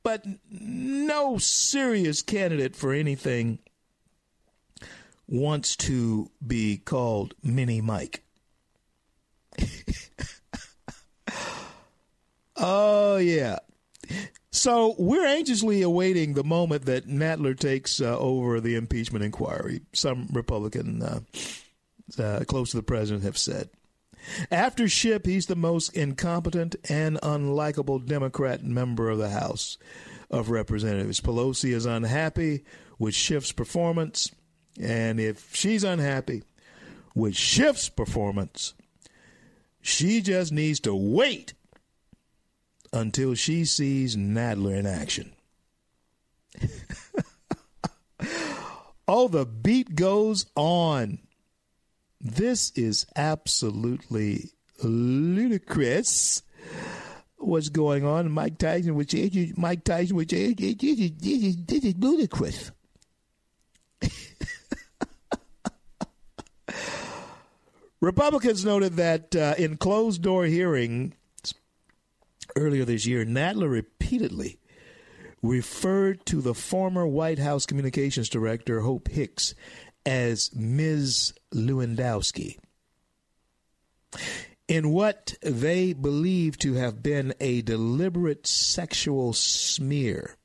But 0.03 0.25
no 0.49 1.37
serious 1.37 2.21
candidate 2.21 2.75
for 2.75 2.93
anything 2.93 3.59
wants 5.27 5.75
to 5.75 6.29
be 6.45 6.77
called 6.77 7.33
Mini 7.43 7.81
Mike. 7.81 8.23
oh, 12.55 13.17
yeah. 13.17 13.59
So 14.51 14.95
we're 14.97 15.25
anxiously 15.25 15.81
awaiting 15.81 16.33
the 16.33 16.43
moment 16.43 16.85
that 16.85 17.07
Nadler 17.07 17.59
takes 17.59 17.99
uh, 17.99 18.17
over 18.17 18.61
the 18.61 18.75
impeachment 18.75 19.25
inquiry. 19.25 19.81
Some 19.93 20.29
Republican 20.31 21.01
uh, 21.01 21.19
uh, 22.17 22.43
close 22.45 22.71
to 22.71 22.77
the 22.77 22.83
president 22.83 23.23
have 23.23 23.37
said. 23.37 23.69
After 24.49 24.87
Schiff, 24.87 25.25
he's 25.25 25.45
the 25.45 25.55
most 25.55 25.95
incompetent 25.95 26.75
and 26.89 27.17
unlikable 27.21 28.05
Democrat 28.05 28.63
member 28.63 29.09
of 29.09 29.17
the 29.17 29.29
House 29.29 29.77
of 30.29 30.49
Representatives. 30.49 31.21
Pelosi 31.21 31.73
is 31.73 31.85
unhappy 31.85 32.63
with 32.97 33.13
Schiff's 33.13 33.51
performance, 33.51 34.31
and 34.79 35.19
if 35.19 35.55
she's 35.55 35.83
unhappy 35.83 36.43
with 37.13 37.33
Schiff's 37.33 37.89
performance, 37.89 38.73
she 39.81 40.21
just 40.21 40.51
needs 40.51 40.79
to 40.81 40.95
wait 40.95 41.53
until 42.91 43.35
she 43.35 43.65
sees 43.65 44.15
Nadler 44.15 44.77
in 44.77 44.85
action. 44.85 45.31
oh, 49.07 49.27
the 49.27 49.45
beat 49.45 49.95
goes 49.95 50.45
on. 50.55 51.19
This 52.19 52.71
is 52.71 53.05
absolutely 53.15 54.49
ludicrous. 54.83 56.41
What's 57.37 57.69
going 57.69 58.03
on? 58.05 58.31
Mike 58.31 58.57
Tyson, 58.57 58.95
which 58.95 59.13
is 59.13 59.55
Mike 59.57 59.83
Tyson, 59.83 60.15
which 60.15 60.33
is 60.33 60.55
this 60.55 60.99
is, 61.83 61.95
ludicrous. 61.97 62.71
Republicans 68.01 68.65
noted 68.65 68.93
that 68.93 69.35
uh, 69.35 69.55
in 69.57 69.77
closed 69.77 70.21
door 70.21 70.45
hearing 70.45 71.13
earlier 72.55 72.85
this 72.85 73.05
year, 73.05 73.25
Nadler 73.25 73.69
repeatedly 73.69 74.59
referred 75.41 76.25
to 76.25 76.41
the 76.41 76.53
former 76.53 77.05
White 77.05 77.39
House 77.39 77.65
communications 77.65 78.29
director, 78.29 78.81
Hope 78.81 79.07
Hicks, 79.07 79.55
as 80.05 80.51
Ms. 80.53 81.33
Lewandowski. 81.53 82.57
In 84.67 84.89
what 84.89 85.35
they 85.41 85.93
believe 85.93 86.57
to 86.59 86.73
have 86.73 87.03
been 87.03 87.33
a 87.39 87.61
deliberate 87.61 88.47
sexual 88.47 89.33
smear 89.33 90.37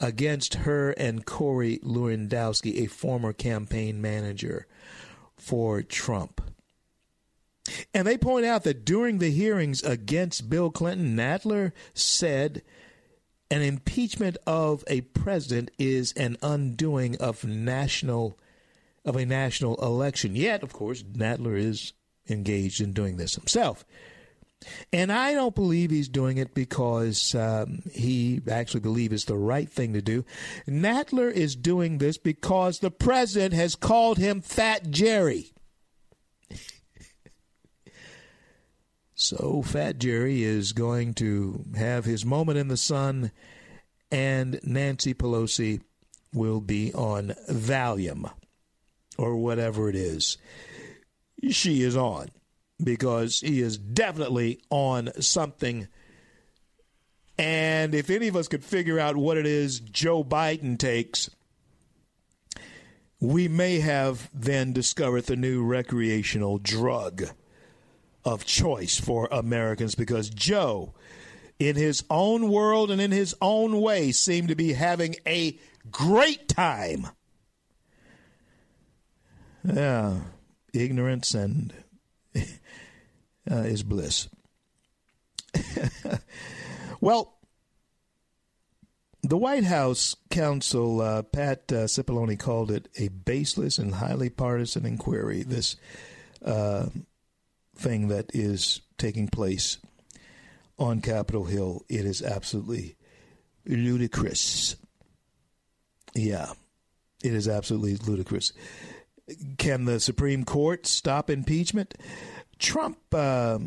against 0.00 0.54
her 0.54 0.90
and 0.92 1.26
Corey 1.26 1.78
Lewandowski, 1.78 2.82
a 2.82 2.86
former 2.86 3.32
campaign 3.32 4.00
manager 4.00 4.66
for 5.36 5.82
Trump. 5.82 6.40
And 7.94 8.06
they 8.06 8.16
point 8.16 8.46
out 8.46 8.64
that 8.64 8.84
during 8.84 9.18
the 9.18 9.30
hearings 9.30 9.82
against 9.82 10.48
Bill 10.50 10.70
Clinton, 10.70 11.16
Nadler 11.16 11.72
said 11.94 12.62
an 13.50 13.62
impeachment 13.62 14.36
of 14.46 14.84
a 14.86 15.02
president 15.02 15.70
is 15.78 16.12
an 16.12 16.36
undoing 16.42 17.16
of 17.18 17.44
national 17.44 18.38
of 19.04 19.16
a 19.16 19.24
national 19.24 19.76
election. 19.76 20.36
Yet, 20.36 20.62
of 20.62 20.72
course, 20.72 21.02
Nadler 21.02 21.58
is 21.58 21.94
engaged 22.28 22.80
in 22.80 22.92
doing 22.92 23.16
this 23.16 23.34
himself. 23.34 23.84
And 24.92 25.10
I 25.10 25.34
don't 25.34 25.54
believe 25.54 25.90
he's 25.90 26.08
doing 26.08 26.36
it 26.36 26.54
because 26.54 27.34
um, 27.34 27.82
he 27.92 28.40
actually 28.50 28.80
believes 28.80 29.14
it's 29.14 29.24
the 29.24 29.36
right 29.36 29.68
thing 29.68 29.94
to 29.94 30.02
do. 30.02 30.24
Nadler 30.68 31.32
is 31.32 31.56
doing 31.56 31.98
this 31.98 32.18
because 32.18 32.78
the 32.78 32.90
president 32.90 33.54
has 33.54 33.74
called 33.74 34.18
him 34.18 34.40
Fat 34.40 34.90
Jerry. 34.90 35.52
So 39.14 39.60
Fat 39.60 39.98
Jerry 39.98 40.42
is 40.42 40.72
going 40.72 41.12
to 41.16 41.66
have 41.76 42.06
his 42.06 42.24
moment 42.24 42.56
in 42.56 42.68
the 42.68 42.76
sun, 42.78 43.32
and 44.10 44.58
Nancy 44.62 45.12
Pelosi 45.12 45.82
will 46.32 46.62
be 46.62 46.90
on 46.94 47.34
Valium 47.50 48.32
or 49.18 49.36
whatever 49.36 49.90
it 49.90 49.94
is 49.94 50.38
she 51.50 51.82
is 51.82 51.96
on 51.96 52.30
because 52.82 53.40
he 53.40 53.60
is 53.60 53.78
definitely 53.78 54.60
on 54.70 55.10
something. 55.20 55.88
And 57.38 57.94
if 57.94 58.10
any 58.10 58.28
of 58.28 58.36
us 58.36 58.48
could 58.48 58.64
figure 58.64 58.98
out 58.98 59.16
what 59.16 59.36
it 59.36 59.46
is 59.46 59.80
Joe 59.80 60.22
Biden 60.22 60.78
takes, 60.78 61.30
we 63.20 63.48
may 63.48 63.80
have 63.80 64.28
then 64.32 64.72
discovered 64.72 65.24
the 65.24 65.36
new 65.36 65.64
recreational 65.64 66.58
drug 66.58 67.24
of 68.24 68.44
choice 68.44 69.00
for 69.00 69.28
Americans 69.30 69.94
because 69.94 70.28
Joe 70.30 70.94
in 71.60 71.76
his 71.76 72.02
own 72.10 72.50
world 72.50 72.90
and 72.90 73.00
in 73.00 73.12
his 73.12 73.36
own 73.40 73.80
way, 73.80 74.10
seemed 74.10 74.48
to 74.48 74.56
be 74.56 74.72
having 74.72 75.14
a 75.26 75.56
great 75.90 76.48
time. 76.48 77.06
Yeah, 79.62 80.20
ignorance 80.72 81.34
and 81.34 81.74
uh, 83.50 83.56
is 83.56 83.82
bliss. 83.82 84.28
well, 87.00 87.34
the 89.22 89.36
White 89.36 89.64
House 89.64 90.16
counsel, 90.30 91.00
uh, 91.00 91.22
Pat 91.22 91.64
uh, 91.72 91.84
Cipollone, 91.86 92.38
called 92.38 92.70
it 92.70 92.88
a 92.96 93.08
baseless 93.08 93.78
and 93.78 93.94
highly 93.94 94.30
partisan 94.30 94.86
inquiry. 94.86 95.42
This 95.42 95.76
uh, 96.44 96.86
thing 97.76 98.08
that 98.08 98.34
is 98.34 98.80
taking 98.96 99.28
place 99.28 99.78
on 100.78 101.00
Capitol 101.00 101.44
Hill, 101.44 101.84
it 101.88 102.06
is 102.06 102.22
absolutely 102.22 102.96
ludicrous. 103.66 104.76
Yeah, 106.14 106.52
it 107.22 107.34
is 107.34 107.46
absolutely 107.46 107.96
ludicrous. 107.96 108.52
Can 109.58 109.84
the 109.84 110.00
Supreme 110.00 110.44
Court 110.44 110.86
stop 110.86 111.30
impeachment? 111.30 111.94
Trump 112.60 112.98
uh, 113.12 113.58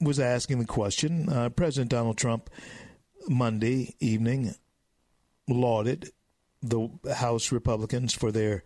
was 0.00 0.20
asking 0.20 0.60
the 0.60 0.66
question. 0.66 1.28
Uh, 1.28 1.48
President 1.48 1.90
Donald 1.90 2.16
Trump 2.16 2.50
Monday 3.28 3.96
evening 3.98 4.54
lauded 5.48 6.10
the 6.62 6.88
House 7.16 7.50
Republicans 7.50 8.14
for 8.14 8.30
their 8.30 8.62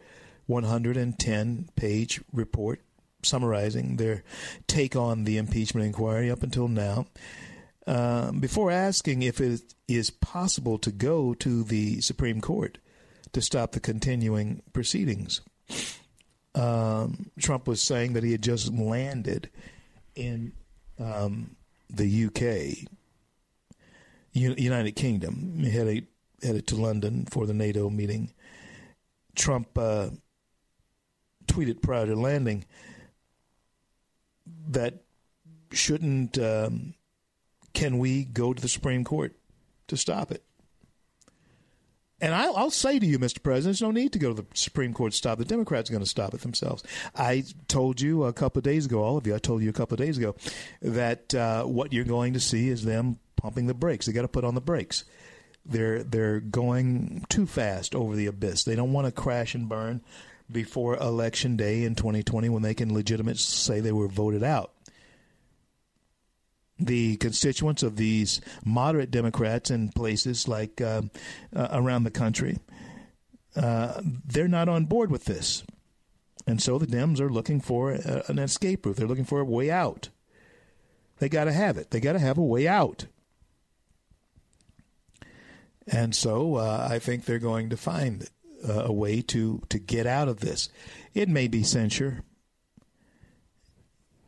110 0.46 1.68
page 1.76 2.20
report 2.32 2.80
summarizing 3.22 3.96
their 3.96 4.22
take 4.66 4.94
on 4.94 5.24
the 5.24 5.36
impeachment 5.36 5.86
inquiry 5.86 6.30
up 6.30 6.42
until 6.42 6.68
now. 6.68 7.06
Uh, 7.86 8.32
before 8.32 8.70
asking 8.70 9.22
if 9.22 9.40
it 9.40 9.60
is 9.88 10.10
possible 10.10 10.78
to 10.78 10.90
go 10.90 11.34
to 11.34 11.62
the 11.64 12.00
Supreme 12.00 12.40
Court 12.40 12.78
to 13.32 13.40
stop 13.40 13.72
the 13.72 13.80
continuing 13.80 14.62
proceedings, 14.72 15.40
um, 16.56 17.30
Trump 17.38 17.68
was 17.68 17.82
saying 17.82 18.14
that 18.14 18.24
he 18.24 18.32
had 18.32 18.42
just 18.42 18.72
landed 18.72 19.50
in 20.14 20.52
um, 20.98 21.56
the 21.90 22.26
UK 22.26 22.88
United 24.32 24.92
Kingdom, 24.92 25.62
headed 25.64 26.06
headed 26.42 26.66
to 26.66 26.76
London 26.76 27.26
for 27.30 27.46
the 27.46 27.54
NATO 27.54 27.88
meeting. 27.88 28.32
Trump 29.34 29.76
uh, 29.78 30.08
tweeted 31.46 31.82
prior 31.82 32.06
to 32.06 32.16
landing 32.16 32.64
that 34.68 35.02
shouldn't 35.72 36.38
um, 36.38 36.94
can 37.72 37.98
we 37.98 38.24
go 38.24 38.52
to 38.52 38.60
the 38.60 38.68
Supreme 38.68 39.04
Court 39.04 39.36
to 39.88 39.96
stop 39.96 40.30
it? 40.30 40.42
And 42.20 42.34
I'll, 42.34 42.56
I'll, 42.56 42.70
say 42.70 42.98
to 42.98 43.04
you, 43.04 43.18
Mr. 43.18 43.42
President, 43.42 43.64
there's 43.64 43.82
no 43.82 43.90
need 43.90 44.14
to 44.14 44.18
go 44.18 44.32
to 44.32 44.42
the 44.42 44.46
Supreme 44.54 44.94
Court 44.94 45.12
to 45.12 45.18
stop. 45.18 45.36
The 45.38 45.44
Democrats 45.44 45.90
are 45.90 45.92
going 45.92 46.04
to 46.04 46.08
stop 46.08 46.32
it 46.32 46.40
themselves. 46.40 46.82
I 47.14 47.44
told 47.68 48.00
you 48.00 48.24
a 48.24 48.32
couple 48.32 48.60
of 48.60 48.64
days 48.64 48.86
ago, 48.86 49.02
all 49.02 49.18
of 49.18 49.26
you, 49.26 49.34
I 49.34 49.38
told 49.38 49.62
you 49.62 49.68
a 49.68 49.74
couple 49.74 49.96
of 49.96 49.98
days 49.98 50.16
ago, 50.16 50.34
that 50.80 51.34
uh, 51.34 51.64
what 51.64 51.92
you're 51.92 52.04
going 52.04 52.32
to 52.32 52.40
see 52.40 52.68
is 52.68 52.84
them 52.84 53.18
pumping 53.36 53.66
the 53.66 53.74
brakes. 53.74 54.06
They 54.06 54.12
got 54.12 54.22
to 54.22 54.28
put 54.28 54.44
on 54.44 54.54
the 54.54 54.62
brakes. 54.62 55.04
They're 55.66 56.04
they're 56.04 56.40
going 56.40 57.26
too 57.28 57.44
fast 57.44 57.94
over 57.94 58.14
the 58.14 58.26
abyss. 58.26 58.64
They 58.64 58.76
don't 58.76 58.92
want 58.92 59.06
to 59.06 59.12
crash 59.12 59.54
and 59.54 59.68
burn 59.68 60.00
before 60.50 60.96
election 60.96 61.56
day 61.56 61.82
in 61.82 61.96
2020 61.96 62.48
when 62.48 62.62
they 62.62 62.74
can 62.74 62.94
legitimately 62.94 63.38
say 63.38 63.80
they 63.80 63.92
were 63.92 64.08
voted 64.08 64.44
out. 64.44 64.72
The 66.78 67.16
constituents 67.16 67.82
of 67.82 67.96
these 67.96 68.40
moderate 68.64 69.10
Democrats 69.10 69.70
in 69.70 69.88
places 69.90 70.46
like 70.46 70.80
uh, 70.80 71.02
uh, 71.54 71.68
around 71.72 72.04
the 72.04 72.10
country, 72.10 72.58
uh, 73.56 74.00
they're 74.04 74.48
not 74.48 74.68
on 74.68 74.84
board 74.84 75.10
with 75.10 75.24
this. 75.24 75.64
And 76.46 76.62
so 76.62 76.78
the 76.78 76.86
Dems 76.86 77.18
are 77.18 77.30
looking 77.30 77.60
for 77.60 77.92
a, 77.92 78.24
an 78.28 78.38
escape 78.38 78.84
route. 78.84 78.96
They're 78.96 79.08
looking 79.08 79.24
for 79.24 79.40
a 79.40 79.44
way 79.44 79.70
out. 79.70 80.10
They 81.18 81.28
got 81.28 81.44
to 81.44 81.52
have 81.52 81.78
it. 81.78 81.90
They 81.90 82.00
got 82.00 82.12
to 82.12 82.18
have 82.18 82.38
a 82.38 82.44
way 82.44 82.68
out. 82.68 83.06
And 85.86 86.14
so 86.14 86.56
uh, 86.56 86.88
I 86.90 86.98
think 86.98 87.24
they're 87.24 87.38
going 87.38 87.70
to 87.70 87.76
find 87.76 88.28
uh, 88.68 88.84
a 88.84 88.92
way 88.92 89.22
to, 89.22 89.62
to 89.68 89.78
get 89.78 90.06
out 90.06 90.28
of 90.28 90.40
this. 90.40 90.68
It 91.14 91.28
may 91.28 91.48
be 91.48 91.62
censure. 91.62 92.22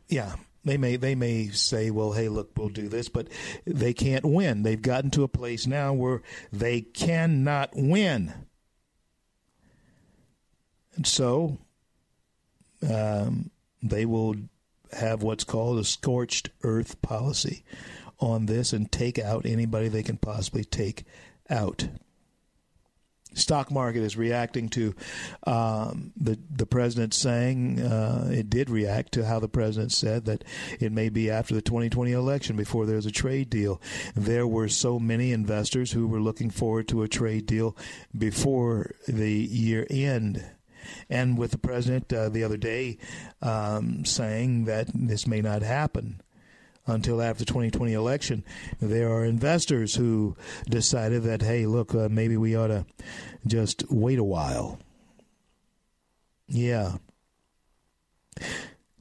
Yeah, 0.09 0.37
they 0.69 0.77
may 0.77 0.97
they 0.97 1.15
may 1.15 1.49
say, 1.49 1.91
"Well, 1.91 2.13
hey, 2.13 2.29
look, 2.29 2.51
we'll 2.57 2.69
do 2.69 2.89
this," 2.89 3.09
but 3.09 3.29
they 3.65 3.93
can't 3.93 4.25
win. 4.25 4.63
They've 4.63 4.81
gotten 4.81 5.11
to 5.13 5.25
a 5.25 5.29
place 5.29 5.67
now 5.67 5.93
where 5.93 6.23
they 6.53 6.81
cannot 6.81 7.71
win, 7.75 8.33
and 10.95 11.07
so 11.07 11.59
um, 12.89 13.51
they 13.83 14.05
will 14.05 14.37
have 14.93 15.23
what's 15.23 15.45
called 15.45 15.79
a 15.79 15.85
scorched 15.85 16.51
earth 16.63 17.01
policy 17.03 17.65
on 18.21 18.47
this 18.47 18.73
and 18.73 18.91
take 18.91 19.19
out 19.19 19.47
anybody 19.47 19.89
they 19.89 20.03
can 20.03 20.17
possibly 20.17 20.65
take 20.65 21.05
out. 21.51 21.89
Stock 23.35 23.71
market 23.71 24.03
is 24.03 24.17
reacting 24.17 24.69
to 24.71 24.95
um, 25.47 26.13
the 26.17 26.39
the 26.51 26.67
president 26.67 27.15
saying 27.15 27.81
uh, 27.81 28.29
it 28.33 28.51
did 28.51 28.71
react 28.71 29.13
to 29.13 29.25
how 29.25 29.39
the 29.39 29.49
president 29.49 29.93
said 29.93 30.25
that 30.27 30.45
it 30.81 30.93
may 30.93 31.09
be 31.09 31.31
after 31.31 31.55
the 31.55 31.63
2020 31.63 32.13
election 32.13 32.57
before 32.57 32.87
there's 32.87 33.07
a 33.07 33.13
trade 33.13 33.51
deal. 33.51 33.81
There 34.15 34.47
were 34.47 34.69
so 34.69 34.99
many 34.99 35.33
investors 35.33 35.93
who 35.93 36.07
were 36.07 36.21
looking 36.21 36.51
forward 36.51 36.89
to 36.89 37.03
a 37.03 37.09
trade 37.09 37.47
deal 37.47 37.77
before 38.17 38.93
the 39.07 39.33
year 39.33 39.87
end 39.91 40.45
and 41.11 41.37
with 41.37 41.51
the 41.51 41.59
president 41.59 42.13
uh, 42.13 42.29
the 42.29 42.45
other 42.45 42.57
day 42.57 42.99
um, 43.43 44.05
saying 44.05 44.65
that 44.65 44.89
this 44.95 45.27
may 45.27 45.41
not 45.41 45.63
happen 45.63 46.21
until 46.89 47.23
after 47.23 47.45
the 47.45 47.45
2020 47.45 47.93
election. 47.93 48.45
There 48.81 49.13
are 49.13 49.25
investors 49.25 49.95
who 49.95 50.37
decided 50.69 51.23
that, 51.25 51.43
hey, 51.43 51.67
look, 51.67 51.95
uh, 51.95 52.09
maybe 52.11 52.37
we 52.37 52.57
ought 52.57 52.69
to 52.69 52.87
just 53.47 53.85
wait 53.91 54.19
a 54.19 54.25
while. 54.25 54.79
Yeah. 56.49 56.97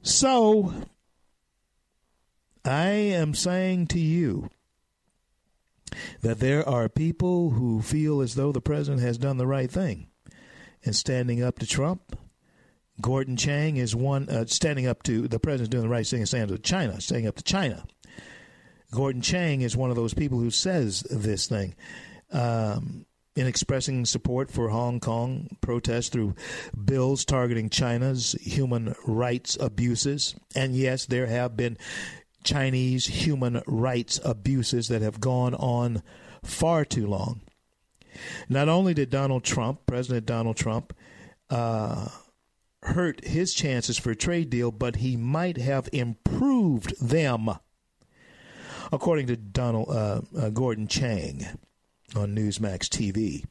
So, 0.02 0.72
I 2.64 2.88
am 2.88 3.34
saying 3.34 3.86
to 3.88 3.98
you 3.98 4.50
that 6.20 6.38
there 6.38 6.68
are 6.68 6.88
people 6.88 7.50
who 7.50 7.80
feel 7.80 8.20
as 8.20 8.34
though 8.34 8.52
the 8.52 8.60
president 8.60 9.02
has 9.02 9.16
done 9.16 9.38
the 9.38 9.46
right 9.46 9.70
thing 9.70 10.08
in 10.82 10.92
standing 10.92 11.42
up 11.42 11.58
to 11.58 11.66
Trump 11.66 12.16
Gordon 13.00 13.36
Chang 13.36 13.76
is 13.76 13.94
one 13.94 14.28
uh, 14.28 14.46
standing 14.46 14.86
up 14.86 15.02
to 15.04 15.28
the 15.28 15.38
president 15.38 15.70
doing 15.70 15.84
the 15.84 15.88
right 15.88 16.06
thing 16.06 16.20
and 16.20 16.28
standing 16.28 16.50
up 16.50 16.56
to 16.56 16.62
China, 16.62 17.00
standing 17.00 17.28
up 17.28 17.36
to 17.36 17.42
China. 17.42 17.84
Gordon 18.90 19.22
Chang 19.22 19.60
is 19.60 19.76
one 19.76 19.90
of 19.90 19.96
those 19.96 20.14
people 20.14 20.38
who 20.38 20.50
says 20.50 21.00
this 21.10 21.46
thing. 21.46 21.74
Um, 22.32 23.06
in 23.38 23.46
expressing 23.46 24.04
support 24.04 24.50
for 24.50 24.68
Hong 24.68 24.98
Kong 24.98 25.56
protests 25.60 26.08
through 26.08 26.34
bills 26.84 27.24
targeting 27.24 27.70
China's 27.70 28.32
human 28.40 28.96
rights 29.06 29.56
abuses. 29.60 30.34
And 30.56 30.74
yes, 30.74 31.06
there 31.06 31.26
have 31.26 31.56
been 31.56 31.78
Chinese 32.42 33.06
human 33.06 33.62
rights 33.64 34.18
abuses 34.24 34.88
that 34.88 35.02
have 35.02 35.20
gone 35.20 35.54
on 35.54 36.02
far 36.42 36.84
too 36.84 37.06
long. 37.06 37.42
Not 38.48 38.68
only 38.68 38.92
did 38.92 39.08
Donald 39.08 39.44
Trump, 39.44 39.86
President 39.86 40.26
Donald 40.26 40.56
Trump, 40.56 40.92
uh, 41.48 42.08
hurt 42.82 43.24
his 43.24 43.54
chances 43.54 43.98
for 43.98 44.10
a 44.10 44.16
trade 44.16 44.50
deal, 44.50 44.70
but 44.70 44.96
he 44.96 45.16
might 45.16 45.56
have 45.56 45.88
improved 45.92 46.98
them, 47.00 47.50
according 48.92 49.26
to 49.26 49.36
Donald 49.36 49.88
uh, 49.90 50.20
uh, 50.36 50.50
Gordon 50.50 50.86
Chang 50.86 51.44
on 52.14 52.34
Newsmax 52.34 52.88
TV. 52.88 53.44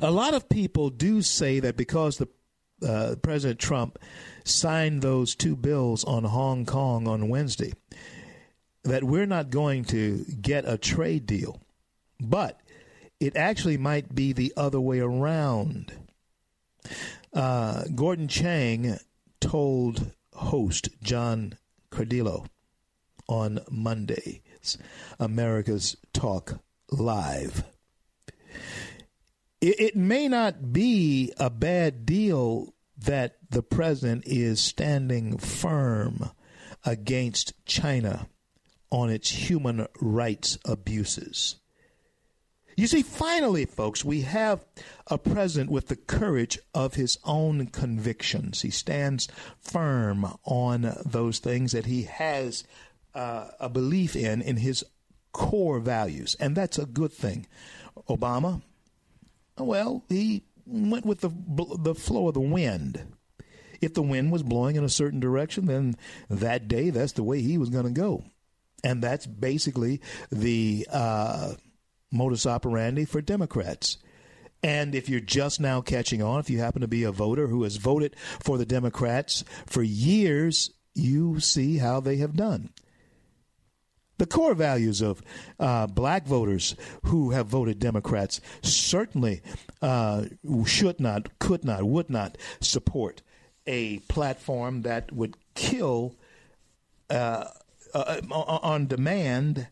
A 0.00 0.10
lot 0.10 0.34
of 0.34 0.48
people 0.48 0.90
do 0.90 1.22
say 1.22 1.60
that 1.60 1.76
because 1.76 2.18
the 2.18 2.28
uh, 2.86 3.16
President 3.22 3.60
Trump 3.60 3.98
signed 4.44 5.02
those 5.02 5.34
two 5.34 5.56
bills 5.56 6.04
on 6.04 6.24
Hong 6.24 6.66
Kong 6.66 7.06
on 7.06 7.28
Wednesday, 7.28 7.72
that 8.84 9.04
we're 9.04 9.26
not 9.26 9.50
going 9.50 9.84
to 9.86 10.24
get 10.40 10.64
a 10.66 10.76
trade 10.76 11.26
deal, 11.26 11.60
but 12.20 12.60
it 13.20 13.36
actually 13.36 13.78
might 13.78 14.14
be 14.14 14.32
the 14.32 14.52
other 14.56 14.80
way 14.80 14.98
around. 14.98 15.92
Uh, 17.32 17.84
Gordon 17.94 18.28
Chang 18.28 18.98
told 19.40 20.12
host 20.34 20.88
John 21.02 21.56
Cardillo 21.90 22.46
on 23.28 23.60
Monday's 23.70 24.78
America's 25.18 25.96
Talk 26.12 26.60
Live. 26.90 27.64
It, 29.60 29.80
it 29.80 29.96
may 29.96 30.28
not 30.28 30.72
be 30.72 31.32
a 31.38 31.48
bad 31.48 32.04
deal 32.04 32.74
that 32.98 33.38
the 33.48 33.62
president 33.62 34.24
is 34.26 34.60
standing 34.60 35.38
firm 35.38 36.30
against 36.84 37.52
China 37.64 38.28
on 38.90 39.08
its 39.10 39.30
human 39.30 39.86
rights 40.00 40.58
abuses. 40.64 41.56
You 42.76 42.86
see, 42.86 43.02
finally, 43.02 43.66
folks, 43.66 44.04
we 44.04 44.22
have 44.22 44.64
a 45.06 45.18
president 45.18 45.70
with 45.70 45.88
the 45.88 45.96
courage 45.96 46.58
of 46.74 46.94
his 46.94 47.18
own 47.24 47.66
convictions. 47.66 48.62
He 48.62 48.70
stands 48.70 49.28
firm 49.60 50.26
on 50.44 50.94
those 51.04 51.38
things 51.38 51.72
that 51.72 51.86
he 51.86 52.04
has 52.04 52.64
uh, 53.14 53.48
a 53.60 53.68
belief 53.68 54.16
in, 54.16 54.40
in 54.40 54.56
his 54.56 54.84
core 55.32 55.80
values. 55.80 56.34
And 56.40 56.56
that's 56.56 56.78
a 56.78 56.86
good 56.86 57.12
thing. 57.12 57.46
Obama, 58.08 58.62
well, 59.58 60.04
he 60.08 60.44
went 60.66 61.04
with 61.04 61.20
the, 61.20 61.30
the 61.78 61.94
flow 61.94 62.28
of 62.28 62.34
the 62.34 62.40
wind. 62.40 63.04
If 63.82 63.94
the 63.94 64.02
wind 64.02 64.32
was 64.32 64.42
blowing 64.42 64.76
in 64.76 64.84
a 64.84 64.88
certain 64.88 65.20
direction, 65.20 65.66
then 65.66 65.96
that 66.30 66.68
day, 66.68 66.90
that's 66.90 67.12
the 67.12 67.24
way 67.24 67.42
he 67.42 67.58
was 67.58 67.68
going 67.68 67.84
to 67.84 67.90
go. 67.90 68.24
And 68.82 69.02
that's 69.02 69.26
basically 69.26 70.00
the. 70.30 70.86
Uh, 70.90 71.54
modus 72.12 72.46
operandi 72.46 73.04
for 73.04 73.20
Democrats. 73.20 73.98
And 74.62 74.94
if 74.94 75.08
you're 75.08 75.20
just 75.20 75.60
now 75.60 75.80
catching 75.80 76.22
on, 76.22 76.38
if 76.38 76.48
you 76.48 76.58
happen 76.58 76.82
to 76.82 76.88
be 76.88 77.02
a 77.02 77.10
voter 77.10 77.48
who 77.48 77.64
has 77.64 77.76
voted 77.76 78.14
for 78.40 78.58
the 78.58 78.66
Democrats 78.66 79.44
for 79.66 79.82
years, 79.82 80.70
you 80.94 81.40
see 81.40 81.78
how 81.78 82.00
they 82.00 82.16
have 82.16 82.34
done. 82.34 82.70
The 84.18 84.26
core 84.26 84.54
values 84.54 85.00
of 85.00 85.20
uh, 85.58 85.88
black 85.88 86.26
voters 86.26 86.76
who 87.04 87.30
have 87.30 87.48
voted 87.48 87.80
Democrats 87.80 88.40
certainly 88.62 89.42
uh, 89.80 90.26
should 90.64 91.00
not, 91.00 91.40
could 91.40 91.64
not, 91.64 91.82
would 91.82 92.08
not 92.08 92.38
support 92.60 93.22
a 93.66 93.98
platform 94.00 94.82
that 94.82 95.10
would 95.12 95.36
kill 95.54 96.16
uh, 97.10 97.46
uh 97.94 98.20
on 98.30 98.86
demand 98.86 99.68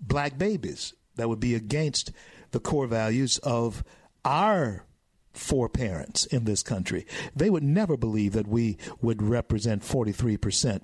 black 0.00 0.38
babies 0.38 0.94
that 1.18 1.28
would 1.28 1.40
be 1.40 1.54
against 1.54 2.12
the 2.50 2.60
core 2.60 2.86
values 2.86 3.38
of 3.38 3.84
our 4.24 4.84
four 5.32 5.68
parents 5.68 6.26
in 6.26 6.44
this 6.44 6.62
country. 6.62 7.06
They 7.34 7.50
would 7.50 7.62
never 7.62 7.96
believe 7.96 8.32
that 8.32 8.48
we 8.48 8.76
would 9.00 9.22
represent 9.22 9.82
43% 9.82 10.80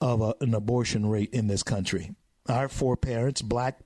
of 0.00 0.20
a, 0.20 0.34
an 0.40 0.54
abortion 0.54 1.06
rate 1.06 1.30
in 1.32 1.46
this 1.46 1.62
country. 1.62 2.14
Our 2.48 2.68
four 2.68 2.96
parents, 2.96 3.42
black 3.42 3.80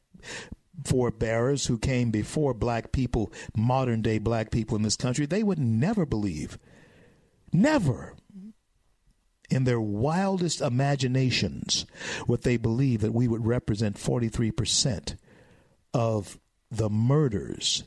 forebearers 0.85 1.67
who 1.67 1.79
came 1.79 2.11
before 2.11 2.55
black 2.55 2.93
people, 2.93 3.33
modern 3.57 4.03
day 4.03 4.19
black 4.19 4.51
people 4.51 4.77
in 4.77 4.83
this 4.83 4.97
country, 4.97 5.27
they 5.27 5.43
would 5.43 5.59
never 5.59 6.07
believe, 6.07 6.59
never 7.53 8.15
in 9.49 9.65
their 9.65 9.81
wildest 9.81 10.61
imaginations, 10.61 11.87
would 12.27 12.43
they 12.43 12.57
believe 12.57 13.01
that 13.01 13.15
we 13.15 13.29
would 13.29 13.47
represent 13.47 13.97
43% 13.97 15.17
of 15.97 16.39
the 16.71 16.91
murders, 16.91 17.85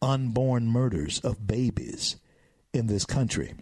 unborn 0.00 0.68
murders 0.68 1.18
of 1.20 1.48
babies 1.48 2.14
in 2.72 2.86
this 2.86 3.04
country. 3.04 3.54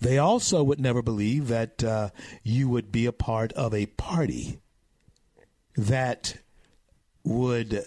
They 0.00 0.16
also 0.16 0.62
would 0.62 0.80
never 0.80 1.02
believe 1.02 1.48
that 1.48 1.84
uh, 1.84 2.10
you 2.42 2.70
would 2.70 2.90
be 2.90 3.04
a 3.04 3.12
part 3.12 3.52
of 3.52 3.74
a 3.74 3.86
party 3.86 4.58
that 5.76 6.38
would 7.24 7.84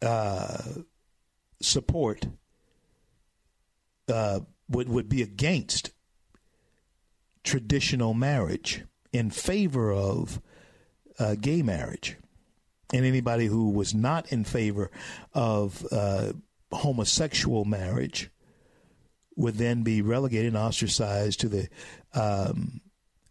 uh, 0.00 0.62
support, 1.60 2.26
uh, 4.08 4.40
would, 4.70 4.88
would 4.88 5.10
be 5.10 5.20
against 5.20 5.90
traditional 7.42 8.14
marriage 8.14 8.82
in 9.12 9.28
favor 9.28 9.92
of 9.92 10.40
uh, 11.18 11.34
gay 11.34 11.60
marriage 11.60 12.16
and 12.94 13.04
anybody 13.04 13.46
who 13.46 13.70
was 13.70 13.92
not 13.92 14.30
in 14.30 14.44
favor 14.44 14.88
of 15.32 15.84
uh, 15.90 16.32
homosexual 16.70 17.64
marriage 17.64 18.30
would 19.34 19.56
then 19.56 19.82
be 19.82 20.00
relegated 20.00 20.54
and 20.54 20.56
ostracized 20.56 21.40
to 21.40 21.48
the 21.48 21.68
um, 22.14 22.80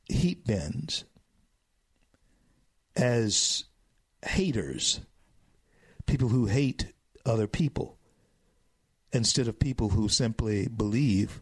heat 0.09 0.45
bins 0.45 1.05
as 2.97 3.63
haters, 4.25 4.99
people 6.05 6.27
who 6.27 6.47
hate 6.47 6.87
other 7.25 7.47
people, 7.47 7.97
instead 9.13 9.47
of 9.47 9.59
people 9.59 9.89
who 9.89 10.09
simply 10.09 10.67
believe 10.67 11.41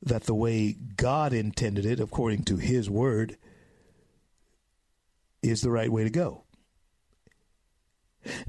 that 0.00 0.24
the 0.24 0.34
way 0.34 0.72
God 0.72 1.34
intended 1.34 1.84
it, 1.84 2.00
according 2.00 2.44
to 2.44 2.56
His 2.56 2.88
Word, 2.88 3.36
is 5.42 5.60
the 5.60 5.70
right 5.70 5.92
way 5.92 6.02
to 6.02 6.10
go. 6.10 6.45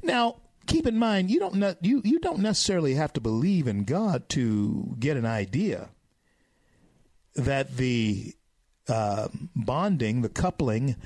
Now, 0.02 0.36
keep 0.66 0.86
in 0.86 0.96
mind, 0.96 1.30
you 1.30 1.40
don't 1.40 1.56
ne- 1.56 1.76
you 1.80 2.02
you 2.04 2.20
don't 2.20 2.40
necessarily 2.40 2.94
have 2.94 3.12
to 3.14 3.20
believe 3.20 3.66
in 3.66 3.84
God 3.84 4.28
to 4.30 4.96
get 4.98 5.16
an 5.16 5.26
idea 5.26 5.90
that 7.34 7.76
the 7.76 8.34
uh, 8.88 9.28
bonding, 9.54 10.22
the 10.22 10.28
coupling 10.28 10.96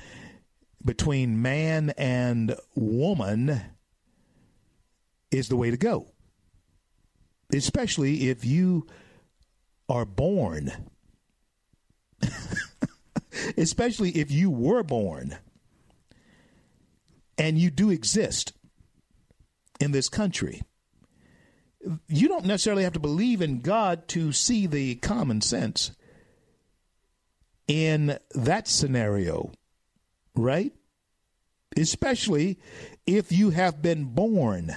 between 0.83 1.41
man 1.41 1.93
and 1.97 2.55
woman 2.75 3.61
is 5.31 5.47
the 5.47 5.55
way 5.55 5.71
to 5.71 5.77
go. 5.77 6.07
Especially 7.53 8.29
if 8.29 8.43
you 8.43 8.87
are 9.89 10.05
born. 10.05 10.71
Especially 13.57 14.11
if 14.11 14.31
you 14.31 14.49
were 14.49 14.83
born 14.83 15.37
and 17.37 17.57
you 17.57 17.69
do 17.69 17.89
exist 17.89 18.53
in 19.79 19.91
this 19.91 20.09
country. 20.09 20.61
You 22.07 22.27
don't 22.27 22.45
necessarily 22.45 22.83
have 22.83 22.93
to 22.93 22.99
believe 22.99 23.41
in 23.41 23.59
God 23.61 24.07
to 24.09 24.31
see 24.31 24.67
the 24.67 24.95
common 24.95 25.41
sense 25.41 25.91
in 27.67 28.17
that 28.31 28.67
scenario, 28.67 29.51
right? 30.35 30.71
Especially 31.75 32.59
if 33.05 33.31
you 33.31 33.49
have 33.49 33.81
been 33.81 34.05
born. 34.05 34.75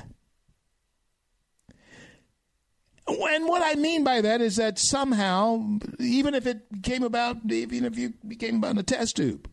And 3.09 3.47
what 3.47 3.63
I 3.65 3.75
mean 3.77 4.03
by 4.03 4.21
that 4.21 4.41
is 4.41 4.57
that 4.57 4.79
somehow, 4.79 5.79
even 6.01 6.35
if 6.35 6.47
it 6.47 6.63
came 6.83 7.05
about, 7.05 7.37
even 7.49 7.85
if 7.85 7.97
you 7.97 8.15
became 8.27 8.57
about 8.57 8.73
in 8.73 8.79
a 8.79 8.83
test 8.83 9.17
tube, 9.17 9.49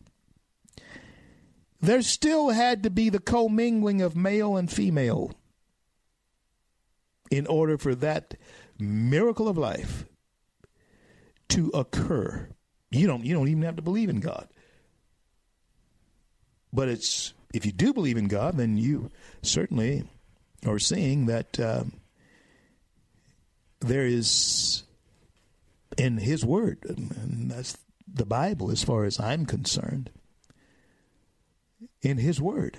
there 1.84 2.02
still 2.02 2.50
had 2.50 2.82
to 2.82 2.90
be 2.90 3.08
the 3.08 3.20
commingling 3.20 4.00
of 4.00 4.16
male 4.16 4.56
and 4.56 4.70
female 4.70 5.32
in 7.30 7.46
order 7.46 7.76
for 7.76 7.94
that 7.94 8.34
miracle 8.78 9.48
of 9.48 9.58
life 9.58 10.04
to 11.48 11.70
occur. 11.74 12.48
You 12.90 13.06
don't 13.06 13.24
you 13.24 13.34
don't 13.34 13.48
even 13.48 13.62
have 13.62 13.76
to 13.76 13.82
believe 13.82 14.08
in 14.08 14.20
God. 14.20 14.48
But 16.72 16.88
it's 16.88 17.34
if 17.52 17.66
you 17.66 17.72
do 17.72 17.92
believe 17.92 18.16
in 18.16 18.28
God, 18.28 18.56
then 18.56 18.76
you 18.76 19.10
certainly 19.42 20.04
are 20.66 20.78
seeing 20.78 21.26
that 21.26 21.60
uh, 21.60 21.84
there 23.80 24.06
is 24.06 24.84
in 25.96 26.18
His 26.18 26.44
Word, 26.44 26.78
and 26.88 27.50
that's 27.50 27.76
the 28.12 28.26
Bible, 28.26 28.70
as 28.70 28.82
far 28.82 29.04
as 29.04 29.20
I'm 29.20 29.46
concerned 29.46 30.10
in 32.04 32.18
His 32.18 32.40
Word. 32.40 32.78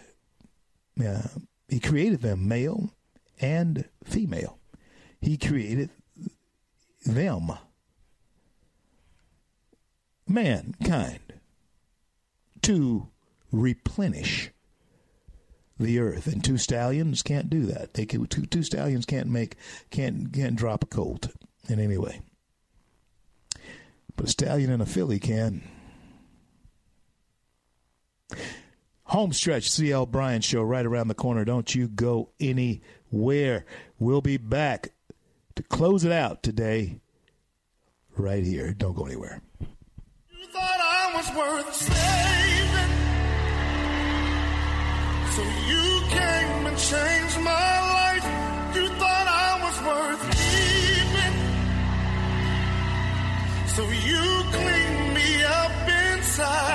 Uh, 1.03 1.27
he 1.67 1.79
created 1.79 2.21
them 2.21 2.47
male 2.47 2.91
and 3.41 3.89
female. 4.03 4.59
He 5.19 5.37
created 5.37 5.89
them, 7.05 7.51
mankind, 10.27 11.33
to 12.61 13.09
replenish 13.51 14.51
the 15.79 15.99
earth. 15.99 16.27
And 16.27 16.43
two 16.43 16.57
stallions 16.57 17.23
can't 17.23 17.49
do 17.49 17.65
that. 17.65 17.93
They 17.95 18.05
can, 18.05 18.25
two, 18.27 18.45
two 18.45 18.63
stallions 18.63 19.05
can't 19.05 19.27
make 19.27 19.55
can't 19.89 20.31
can't 20.31 20.55
drop 20.55 20.83
a 20.83 20.87
colt 20.87 21.29
in 21.67 21.79
any 21.79 21.97
way. 21.97 22.21
But 24.15 24.27
a 24.27 24.29
stallion 24.29 24.71
and 24.71 24.81
a 24.81 24.85
filly 24.85 25.19
can. 25.19 25.63
Homestretch 29.09 29.69
CL 29.69 30.07
Bryant 30.07 30.43
Show 30.43 30.63
right 30.63 30.85
around 30.85 31.07
the 31.09 31.13
corner. 31.13 31.45
Don't 31.45 31.75
you 31.75 31.87
go 31.87 32.29
anywhere. 32.39 33.65
We'll 33.99 34.21
be 34.21 34.37
back 34.37 34.93
to 35.55 35.63
close 35.63 36.03
it 36.03 36.11
out 36.11 36.41
today, 36.43 36.99
right 38.17 38.43
here. 38.43 38.73
Don't 38.73 38.95
go 38.95 39.05
anywhere. 39.05 39.41
You 39.61 40.47
thought 40.47 40.79
I 40.81 41.13
was 41.15 41.29
worth 41.37 41.73
saving, 41.75 42.91
so 45.31 45.43
you 45.69 46.01
came 46.09 46.65
and 46.65 46.77
changed 46.77 47.39
my 47.41 47.79
life. 47.93 48.25
You 48.75 48.87
thought 48.89 49.27
I 49.27 49.59
was 49.63 49.79
worth 49.85 50.23
keeping, 50.41 51.35
so 53.67 53.83
you 54.07 54.43
cleaned 54.51 55.13
me 55.13 55.43
up 55.43 55.71
inside. 56.11 56.74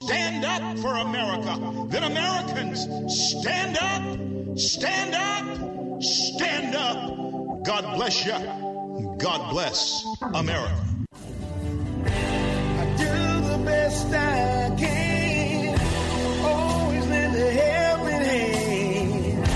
Stand 0.00 0.44
up 0.44 0.78
for 0.78 0.94
America. 0.94 1.86
Then 1.88 2.04
Americans, 2.04 2.86
stand 3.12 3.76
up, 3.78 4.56
stand 4.56 5.12
up, 5.12 6.00
stand 6.02 6.76
up. 6.76 7.64
God 7.64 7.96
bless 7.96 8.24
you. 8.24 8.32
God 9.18 9.50
bless 9.50 10.04
America. 10.34 10.84
I 12.04 12.94
do 12.96 13.48
the 13.48 13.62
best 13.64 14.06
I 14.06 14.76
can. 14.78 15.80
Always 16.44 17.06
lend 17.08 17.36
a 17.36 17.50
helping 17.50 18.24
hand. 18.24 19.48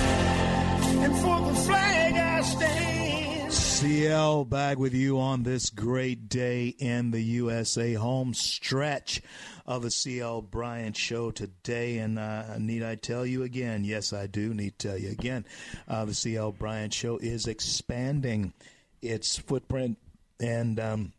And 1.04 1.16
for 1.18 1.40
the 1.40 1.54
flag 1.60 2.14
I 2.14 2.42
stand. 2.42 3.52
CL 3.52 4.44
back 4.46 4.78
with 4.78 4.94
you 4.94 5.20
on 5.20 5.44
this 5.44 5.70
great 5.70 6.28
day 6.28 6.66
in 6.66 7.12
the 7.12 7.22
USA 7.22 7.94
home 7.94 8.34
stretch 8.34 9.22
of 9.66 9.82
the 9.82 9.90
CL 9.90 10.42
Bryant 10.42 10.96
Show 10.96 11.30
today. 11.30 11.98
And 11.98 12.18
uh, 12.18 12.58
need 12.58 12.82
I 12.82 12.94
tell 12.94 13.24
you 13.24 13.42
again? 13.42 13.84
Yes, 13.84 14.12
I 14.12 14.26
do 14.26 14.54
need 14.54 14.78
to 14.78 14.88
tell 14.88 14.98
you 14.98 15.10
again. 15.10 15.44
Uh, 15.88 16.04
the 16.04 16.14
CL 16.14 16.52
Bryant 16.52 16.92
Show 16.92 17.18
is 17.18 17.46
expanding 17.46 18.52
its 19.00 19.36
footprint 19.38 19.98
and 20.40 20.78
um, 20.80 21.12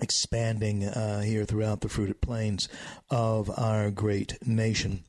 expanding 0.00 0.84
uh, 0.84 1.20
here 1.20 1.44
throughout 1.44 1.80
the 1.80 1.88
fruited 1.88 2.20
plains 2.20 2.68
of 3.10 3.50
our 3.58 3.90
great 3.90 4.38
nation. 4.46 5.04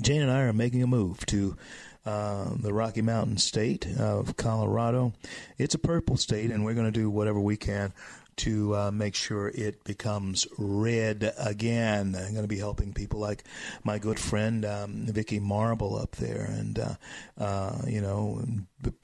Jane 0.00 0.22
and 0.22 0.30
I 0.30 0.40
are 0.40 0.52
making 0.52 0.82
a 0.82 0.88
move 0.88 1.24
to 1.26 1.56
uh, 2.04 2.50
the 2.56 2.72
Rocky 2.72 3.00
Mountain 3.00 3.38
state 3.38 3.86
of 3.98 4.36
Colorado. 4.36 5.12
It's 5.56 5.74
a 5.74 5.78
purple 5.78 6.16
state, 6.16 6.50
and 6.50 6.64
we're 6.64 6.74
going 6.74 6.92
to 6.92 6.92
do 6.92 7.08
whatever 7.08 7.40
we 7.40 7.56
can 7.56 7.92
to 8.38 8.76
uh, 8.76 8.90
make 8.90 9.14
sure 9.14 9.48
it 9.48 9.84
becomes 9.84 10.46
red 10.58 11.32
again. 11.38 12.14
I'm 12.16 12.32
going 12.32 12.42
to 12.42 12.48
be 12.48 12.58
helping 12.58 12.92
people 12.92 13.20
like 13.20 13.44
my 13.82 13.98
good 13.98 14.18
friend 14.18 14.64
um, 14.64 15.06
Vicki 15.06 15.40
Marble 15.40 15.96
up 15.96 16.16
there, 16.16 16.44
and 16.44 16.78
uh, 16.78 16.94
uh, 17.38 17.82
you 17.86 18.00
know, 18.00 18.44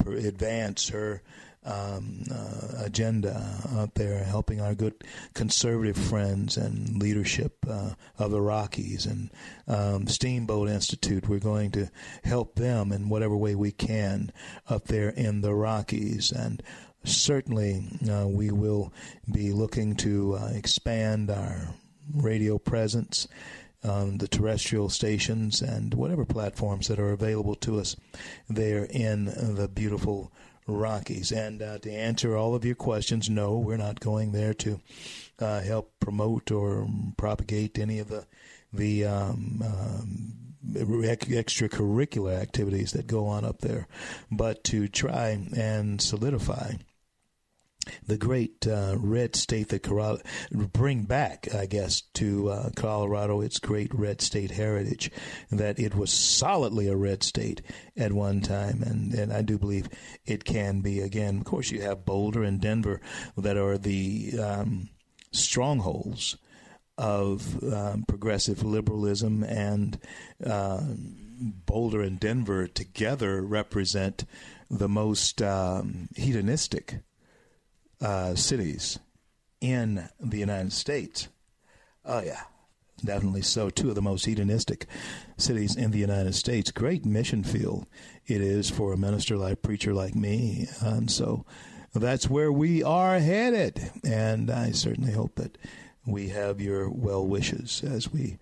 advance 0.06 0.88
her 0.88 1.22
um, 1.64 2.22
uh, 2.32 2.84
agenda 2.84 3.58
out 3.76 3.94
there, 3.94 4.24
helping 4.24 4.60
our 4.60 4.74
good 4.74 4.94
conservative 5.34 5.96
friends 5.96 6.56
and 6.56 6.98
leadership 6.98 7.56
uh, 7.68 7.90
of 8.18 8.30
the 8.30 8.40
Rockies 8.40 9.06
and 9.06 9.30
um, 9.68 10.06
Steamboat 10.06 10.68
Institute. 10.68 11.28
We're 11.28 11.38
going 11.38 11.70
to 11.72 11.90
help 12.24 12.54
them 12.54 12.92
in 12.92 13.08
whatever 13.08 13.36
way 13.36 13.54
we 13.54 13.72
can 13.72 14.32
up 14.68 14.86
there 14.86 15.10
in 15.10 15.40
the 15.40 15.54
Rockies 15.54 16.32
and. 16.32 16.62
Certainly, 17.04 17.84
uh, 18.10 18.26
we 18.28 18.50
will 18.50 18.92
be 19.30 19.52
looking 19.52 19.96
to 19.96 20.34
uh, 20.34 20.50
expand 20.54 21.30
our 21.30 21.74
radio 22.14 22.58
presence, 22.58 23.26
um, 23.82 24.18
the 24.18 24.28
terrestrial 24.28 24.90
stations, 24.90 25.62
and 25.62 25.94
whatever 25.94 26.24
platforms 26.24 26.88
that 26.88 26.98
are 26.98 27.12
available 27.12 27.54
to 27.56 27.78
us 27.78 27.96
there 28.48 28.84
in 28.84 29.24
the 29.24 29.68
beautiful 29.72 30.30
Rockies. 30.66 31.32
And 31.32 31.62
uh, 31.62 31.78
to 31.78 31.90
answer 31.90 32.36
all 32.36 32.54
of 32.54 32.64
your 32.64 32.74
questions, 32.74 33.28
no, 33.28 33.58
we're 33.58 33.76
not 33.76 34.00
going 34.00 34.32
there 34.32 34.54
to 34.54 34.80
uh, 35.38 35.60
help 35.62 35.92
promote 36.00 36.50
or 36.50 36.86
propagate 37.16 37.78
any 37.78 37.98
of 37.98 38.08
the 38.08 38.26
the 38.72 39.04
um, 39.04 39.62
um, 39.64 40.32
extracurricular 40.72 42.40
activities 42.40 42.92
that 42.92 43.08
go 43.08 43.26
on 43.26 43.44
up 43.44 43.58
there, 43.62 43.88
but 44.30 44.62
to 44.62 44.86
try 44.86 45.30
and 45.56 46.00
solidify 46.00 46.74
the 48.06 48.18
great 48.18 48.66
uh, 48.66 48.96
red 48.98 49.34
state 49.34 49.68
that 49.68 49.82
Colorado, 49.82 50.22
bring 50.50 51.04
back, 51.04 51.52
I 51.54 51.66
guess, 51.66 52.02
to 52.14 52.50
uh, 52.50 52.70
Colorado 52.76 53.40
its 53.40 53.58
great 53.58 53.94
red 53.94 54.20
state 54.20 54.50
heritage, 54.50 55.10
that 55.50 55.78
it 55.78 55.94
was 55.94 56.12
solidly 56.12 56.88
a 56.88 56.96
red 56.96 57.22
state 57.22 57.62
at 57.96 58.12
one 58.12 58.40
time, 58.40 58.82
and, 58.82 59.14
and 59.14 59.32
I 59.32 59.42
do 59.42 59.58
believe 59.58 59.88
it 60.26 60.44
can 60.44 60.80
be 60.80 61.00
again. 61.00 61.38
Of 61.38 61.44
course, 61.44 61.70
you 61.70 61.80
have 61.82 62.04
Boulder 62.04 62.42
and 62.42 62.60
Denver 62.60 63.00
that 63.36 63.56
are 63.56 63.78
the 63.78 64.32
um, 64.40 64.90
strongholds 65.32 66.36
of 66.98 67.62
um, 67.72 68.04
progressive 68.06 68.62
liberalism, 68.62 69.42
and 69.42 69.98
uh, 70.44 70.82
Boulder 71.40 72.02
and 72.02 72.20
Denver 72.20 72.66
together 72.66 73.40
represent 73.40 74.24
the 74.68 74.88
most 74.88 75.40
um, 75.40 76.08
hedonistic 76.14 77.00
uh, 78.00 78.34
cities 78.34 78.98
in 79.60 80.08
the 80.18 80.38
United 80.38 80.72
States. 80.72 81.28
Oh, 82.04 82.22
yeah, 82.22 82.42
definitely 83.04 83.42
so. 83.42 83.70
Two 83.70 83.90
of 83.90 83.94
the 83.94 84.02
most 84.02 84.24
hedonistic 84.24 84.86
cities 85.36 85.76
in 85.76 85.90
the 85.90 85.98
United 85.98 86.34
States. 86.34 86.70
Great 86.70 87.04
mission 87.04 87.44
field 87.44 87.86
it 88.26 88.40
is 88.40 88.70
for 88.70 88.92
a 88.92 88.96
minister 88.96 89.36
like 89.36 89.62
preacher 89.62 89.92
like 89.92 90.14
me. 90.14 90.68
And 90.80 91.10
so 91.10 91.44
that's 91.94 92.30
where 92.30 92.52
we 92.52 92.82
are 92.82 93.18
headed. 93.18 93.90
And 94.04 94.50
I 94.50 94.70
certainly 94.70 95.12
hope 95.12 95.34
that 95.36 95.58
we 96.06 96.28
have 96.28 96.60
your 96.60 96.88
well 96.88 97.26
wishes 97.26 97.82
as 97.84 98.12
we 98.12 98.38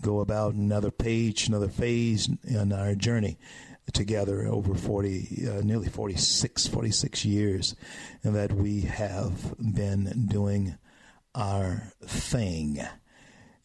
go 0.00 0.20
about 0.20 0.54
another 0.54 0.90
page, 0.90 1.48
another 1.48 1.68
phase 1.68 2.28
in 2.44 2.72
our 2.72 2.94
journey 2.94 3.38
together 3.92 4.46
over 4.46 4.74
40, 4.74 5.48
uh, 5.48 5.60
nearly 5.62 5.88
46, 5.88 6.66
46 6.66 7.24
years, 7.24 7.74
that 8.22 8.52
we 8.52 8.82
have 8.82 9.54
been 9.58 10.26
doing 10.28 10.76
our 11.34 11.92
thing, 12.04 12.80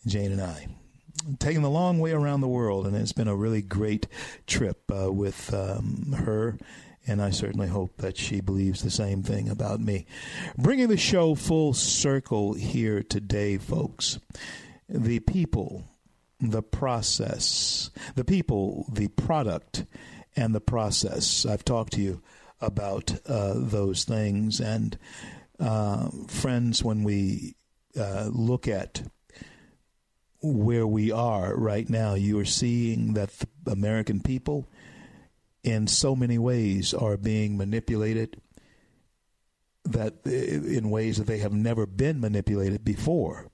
Jane 0.05 0.31
and 0.31 0.41
I. 0.41 0.67
Taking 1.39 1.61
the 1.61 1.69
long 1.69 1.99
way 1.99 2.11
around 2.11 2.41
the 2.41 2.47
world, 2.47 2.85
and 2.87 2.95
it's 2.95 3.11
been 3.11 3.27
a 3.27 3.35
really 3.35 3.61
great 3.61 4.07
trip 4.45 4.91
uh, 4.91 5.11
with 5.11 5.53
um, 5.53 6.13
her 6.13 6.57
and 7.07 7.21
I 7.21 7.29
certainly 7.29 7.67
hope 7.67 7.97
that 7.97 8.17
she 8.17 8.41
believes 8.41 8.83
the 8.83 8.91
same 8.91 9.23
thing 9.23 9.49
about 9.49 9.79
me. 9.79 10.05
Bringing 10.57 10.89
the 10.89 10.97
show 10.97 11.35
full 11.35 11.73
circle 11.73 12.53
here 12.53 13.01
today, 13.01 13.57
folks. 13.57 14.19
The 14.89 15.19
people, 15.21 15.85
the 16.39 16.61
process, 16.61 17.89
the 18.15 18.23
people, 18.23 18.85
the 18.91 19.07
product, 19.07 19.85
and 20.35 20.53
the 20.53 20.61
process. 20.61 21.45
I've 21.45 21.65
talked 21.65 21.93
to 21.93 22.01
you 22.01 22.21
about 22.61 23.11
uh, 23.27 23.53
those 23.55 24.03
things. 24.03 24.59
And 24.59 24.97
uh, 25.59 26.09
friends, 26.27 26.83
when 26.83 27.03
we 27.03 27.55
uh, 27.97 28.29
look 28.31 28.67
at 28.67 29.03
where 30.41 30.85
we 30.85 31.11
are 31.11 31.55
right 31.55 31.89
now, 31.89 32.13
you 32.13 32.39
are 32.39 32.45
seeing 32.45 33.13
that 33.13 33.31
the 33.63 33.71
American 33.71 34.21
people, 34.21 34.67
in 35.63 35.87
so 35.87 36.15
many 36.15 36.37
ways, 36.37 36.93
are 36.93 37.17
being 37.17 37.57
manipulated. 37.57 38.39
That 39.85 40.15
uh, 40.25 40.29
in 40.29 40.89
ways 40.89 41.17
that 41.17 41.27
they 41.27 41.39
have 41.39 41.53
never 41.53 41.85
been 41.85 42.19
manipulated 42.19 42.83
before. 42.83 43.47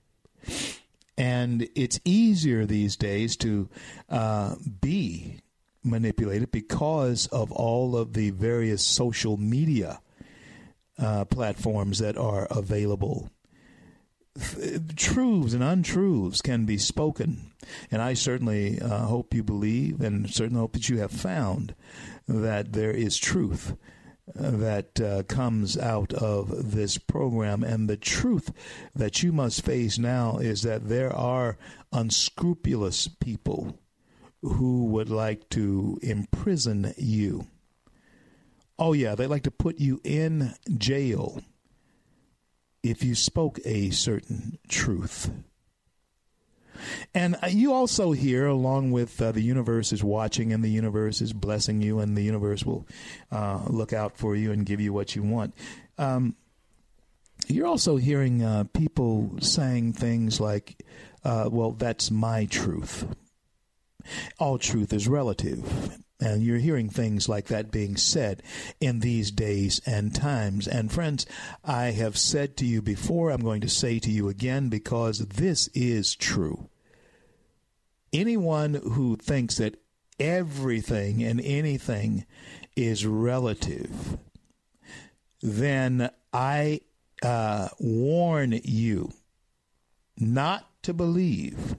And 1.16 1.68
it's 1.74 2.00
easier 2.04 2.66
these 2.66 2.96
days 2.96 3.36
to 3.38 3.68
uh, 4.08 4.56
be 4.80 5.40
manipulated 5.84 6.50
because 6.50 7.26
of 7.28 7.52
all 7.52 7.96
of 7.96 8.14
the 8.14 8.30
various 8.30 8.82
social 8.82 9.36
media 9.36 10.00
uh, 10.98 11.24
platforms 11.26 11.98
that 11.98 12.16
are 12.16 12.46
available. 12.50 13.30
Truths 14.96 15.52
and 15.52 15.62
untruths 15.62 16.42
can 16.42 16.64
be 16.64 16.76
spoken, 16.76 17.52
and 17.92 18.02
I 18.02 18.14
certainly 18.14 18.80
uh, 18.80 19.06
hope 19.06 19.32
you 19.32 19.44
believe, 19.44 20.00
and 20.00 20.28
certainly 20.28 20.58
hope 20.58 20.72
that 20.72 20.88
you 20.88 20.98
have 20.98 21.12
found 21.12 21.76
that 22.26 22.72
there 22.72 22.90
is 22.90 23.16
truth 23.16 23.76
that 24.34 25.00
uh, 25.00 25.22
comes 25.24 25.76
out 25.76 26.12
of 26.14 26.72
this 26.72 26.98
program. 26.98 27.62
And 27.62 27.88
the 27.88 27.96
truth 27.96 28.52
that 28.94 29.22
you 29.22 29.32
must 29.32 29.64
face 29.64 29.98
now 29.98 30.38
is 30.38 30.62
that 30.62 30.88
there 30.88 31.14
are 31.14 31.58
unscrupulous 31.92 33.08
people 33.08 33.78
who 34.42 34.86
would 34.86 35.10
like 35.10 35.48
to 35.50 35.98
imprison 36.02 36.94
you. 36.96 37.46
Oh, 38.78 38.92
yeah, 38.92 39.14
they'd 39.14 39.28
like 39.28 39.44
to 39.44 39.50
put 39.50 39.78
you 39.78 40.00
in 40.04 40.54
jail 40.76 41.40
if 42.82 43.02
you 43.02 43.14
spoke 43.14 43.58
a 43.64 43.90
certain 43.90 44.58
truth. 44.68 45.30
And 47.14 47.36
uh, 47.42 47.48
you 47.48 47.72
also 47.72 48.12
hear, 48.12 48.46
along 48.46 48.92
with 48.92 49.20
uh, 49.20 49.32
the 49.32 49.40
universe 49.40 49.92
is 49.92 50.02
watching 50.02 50.52
and 50.52 50.62
the 50.62 50.70
universe 50.70 51.20
is 51.20 51.32
blessing 51.32 51.80
you, 51.80 52.00
and 52.00 52.16
the 52.16 52.22
universe 52.22 52.64
will 52.64 52.86
uh, 53.30 53.62
look 53.66 53.92
out 53.92 54.16
for 54.16 54.36
you 54.36 54.52
and 54.52 54.66
give 54.66 54.80
you 54.80 54.92
what 54.92 55.14
you 55.14 55.22
want. 55.22 55.54
Um, 55.98 56.36
you're 57.46 57.66
also 57.66 57.96
hearing 57.96 58.42
uh, 58.42 58.64
people 58.72 59.36
saying 59.40 59.94
things 59.94 60.40
like, 60.40 60.82
uh, 61.24 61.48
well, 61.50 61.72
that's 61.72 62.10
my 62.10 62.46
truth. 62.46 63.06
All 64.38 64.58
truth 64.58 64.92
is 64.92 65.08
relative. 65.08 65.98
And 66.24 66.42
you're 66.42 66.56
hearing 66.56 66.88
things 66.88 67.28
like 67.28 67.48
that 67.48 67.70
being 67.70 67.96
said 67.96 68.42
in 68.80 69.00
these 69.00 69.30
days 69.30 69.82
and 69.84 70.14
times. 70.14 70.66
And 70.66 70.90
friends, 70.90 71.26
I 71.62 71.90
have 71.90 72.16
said 72.16 72.56
to 72.56 72.64
you 72.64 72.80
before, 72.80 73.28
I'm 73.28 73.42
going 73.42 73.60
to 73.60 73.68
say 73.68 73.98
to 73.98 74.10
you 74.10 74.30
again 74.30 74.70
because 74.70 75.18
this 75.18 75.68
is 75.74 76.14
true. 76.14 76.70
Anyone 78.10 78.72
who 78.72 79.16
thinks 79.16 79.58
that 79.58 79.78
everything 80.18 81.22
and 81.22 81.42
anything 81.42 82.24
is 82.74 83.04
relative, 83.04 84.16
then 85.42 86.08
I 86.32 86.80
uh, 87.22 87.68
warn 87.78 88.58
you 88.64 89.12
not 90.16 90.70
to 90.84 90.94
believe 90.94 91.76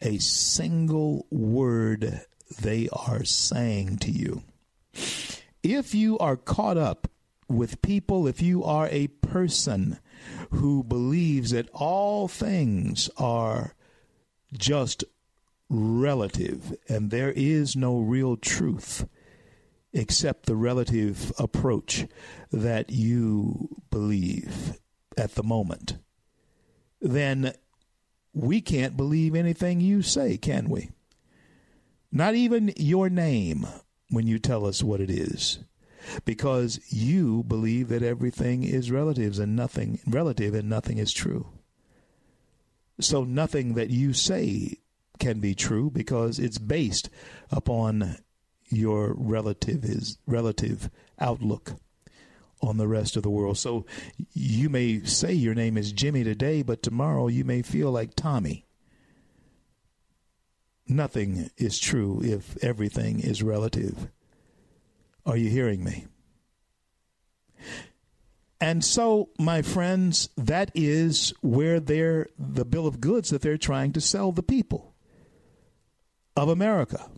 a 0.00 0.18
single 0.18 1.26
word 1.32 2.24
they 2.60 2.88
are 2.92 3.24
saying 3.24 3.98
to 3.98 4.10
you. 4.10 4.42
If 5.62 5.94
you 5.94 6.18
are 6.18 6.36
caught 6.36 6.76
up 6.76 7.08
with 7.48 7.82
people, 7.82 8.26
if 8.26 8.40
you 8.42 8.62
are 8.64 8.88
a 8.90 9.08
person 9.08 9.98
who 10.50 10.82
believes 10.82 11.50
that 11.50 11.68
all 11.72 12.28
things 12.28 13.10
are 13.16 13.74
just 14.52 15.04
relative 15.68 16.74
and 16.88 17.10
there 17.10 17.32
is 17.32 17.76
no 17.76 17.98
real 17.98 18.36
truth 18.36 19.06
except 19.92 20.46
the 20.46 20.56
relative 20.56 21.32
approach 21.38 22.06
that 22.52 22.90
you 22.90 23.68
believe 23.90 24.78
at 25.16 25.34
the 25.34 25.42
moment, 25.42 25.98
then 27.00 27.52
we 28.32 28.60
can't 28.60 28.96
believe 28.96 29.34
anything 29.34 29.80
you 29.80 30.02
say, 30.02 30.36
can 30.36 30.68
we? 30.68 30.90
Not 32.10 32.34
even 32.34 32.72
your 32.76 33.10
name 33.10 33.66
when 34.10 34.26
you 34.26 34.38
tell 34.38 34.66
us 34.66 34.82
what 34.82 35.00
it 35.00 35.10
is. 35.10 35.58
Because 36.24 36.80
you 36.88 37.42
believe 37.44 37.88
that 37.88 38.02
everything 38.02 38.64
is 38.64 38.90
relatives 38.90 39.38
and 39.38 39.54
nothing 39.54 40.00
relative 40.06 40.54
and 40.54 40.68
nothing 40.68 40.98
is 40.98 41.12
true. 41.12 41.48
So 43.00 43.24
nothing 43.24 43.74
that 43.74 43.90
you 43.90 44.12
say 44.12 44.78
can 45.18 45.40
be 45.40 45.54
true 45.54 45.90
because 45.90 46.38
it's 46.38 46.58
based 46.58 47.10
upon 47.50 48.16
your 48.70 49.14
relative 49.14 49.84
is 49.84 50.18
relative 50.26 50.90
outlook 51.18 51.74
on 52.60 52.76
the 52.76 52.88
rest 52.88 53.16
of 53.16 53.22
the 53.22 53.30
world. 53.30 53.58
So 53.58 53.86
you 54.32 54.68
may 54.68 55.00
say 55.04 55.32
your 55.32 55.54
name 55.54 55.76
is 55.76 55.92
Jimmy 55.92 56.24
today, 56.24 56.62
but 56.62 56.82
tomorrow 56.82 57.28
you 57.28 57.44
may 57.44 57.62
feel 57.62 57.90
like 57.90 58.14
Tommy. 58.14 58.67
Nothing 60.88 61.50
is 61.58 61.78
true 61.78 62.20
if 62.22 62.56
everything 62.64 63.20
is 63.20 63.42
relative. 63.42 64.08
Are 65.26 65.36
you 65.36 65.50
hearing 65.50 65.84
me? 65.84 66.06
And 68.60 68.84
so, 68.84 69.28
my 69.38 69.62
friends, 69.62 70.30
that 70.36 70.70
is 70.74 71.32
where 71.42 71.78
they're 71.78 72.28
the 72.38 72.64
bill 72.64 72.86
of 72.86 73.00
goods 73.00 73.28
that 73.30 73.42
they're 73.42 73.58
trying 73.58 73.92
to 73.92 74.00
sell 74.00 74.32
the 74.32 74.42
people 74.42 74.94
of 76.36 76.48
America. 76.48 77.08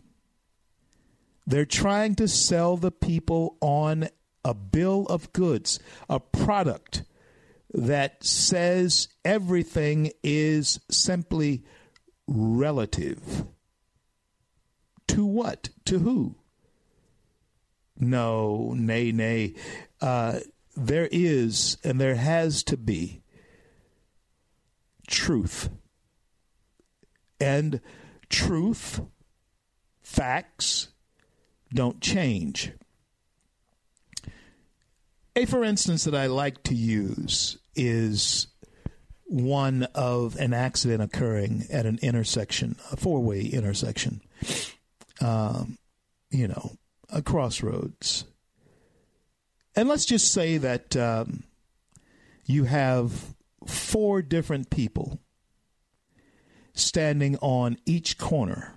They're 1.47 1.65
trying 1.65 2.15
to 2.15 2.27
sell 2.27 2.77
the 2.77 2.91
people 2.91 3.57
on 3.61 4.09
a 4.43 4.53
bill 4.53 5.05
of 5.07 5.33
goods, 5.33 5.79
a 6.09 6.19
product 6.19 7.03
that 7.73 8.23
says 8.23 9.07
everything 9.23 10.11
is 10.23 10.79
simply 10.89 11.63
relative. 12.27 13.45
To 15.11 15.25
what? 15.25 15.67
To 15.85 15.99
who? 15.99 16.35
No, 17.99 18.73
nay, 18.77 19.11
nay. 19.11 19.55
Uh, 19.99 20.39
there 20.77 21.09
is 21.11 21.75
and 21.83 21.99
there 21.99 22.15
has 22.15 22.63
to 22.63 22.77
be 22.77 23.21
truth. 25.09 25.69
And 27.41 27.81
truth, 28.29 29.01
facts, 30.01 30.87
don't 31.73 31.99
change. 31.99 32.71
A 35.35 35.45
for 35.45 35.65
instance 35.65 36.05
that 36.05 36.15
I 36.15 36.27
like 36.27 36.63
to 36.63 36.73
use 36.73 37.57
is 37.75 38.47
one 39.25 39.83
of 39.93 40.37
an 40.37 40.53
accident 40.53 41.01
occurring 41.01 41.65
at 41.69 41.85
an 41.85 41.99
intersection, 42.01 42.77
a 42.93 42.95
four 42.95 43.19
way 43.19 43.41
intersection 43.41 44.21
um, 45.21 45.77
you 46.29 46.47
know, 46.47 46.77
a 47.09 47.21
crossroads. 47.21 48.25
And 49.75 49.87
let's 49.87 50.05
just 50.05 50.33
say 50.33 50.57
that 50.57 50.95
um, 50.97 51.43
you 52.45 52.65
have 52.65 53.33
four 53.65 54.21
different 54.21 54.69
people 54.69 55.19
standing 56.73 57.37
on 57.37 57.77
each 57.85 58.17
corner 58.17 58.73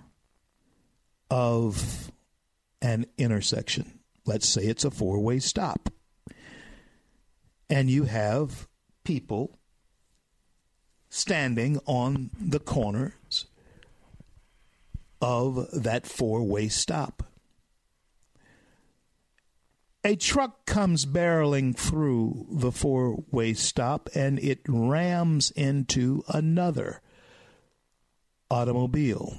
of 1.29 2.11
an 2.81 3.05
intersection. 3.17 3.99
Let's 4.25 4.47
say 4.47 4.63
it's 4.63 4.85
a 4.85 4.91
four 4.91 5.19
way 5.19 5.39
stop. 5.39 5.89
And 7.69 7.89
you 7.89 8.03
have 8.03 8.67
people 9.03 9.57
standing 11.09 11.79
on 11.85 12.29
the 12.39 12.59
corners 12.59 13.45
of 15.25 15.67
that 15.71 16.05
four 16.05 16.43
way 16.43 16.67
stop. 16.67 17.23
A 20.03 20.15
truck 20.15 20.67
comes 20.67 21.03
barreling 21.03 21.75
through 21.75 22.45
the 22.51 22.71
four 22.71 23.23
way 23.31 23.55
stop 23.55 24.07
and 24.13 24.37
it 24.37 24.59
rams 24.67 25.49
into 25.49 26.23
another 26.27 27.01
automobile. 28.51 29.35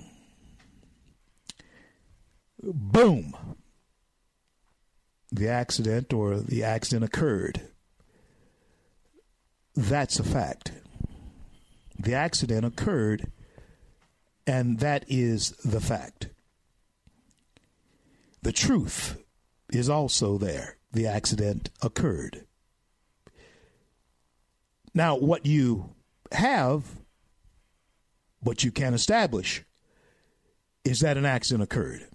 Boom! 2.60 3.36
The 5.30 5.48
accident 5.48 6.12
or 6.12 6.40
the 6.40 6.64
accident 6.64 7.04
occurred. 7.04 7.60
That's 9.76 10.18
a 10.18 10.24
fact. 10.24 10.72
The 11.96 12.14
accident 12.14 12.64
occurred 12.64 13.30
and 14.46 14.78
that 14.78 15.04
is 15.08 15.50
the 15.64 15.80
fact. 15.80 16.28
The 18.42 18.52
truth 18.52 19.22
is 19.72 19.88
also 19.88 20.38
there. 20.38 20.76
The 20.92 21.06
accident 21.06 21.70
occurred. 21.82 22.46
Now, 24.94 25.16
what 25.16 25.44
you 25.44 25.90
have, 26.32 26.84
what 28.40 28.64
you 28.64 28.70
can 28.70 28.94
establish, 28.94 29.62
is 30.84 31.00
that 31.00 31.16
an 31.16 31.26
accident 31.26 31.64
occurred 31.64 32.06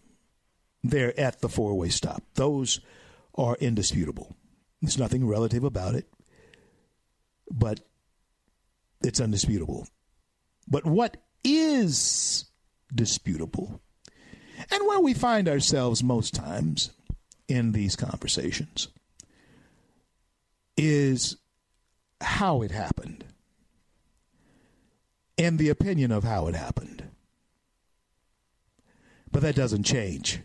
there 0.84 1.18
at 1.20 1.42
the 1.42 1.50
four 1.50 1.78
way 1.78 1.90
stop. 1.90 2.24
Those 2.36 2.80
are 3.36 3.56
indisputable. 3.60 4.36
There's 4.82 4.98
nothing 4.98 5.28
relative 5.28 5.64
about 5.64 5.96
it, 5.96 6.08
but 7.52 7.82
it's 9.04 9.22
undisputable. 9.22 9.88
But 10.68 10.86
what 10.86 11.18
is 11.44 12.46
disputable. 12.94 13.82
And 14.70 14.86
where 14.88 15.00
we 15.00 15.14
find 15.14 15.50
ourselves 15.50 16.04
most 16.04 16.34
times 16.34 16.92
in 17.48 17.72
these 17.72 17.96
conversations 17.96 18.88
is 20.78 21.38
how 22.22 22.62
it 22.62 22.72
happened 22.72 23.26
and 25.38 25.58
the 25.58 25.70
opinion 25.70 26.12
of 26.12 26.24
how 26.24 26.48
it 26.48 26.56
happened. 26.56 27.04
But 29.32 29.42
that 29.42 29.56
doesn't 29.56 29.84
change 29.84 30.42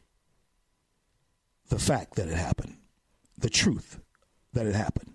the 1.68 1.78
fact 1.78 2.14
that 2.14 2.28
it 2.28 2.36
happened, 2.36 2.76
the 3.36 3.50
truth 3.50 4.00
that 4.52 4.66
it 4.66 4.74
happened. 4.74 5.14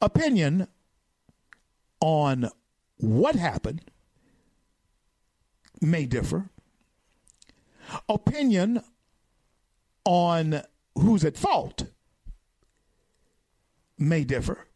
Opinion 0.00 0.68
on 2.00 2.50
what 2.98 3.36
happened 3.36 3.90
may 5.84 6.06
differ. 6.06 6.50
Opinion 8.08 8.82
on 10.04 10.62
who's 10.96 11.24
at 11.24 11.36
fault 11.36 11.86
may 13.98 14.24
differ. 14.24 14.66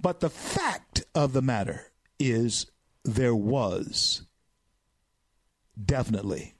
But 0.00 0.20
the 0.20 0.30
fact 0.30 1.04
of 1.14 1.32
the 1.32 1.42
matter 1.42 1.92
is 2.18 2.66
there 3.04 3.34
was 3.34 4.22
definitely 5.82 6.54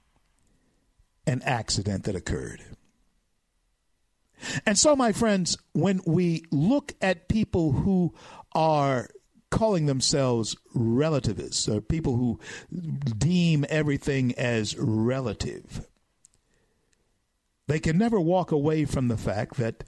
an 1.25 1.41
accident 1.43 2.03
that 2.03 2.15
occurred. 2.15 2.63
And 4.65 4.77
so, 4.77 4.95
my 4.95 5.13
friends, 5.13 5.57
when 5.73 6.01
we 6.05 6.43
look 6.51 6.93
at 7.01 7.29
people 7.29 7.71
who 7.71 8.13
are 8.53 9.09
calling 9.53 9.85
themselves 9.85 10.57
relativists 10.73 11.69
or 11.69 11.79
people 11.79 12.15
who 12.15 12.39
deem 13.19 13.63
everything 13.69 14.33
as 14.33 14.75
relative, 14.79 15.85
they 17.67 17.79
can 17.79 17.95
never 17.95 18.19
walk 18.19 18.51
away 18.51 18.83
from 18.83 19.09
the 19.09 19.17
fact 19.17 19.57
that 19.57 19.83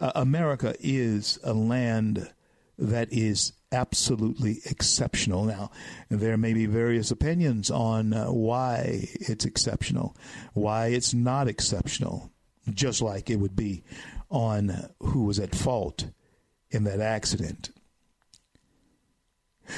uh, 0.00 0.12
America 0.14 0.76
is 0.78 1.36
a 1.42 1.52
land 1.52 2.32
that 2.78 3.12
is 3.12 3.54
absolutely 3.72 4.60
exceptional. 4.64 5.44
Now, 5.44 5.72
there 6.08 6.36
may 6.36 6.52
be 6.52 6.66
various 6.66 7.10
opinions 7.10 7.72
on 7.72 8.14
uh, 8.14 8.26
why 8.26 9.08
it's 9.14 9.44
exceptional, 9.44 10.16
why 10.54 10.86
it's 10.88 11.12
not 11.12 11.48
exceptional, 11.48 12.30
just 12.72 13.02
like 13.02 13.30
it 13.30 13.40
would 13.40 13.56
be 13.56 13.82
on 14.30 14.90
who 15.00 15.24
was 15.24 15.40
at 15.40 15.56
fault 15.56 16.06
in 16.70 16.84
that 16.84 17.00
accident. 17.00 17.70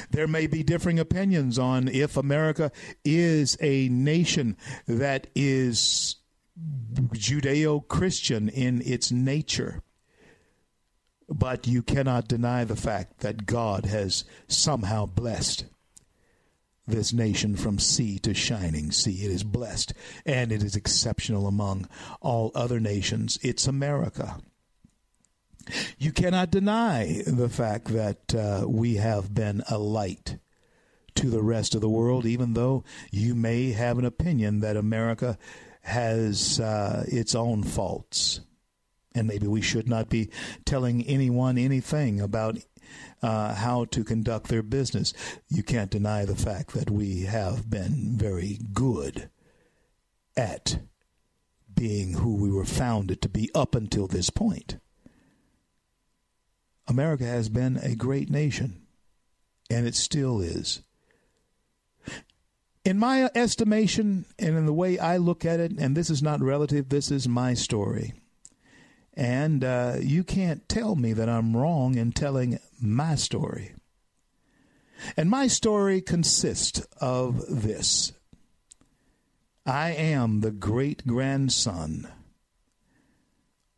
There 0.09 0.27
may 0.27 0.47
be 0.47 0.63
differing 0.63 0.99
opinions 0.99 1.57
on 1.59 1.87
if 1.87 2.17
America 2.17 2.71
is 3.03 3.57
a 3.61 3.89
nation 3.89 4.57
that 4.87 5.27
is 5.35 6.17
Judeo 7.13 7.87
Christian 7.87 8.49
in 8.49 8.81
its 8.81 9.11
nature. 9.11 9.81
But 11.29 11.65
you 11.67 11.81
cannot 11.81 12.27
deny 12.27 12.65
the 12.65 12.75
fact 12.75 13.19
that 13.19 13.45
God 13.45 13.85
has 13.85 14.25
somehow 14.47 15.05
blessed 15.05 15.65
this 16.87 17.13
nation 17.13 17.55
from 17.55 17.79
sea 17.79 18.19
to 18.19 18.33
shining 18.33 18.91
sea. 18.91 19.23
It 19.23 19.31
is 19.31 19.43
blessed 19.43 19.93
and 20.25 20.51
it 20.51 20.61
is 20.61 20.75
exceptional 20.75 21.47
among 21.47 21.87
all 22.19 22.51
other 22.53 22.79
nations. 22.79 23.39
It's 23.41 23.67
America. 23.67 24.41
You 25.97 26.11
cannot 26.11 26.51
deny 26.51 27.23
the 27.25 27.49
fact 27.49 27.87
that 27.87 28.35
uh, 28.35 28.65
we 28.67 28.95
have 28.95 29.33
been 29.33 29.63
a 29.69 29.77
light 29.77 30.37
to 31.15 31.29
the 31.29 31.43
rest 31.43 31.75
of 31.75 31.81
the 31.81 31.89
world, 31.89 32.25
even 32.25 32.53
though 32.53 32.83
you 33.11 33.35
may 33.35 33.71
have 33.71 33.97
an 33.97 34.05
opinion 34.05 34.61
that 34.61 34.77
America 34.77 35.37
has 35.81 36.59
uh, 36.59 37.05
its 37.07 37.35
own 37.35 37.63
faults. 37.63 38.41
And 39.13 39.27
maybe 39.27 39.47
we 39.47 39.61
should 39.61 39.89
not 39.89 40.09
be 40.09 40.29
telling 40.65 41.05
anyone 41.05 41.57
anything 41.57 42.21
about 42.21 42.57
uh, 43.21 43.53
how 43.55 43.85
to 43.85 44.03
conduct 44.03 44.47
their 44.47 44.63
business. 44.63 45.13
You 45.49 45.63
can't 45.63 45.91
deny 45.91 46.25
the 46.25 46.35
fact 46.35 46.73
that 46.73 46.89
we 46.89 47.21
have 47.23 47.69
been 47.69 48.15
very 48.15 48.59
good 48.73 49.29
at 50.37 50.79
being 51.73 52.13
who 52.13 52.35
we 52.35 52.51
were 52.51 52.65
founded 52.65 53.21
to 53.21 53.29
be 53.29 53.49
up 53.53 53.75
until 53.75 54.07
this 54.07 54.29
point. 54.29 54.77
America 56.91 57.23
has 57.23 57.47
been 57.47 57.77
a 57.77 57.95
great 57.95 58.29
nation, 58.29 58.81
and 59.69 59.87
it 59.87 59.95
still 59.95 60.41
is. 60.41 60.83
In 62.83 62.99
my 62.99 63.29
estimation, 63.33 64.25
and 64.37 64.57
in 64.57 64.65
the 64.65 64.73
way 64.73 64.99
I 64.99 65.15
look 65.15 65.45
at 65.45 65.61
it, 65.61 65.71
and 65.79 65.95
this 65.95 66.09
is 66.09 66.21
not 66.21 66.41
relative, 66.41 66.89
this 66.89 67.09
is 67.09 67.29
my 67.29 67.53
story. 67.53 68.13
And 69.13 69.63
uh, 69.63 69.95
you 70.01 70.25
can't 70.25 70.67
tell 70.67 70.97
me 70.97 71.13
that 71.13 71.29
I'm 71.29 71.55
wrong 71.55 71.95
in 71.95 72.11
telling 72.11 72.59
my 72.81 73.15
story. 73.15 73.73
And 75.15 75.29
my 75.29 75.47
story 75.47 76.01
consists 76.01 76.81
of 76.99 77.41
this 77.47 78.11
I 79.65 79.91
am 79.91 80.41
the 80.41 80.51
great 80.51 81.07
grandson 81.07 82.11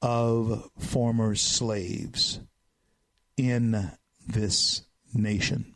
of 0.01 0.71
former 0.79 1.35
slaves 1.35 2.39
in 3.37 3.91
this 4.27 4.83
nation. 5.13 5.73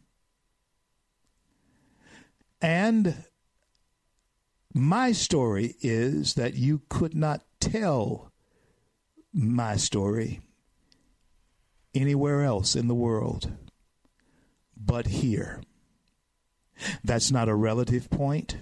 And 2.61 3.25
my 4.73 5.11
story 5.11 5.75
is 5.81 6.35
that 6.35 6.55
you 6.55 6.81
could 6.89 7.15
not 7.15 7.43
tell 7.59 8.31
my 9.33 9.75
story 9.75 10.41
anywhere 11.93 12.43
else 12.43 12.75
in 12.75 12.87
the 12.87 12.95
world 12.95 13.51
but 14.79 15.07
here. 15.07 15.61
That's 17.03 17.31
not 17.31 17.49
a 17.49 17.55
relative 17.55 18.09
point. 18.09 18.57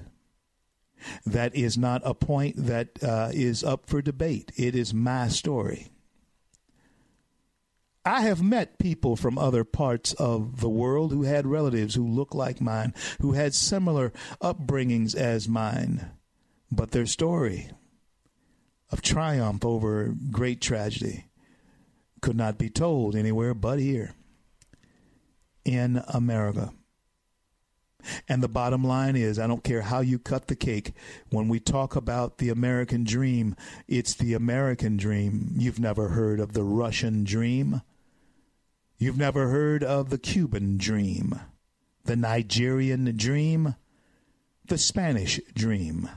That 1.26 1.54
is 1.56 1.78
not 1.78 2.02
a 2.06 2.14
point 2.14 2.56
that 2.58 3.04
uh, 3.04 3.30
is 3.34 3.64
up 3.64 3.88
for 3.88 4.02
debate. 4.02 4.52
It 4.56 4.76
is 4.76 4.94
my 4.94 5.28
story. 5.28 5.90
I 8.08 8.22
have 8.22 8.44
met 8.44 8.78
people 8.78 9.16
from 9.16 9.40
other 9.40 9.64
parts 9.64 10.14
of 10.14 10.62
the 10.62 10.70
world 10.70 11.12
who 11.12 11.24
had 11.24 11.48
relatives 11.48 11.96
who 11.96 12.08
looked 12.08 12.36
like 12.36 12.62
mine, 12.62 12.94
who 13.20 13.32
had 13.32 13.56
similar 13.56 14.14
upbringings 14.40 15.16
as 15.16 15.50
mine, 15.50 16.12
but 16.72 16.92
their 16.92 17.08
story 17.08 17.72
of 18.92 19.02
triumph 19.02 19.66
over 19.66 20.14
great 20.30 20.62
tragedy 20.62 21.26
could 22.22 22.36
not 22.36 22.60
be 22.60 22.70
told 22.70 23.16
anywhere 23.16 23.56
but 23.56 23.80
here 23.80 24.14
in 25.64 26.04
America. 26.08 26.72
And 28.28 28.44
the 28.44 28.48
bottom 28.48 28.84
line 28.84 29.16
is 29.16 29.40
I 29.40 29.48
don't 29.48 29.64
care 29.64 29.82
how 29.82 30.02
you 30.02 30.20
cut 30.20 30.46
the 30.46 30.56
cake. 30.56 30.94
When 31.32 31.48
we 31.48 31.60
talk 31.60 31.96
about 31.96 32.38
the 32.38 32.50
American 32.50 33.04
dream, 33.04 33.56
it's 33.88 34.14
the 34.14 34.36
American 34.36 34.96
dream. 34.96 35.56
You've 35.58 35.80
never 35.80 36.10
heard 36.10 36.40
of 36.40 36.54
the 36.54 36.64
Russian 36.64 37.24
dream. 37.24 37.82
You've 38.98 39.18
never 39.18 39.50
heard 39.50 39.84
of 39.84 40.10
the 40.10 40.18
Cuban 40.18 40.78
dream, 40.78 41.38
the 42.06 42.16
Nigerian 42.16 43.16
dream, 43.18 43.76
the 44.66 44.78
Spanish 44.78 45.40
dream, 45.54 46.10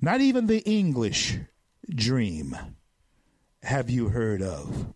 not 0.00 0.20
even 0.20 0.46
the 0.46 0.60
English 0.60 1.38
dream 1.88 2.56
have 3.64 3.90
you 3.90 4.10
heard 4.10 4.42
of. 4.42 4.94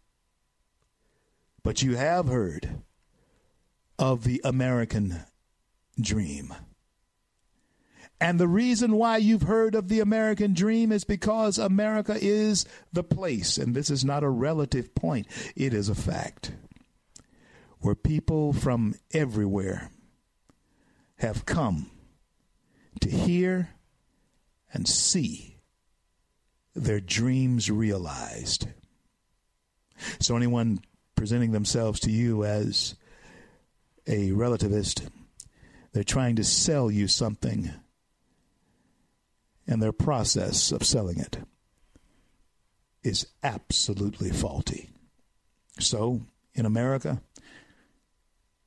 But 1.64 1.82
you 1.82 1.96
have 1.96 2.28
heard 2.28 2.82
of 3.98 4.22
the 4.22 4.40
American 4.44 5.24
dream. 6.00 6.54
And 8.20 8.38
the 8.38 8.48
reason 8.48 8.92
why 8.92 9.16
you've 9.16 9.42
heard 9.42 9.74
of 9.74 9.88
the 9.88 10.00
American 10.00 10.54
dream 10.54 10.92
is 10.92 11.02
because 11.02 11.58
America 11.58 12.16
is 12.18 12.64
the 12.92 13.02
place. 13.02 13.58
And 13.58 13.74
this 13.74 13.90
is 13.90 14.04
not 14.04 14.22
a 14.22 14.28
relative 14.28 14.94
point, 14.94 15.26
it 15.56 15.74
is 15.74 15.88
a 15.88 15.94
fact 15.94 16.52
where 17.86 17.94
people 17.94 18.52
from 18.52 18.96
everywhere 19.12 19.92
have 21.18 21.46
come 21.46 21.88
to 23.00 23.08
hear 23.08 23.68
and 24.72 24.88
see 24.88 25.56
their 26.74 26.98
dreams 26.98 27.70
realized. 27.70 28.66
So, 30.18 30.36
anyone 30.36 30.80
presenting 31.14 31.52
themselves 31.52 32.00
to 32.00 32.10
you 32.10 32.44
as 32.44 32.96
a 34.08 34.30
relativist, 34.32 35.08
they're 35.92 36.02
trying 36.02 36.34
to 36.36 36.44
sell 36.44 36.90
you 36.90 37.06
something, 37.06 37.70
and 39.68 39.80
their 39.80 39.92
process 39.92 40.72
of 40.72 40.82
selling 40.82 41.20
it 41.20 41.38
is 43.04 43.28
absolutely 43.44 44.30
faulty. 44.30 44.90
So, 45.78 46.22
in 46.52 46.66
America, 46.66 47.22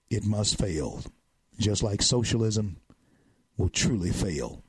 it 0.09 0.25
must 0.25 0.57
fail, 0.57 1.01
just 1.59 1.83
like 1.83 2.01
socialism 2.01 2.77
will 3.57 3.69
truly 3.69 4.11
fail 4.11 4.63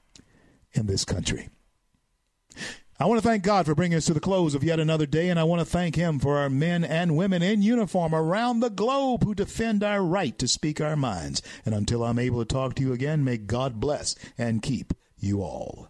in 0.73 0.87
this 0.87 1.05
country. 1.05 1.49
I 2.99 3.07
want 3.07 3.23
to 3.23 3.27
thank 3.27 3.45
God 3.45 3.65
for 3.65 3.75
bringing 3.75 3.97
us 3.97 4.05
to 4.07 4.15
the 4.15 4.21
close 4.21 4.55
of 4.55 4.63
yet 4.63 4.79
another 4.79 5.07
day, 5.07 5.31
and 5.31 5.41
I 5.41 5.45
want 5.45 5.61
to 5.61 5.65
thank 5.65 5.97
Him 5.97 6.19
for 6.19 6.37
our 6.37 6.51
men 6.51 6.85
and 6.85 7.17
women 7.17 7.43
in 7.43 7.63
uniform 7.63 8.15
around 8.15 8.61
the 8.61 8.69
globe 8.69 9.25
who 9.25 9.35
defend 9.35 9.83
our 9.83 10.03
right 10.03 10.39
to 10.39 10.47
speak 10.47 10.83
our 10.83 10.97
minds. 10.97 11.41
And 11.65 11.75
until 11.75 12.05
I'm 12.05 12.19
able 12.19 12.41
to 12.41 12.45
talk 12.45 12.75
to 12.75 12.83
you 12.83 12.93
again, 12.93 13.25
may 13.25 13.39
God 13.39 13.81
bless 13.81 14.15
and 14.37 14.61
keep 14.61 14.93
you 15.19 15.41
all. 15.41 15.89